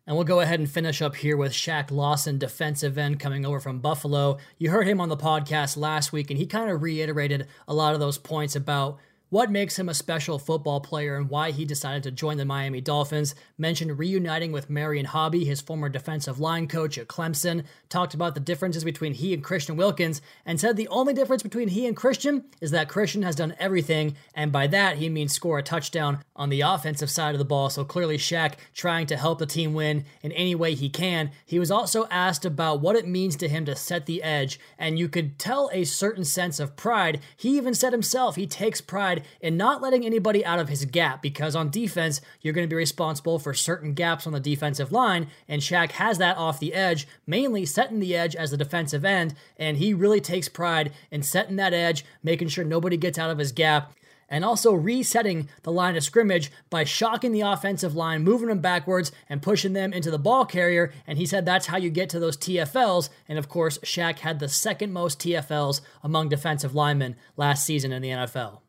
And 0.06 0.14
we'll 0.14 0.24
go 0.24 0.38
ahead 0.40 0.60
and 0.60 0.70
finish 0.70 1.02
up 1.02 1.16
here 1.16 1.36
with 1.36 1.52
Shaq 1.52 1.90
Lawson, 1.90 2.38
defensive 2.38 2.96
end 2.96 3.18
coming 3.18 3.44
over 3.44 3.58
from 3.58 3.80
Buffalo. 3.80 4.38
You 4.56 4.70
heard 4.70 4.86
him 4.86 5.00
on 5.00 5.08
the 5.08 5.16
podcast 5.16 5.76
last 5.76 6.12
week, 6.12 6.30
and 6.30 6.38
he 6.38 6.46
kind 6.46 6.70
of 6.70 6.80
reiterated 6.80 7.48
a 7.66 7.74
lot 7.74 7.92
of 7.92 7.98
those 7.98 8.16
points 8.16 8.54
about 8.54 9.00
what 9.36 9.50
makes 9.50 9.78
him 9.78 9.90
a 9.90 9.92
special 9.92 10.38
football 10.38 10.80
player 10.80 11.14
and 11.16 11.28
why 11.28 11.50
he 11.50 11.66
decided 11.66 12.02
to 12.02 12.10
join 12.10 12.38
the 12.38 12.44
Miami 12.46 12.80
Dolphins, 12.80 13.34
mentioned 13.58 13.98
reuniting 13.98 14.50
with 14.50 14.70
Marion 14.70 15.04
Hobby, 15.04 15.44
his 15.44 15.60
former 15.60 15.90
defensive 15.90 16.40
line 16.40 16.66
coach 16.66 16.96
at 16.96 17.06
Clemson, 17.06 17.66
talked 17.90 18.14
about 18.14 18.32
the 18.32 18.40
differences 18.40 18.82
between 18.82 19.12
he 19.12 19.34
and 19.34 19.44
Christian 19.44 19.76
Wilkins, 19.76 20.22
and 20.46 20.58
said 20.58 20.78
the 20.78 20.88
only 20.88 21.12
difference 21.12 21.42
between 21.42 21.68
he 21.68 21.86
and 21.86 21.94
Christian 21.94 22.46
is 22.62 22.70
that 22.70 22.88
Christian 22.88 23.24
has 23.24 23.36
done 23.36 23.54
everything, 23.58 24.16
and 24.34 24.50
by 24.50 24.66
that 24.68 24.96
he 24.96 25.10
means 25.10 25.34
score 25.34 25.58
a 25.58 25.62
touchdown 25.62 26.24
on 26.34 26.48
the 26.48 26.62
offensive 26.62 27.10
side 27.10 27.34
of 27.34 27.38
the 27.38 27.44
ball. 27.44 27.68
So 27.68 27.84
clearly 27.84 28.16
Shaq 28.16 28.54
trying 28.72 29.06
to 29.08 29.18
help 29.18 29.38
the 29.38 29.44
team 29.44 29.74
win 29.74 30.06
in 30.22 30.32
any 30.32 30.54
way 30.54 30.74
he 30.74 30.88
can. 30.88 31.30
He 31.44 31.58
was 31.58 31.70
also 31.70 32.06
asked 32.06 32.46
about 32.46 32.80
what 32.80 32.96
it 32.96 33.06
means 33.06 33.36
to 33.36 33.48
him 33.50 33.66
to 33.66 33.76
set 33.76 34.06
the 34.06 34.22
edge, 34.22 34.58
and 34.78 34.98
you 34.98 35.10
could 35.10 35.38
tell 35.38 35.68
a 35.74 35.84
certain 35.84 36.24
sense 36.24 36.58
of 36.58 36.74
pride. 36.74 37.20
He 37.36 37.58
even 37.58 37.74
said 37.74 37.92
himself 37.92 38.36
he 38.36 38.46
takes 38.46 38.80
pride 38.80 39.24
in 39.40 39.56
not 39.56 39.82
letting 39.82 40.04
anybody 40.04 40.44
out 40.44 40.58
of 40.58 40.68
his 40.68 40.84
gap 40.84 41.22
because 41.22 41.56
on 41.56 41.70
defense, 41.70 42.20
you're 42.40 42.54
going 42.54 42.66
to 42.66 42.72
be 42.72 42.76
responsible 42.76 43.38
for 43.38 43.54
certain 43.54 43.94
gaps 43.94 44.26
on 44.26 44.32
the 44.32 44.40
defensive 44.40 44.92
line, 44.92 45.28
and 45.48 45.62
Shaq 45.62 45.92
has 45.92 46.18
that 46.18 46.36
off 46.36 46.60
the 46.60 46.74
edge, 46.74 47.06
mainly 47.26 47.64
setting 47.64 48.00
the 48.00 48.16
edge 48.16 48.36
as 48.36 48.50
the 48.50 48.56
defensive 48.56 49.04
end, 49.04 49.34
and 49.58 49.76
he 49.76 49.94
really 49.94 50.20
takes 50.20 50.48
pride 50.48 50.92
in 51.10 51.22
setting 51.22 51.56
that 51.56 51.74
edge, 51.74 52.04
making 52.22 52.48
sure 52.48 52.64
nobody 52.64 52.96
gets 52.96 53.18
out 53.18 53.30
of 53.30 53.38
his 53.38 53.52
gap 53.52 53.92
and 54.28 54.44
also 54.44 54.72
resetting 54.72 55.48
the 55.62 55.72
line 55.72 55.96
of 55.96 56.02
scrimmage 56.02 56.50
by 56.70 56.84
shocking 56.84 57.32
the 57.32 57.40
offensive 57.40 57.94
line, 57.94 58.22
moving 58.22 58.48
them 58.48 58.60
backwards, 58.60 59.12
and 59.28 59.42
pushing 59.42 59.72
them 59.72 59.92
into 59.92 60.10
the 60.10 60.18
ball 60.18 60.44
carrier. 60.44 60.92
And 61.06 61.18
he 61.18 61.26
said 61.26 61.44
that's 61.44 61.66
how 61.66 61.76
you 61.76 61.90
get 61.90 62.10
to 62.10 62.18
those 62.18 62.36
TFLs. 62.36 63.08
And 63.28 63.38
of 63.38 63.48
course, 63.48 63.78
Shaq 63.78 64.20
had 64.20 64.38
the 64.38 64.48
second 64.48 64.92
most 64.92 65.20
TFLs 65.20 65.80
among 66.02 66.28
defensive 66.28 66.74
linemen 66.74 67.16
last 67.36 67.64
season 67.64 67.92
in 67.92 68.02
the 68.02 68.10
NFL. 68.10 68.60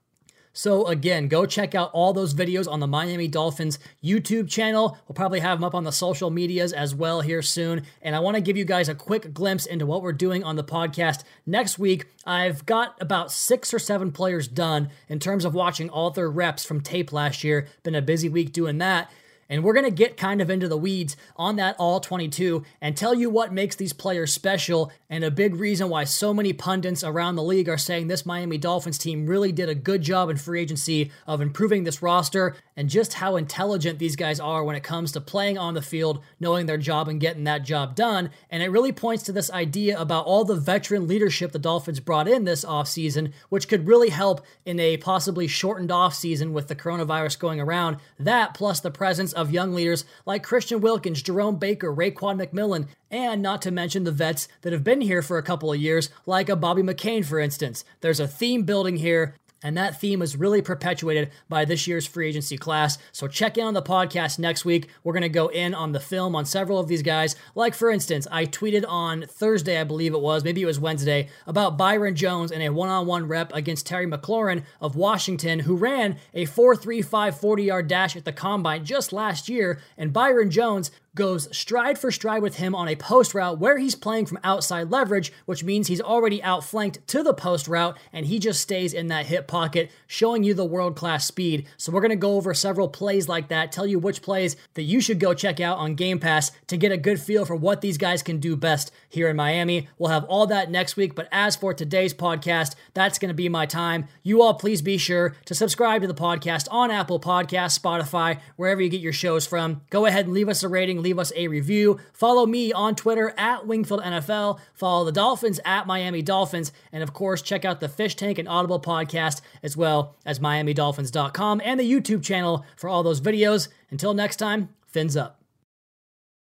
So 0.58 0.88
again, 0.88 1.28
go 1.28 1.46
check 1.46 1.76
out 1.76 1.92
all 1.94 2.14
those 2.14 2.34
videos 2.34 2.68
on 2.68 2.80
the 2.80 2.88
Miami 2.88 3.28
Dolphins 3.28 3.78
YouTube 4.04 4.50
channel. 4.50 4.98
We'll 5.08 5.14
probably 5.14 5.40
have 5.40 5.60
them 5.60 5.64
up 5.64 5.76
on 5.76 5.84
the 5.84 5.92
social 5.92 6.32
medias 6.32 6.74
as 6.74 6.96
well 6.96 7.22
here 7.22 7.44
soon. 7.44 7.84
And 8.02 8.16
I 8.16 8.22
want 8.22 8.38
to 8.38 8.42
give 8.42 8.58
you 8.58 8.66
guys 8.66 8.90
a 8.90 8.96
quick 8.96 9.36
glimpse 9.36 9.68
into 9.68 9.86
what 9.86 10.02
we're 10.02 10.14
doing 10.14 10.44
on 10.44 10.56
the 10.56 10.64
podcast 10.64 11.24
next 11.46 11.78
week. 11.78 12.08
I've 12.26 12.66
got 12.66 13.00
about 13.00 13.32
six 13.32 13.72
or 13.72 13.78
seven 13.78 14.12
players 14.12 14.48
done 14.48 14.90
in 15.08 15.20
terms 15.20 15.46
of 15.46 15.54
watching 15.54 15.92
all 15.92 16.10
their 16.10 16.28
reps 16.28 16.66
from 16.66 16.82
tape 16.82 17.14
last 17.14 17.44
year. 17.44 17.68
Been 17.84 17.94
a 17.94 18.02
busy 18.02 18.28
week 18.28 18.52
doing 18.52 18.80
that. 18.80 19.12
And 19.50 19.64
we're 19.64 19.74
going 19.74 19.86
to 19.86 19.92
get 19.92 20.18
kind 20.18 20.42
of 20.42 20.50
into 20.50 20.68
the 20.68 20.78
weeds 20.78 21.16
on 21.36 21.56
that 21.58 21.76
all 21.80 22.00
22 22.00 22.64
and 22.82 22.96
tell 22.96 23.14
you 23.14 23.30
what 23.30 23.54
makes 23.54 23.76
these 23.76 23.94
players 23.94 24.34
special 24.34 24.92
and 25.10 25.24
a 25.24 25.32
big 25.32 25.56
reason 25.56 25.90
why 25.90 26.04
so 26.04 26.34
many 26.34 26.54
pundits 26.54 27.04
around 27.04 27.36
the 27.36 27.44
league 27.44 27.70
are 27.70 27.78
saying 27.78 28.08
this 28.08 28.26
Miami 28.26 28.58
Dolphins 28.58 28.98
team 28.98 29.26
really 29.26 29.52
did 29.52 29.70
a 29.70 29.76
good 29.76 30.02
job 30.02 30.30
in 30.30 30.38
free 30.38 30.62
agency 30.62 31.12
of 31.26 31.42
improving 31.42 31.84
this 31.84 32.02
roster 32.02 32.56
and 32.76 32.90
just 32.90 33.14
how 33.14 33.36
intelligent 33.36 34.00
these 34.00 34.16
guys 34.16 34.40
are 34.40 34.64
when 34.64 34.76
it 34.76 34.84
comes 34.84 35.12
to 35.12 35.22
playing 35.22 35.58
on 35.58 35.74
the 35.74 35.82
field, 35.82 36.24
knowing 36.40 36.66
their 36.66 36.78
job 36.78 37.08
and 37.08 37.20
getting 37.20 37.46
that 37.46 37.64
job 37.64 37.96
done. 37.96 38.30
And 38.50 38.62
it 38.62 38.70
really 38.70 38.92
points 38.92 39.24
to 39.24 39.32
this 39.32 39.52
idea 39.52 40.00
about 40.00 40.26
all 40.26 40.44
the 40.44 40.56
veteran 40.56 41.08
leadership 41.08 41.52
the 41.52 41.60
Dolphins 41.60 42.00
brought 42.00 42.28
in 42.28 42.44
this 42.44 42.64
offseason, 42.64 43.32
which 43.50 43.68
could 43.68 43.88
really 43.88 44.10
help 44.10 44.46
in 44.66 44.80
a 44.80 44.98
possibly 44.98 45.48
shortened 45.48 45.90
offseason 45.90 46.52
with 46.52 46.68
the 46.68 46.76
coronavirus 46.76 47.40
going 47.40 47.60
around. 47.60 47.98
That 48.20 48.54
plus 48.54 48.80
the 48.80 48.92
presence 48.92 49.34
of 49.38 49.52
young 49.52 49.74
leaders 49.74 50.04
like 50.26 50.44
Christian 50.44 50.82
Wilkins, 50.82 51.22
Jerome 51.22 51.58
Baker, 51.58 51.94
Raekwon 51.94 52.44
McMillan, 52.44 52.88
and 53.10 53.42
not 53.42 53.62
to 53.62 53.72
mention 53.72 54.04
the 54.04 54.12
vets 54.12 54.50
that 54.64 54.74
have 54.74 54.84
been 54.84 55.00
here 55.00 55.22
for 55.22 55.38
a 55.38 55.44
couple 55.44 55.72
of 55.72 55.80
years, 55.80 56.10
like 56.26 56.50
a 56.50 56.56
Bobby 56.56 56.82
McCain, 56.82 57.24
for 57.24 57.40
instance. 57.40 57.86
There's 58.02 58.20
a 58.20 58.28
theme 58.28 58.64
building 58.64 58.98
here 58.98 59.36
and 59.64 59.76
that 59.78 60.00
theme 60.00 60.22
is 60.22 60.38
really 60.38 60.62
perpetuated 60.62 61.32
by 61.50 61.66
this 61.66 61.88
year's 61.88 62.06
free 62.06 62.28
agency 62.30 62.58
class. 62.58 62.98
So 63.12 63.28
check 63.28 63.58
in 63.58 63.66
on 63.66 63.74
the 63.74 63.82
podcast 63.82 64.40
next 64.40 64.66
week. 64.66 64.90
We're 65.04 65.14
going 65.14 65.24
to 65.24 65.30
go 65.30 65.48
in 65.48 65.74
on 65.74 65.92
the 65.92 66.00
film 66.00 66.36
on 66.36 66.46
several 66.46 66.80
of 66.80 66.88
these 66.88 67.02
guys. 67.02 67.36
Like, 67.56 67.74
for 67.74 67.90
instance, 67.90 68.28
I 68.32 68.46
tweeted 68.46 68.86
on 68.88 69.24
Thursday, 69.24 69.80
I 69.80 69.84
believe 69.84 70.14
it 70.14 70.22
was, 70.22 70.44
maybe 70.44 70.62
it 70.62 70.66
was 70.66 70.80
Wednesday, 70.80 71.30
about 71.46 71.78
Byron 71.78 72.16
Jones 72.16 72.52
in 72.52 72.62
a 72.62 72.70
one 72.70 72.90
on 72.90 73.08
one 73.08 73.28
rep 73.28 73.54
against 73.54 73.88
Terry 73.88 74.06
McLaurin 74.06 74.64
of 74.80 74.96
Washington, 74.96 75.60
who 75.60 75.76
ran 75.76 76.18
a 76.34 76.46
4.35 76.46 77.36
40 77.36 77.64
yard 77.64 77.88
dash 77.88 78.16
at 78.16 78.26
the 78.26 78.34
combine 78.34 78.86
just 78.86 79.12
last 79.12 79.50
year. 79.50 79.80
And 79.98 80.14
Byron 80.14 80.52
Jones 80.52 80.92
goes 81.18 81.54
stride 81.56 81.98
for 81.98 82.12
stride 82.12 82.42
with 82.42 82.56
him 82.56 82.74
on 82.74 82.88
a 82.88 82.96
post 82.96 83.34
route 83.34 83.60
where 83.60 83.78
he's 83.78 83.96
playing 83.96 84.26
from 84.26 84.40
outside 84.44 84.90
leverage, 84.90 85.34
which 85.46 85.64
means 85.66 85.88
he's 85.88 86.00
already 86.00 86.42
outflanked 86.42 87.06
to 87.08 87.24
the 87.24 87.34
post 87.34 87.68
route 87.68 87.98
and 88.14 88.26
he 88.28 88.40
just 88.40 88.62
stays 88.62 88.94
in 88.94 89.08
that 89.08 89.26
hip 89.26 89.48
pocket, 89.48 89.92
showing 90.06 90.44
you 90.44 90.54
the 90.54 90.64
world 90.64 90.96
class 90.96 91.26
speed. 91.28 91.68
So 91.76 91.92
we're 91.92 92.02
going 92.02 92.12
to 92.12 92.16
go 92.16 92.36
over 92.36 92.54
several 92.54 92.88
plays 92.88 93.28
like 93.28 93.50
that, 93.50 93.74
tell 93.74 93.86
you 93.86 94.00
which 94.00 94.22
plays 94.22 94.56
that 94.76 94.84
you 94.84 95.02
should 95.02 95.20
go 95.20 95.34
check 95.34 95.60
out 95.60 95.78
on 95.78 95.96
Game 95.96 96.20
Pass 96.20 96.52
to 96.68 96.78
get 96.78 96.92
a 96.92 96.98
good 96.98 97.20
feel 97.20 97.44
for 97.44 97.56
what 97.56 97.82
these 97.82 97.98
guys 97.98 98.24
can 98.24 98.40
do 98.40 98.56
best 98.56 98.92
here 99.10 99.28
in 99.28 99.36
Miami. 99.36 99.90
We'll 99.98 100.12
have 100.12 100.26
all 100.26 100.48
that 100.48 100.72
next 100.72 100.96
week, 100.96 101.16
but 101.16 101.28
as 101.32 101.56
for 101.56 101.74
today's 101.74 102.14
podcast, 102.14 102.76
that's 102.94 103.20
going 103.20 103.30
to 103.30 103.34
be 103.34 103.50
my 103.50 103.66
time. 103.66 104.08
You 104.22 104.44
all 104.44 104.54
please 104.54 104.82
be 104.82 104.98
sure 104.98 105.36
to 105.46 105.56
subscribe 105.56 106.02
to 106.02 106.08
the 106.08 106.14
podcast 106.14 106.68
on 106.70 106.92
Apple 106.92 107.20
Podcasts, 107.20 107.80
Spotify, 107.80 108.40
wherever 108.56 108.82
you 108.82 108.90
get 108.90 109.02
your 109.02 109.14
shows 109.14 109.48
from. 109.48 109.82
Go 109.90 110.06
ahead 110.06 110.26
and 110.26 110.34
leave 110.34 110.50
us 110.50 110.64
a 110.64 110.70
rating 110.70 111.02
leave 111.08 111.20
us 111.20 111.32
a 111.38 111.48
review. 111.48 112.00
Follow 112.12 112.46
me 112.46 112.74
on 112.74 112.94
Twitter 112.94 113.34
at 113.38 113.66
Wingfield 113.66 114.02
NFL. 114.02 114.60
Follow 114.74 115.06
the 115.06 115.12
Dolphins 115.14 115.60
at 115.64 115.88
Miami 115.88 116.22
Dolphins. 116.22 116.74
And 116.92 117.02
of 117.02 117.14
course, 117.14 117.42
check 117.42 117.64
out 117.64 117.80
the 117.80 117.88
Fish 117.88 118.16
Tank 118.16 118.38
and 118.38 118.48
Audible 118.48 118.82
podcast 118.82 119.40
as 119.64 119.78
well 119.78 120.16
as 120.26 120.40
MiamiDolphins.com 120.40 121.62
and 121.64 121.80
the 121.80 121.90
YouTube 121.90 122.24
channel 122.24 122.66
for 122.76 122.90
all 122.90 123.04
those 123.04 123.22
videos. 123.22 123.70
Until 123.90 124.14
next 124.14 124.36
time, 124.36 124.70
fins 124.86 125.16
up. 125.16 125.42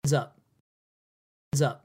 Fins 0.06 0.14
up. 0.14 0.38
Fins 1.52 1.62
up. 1.62 1.85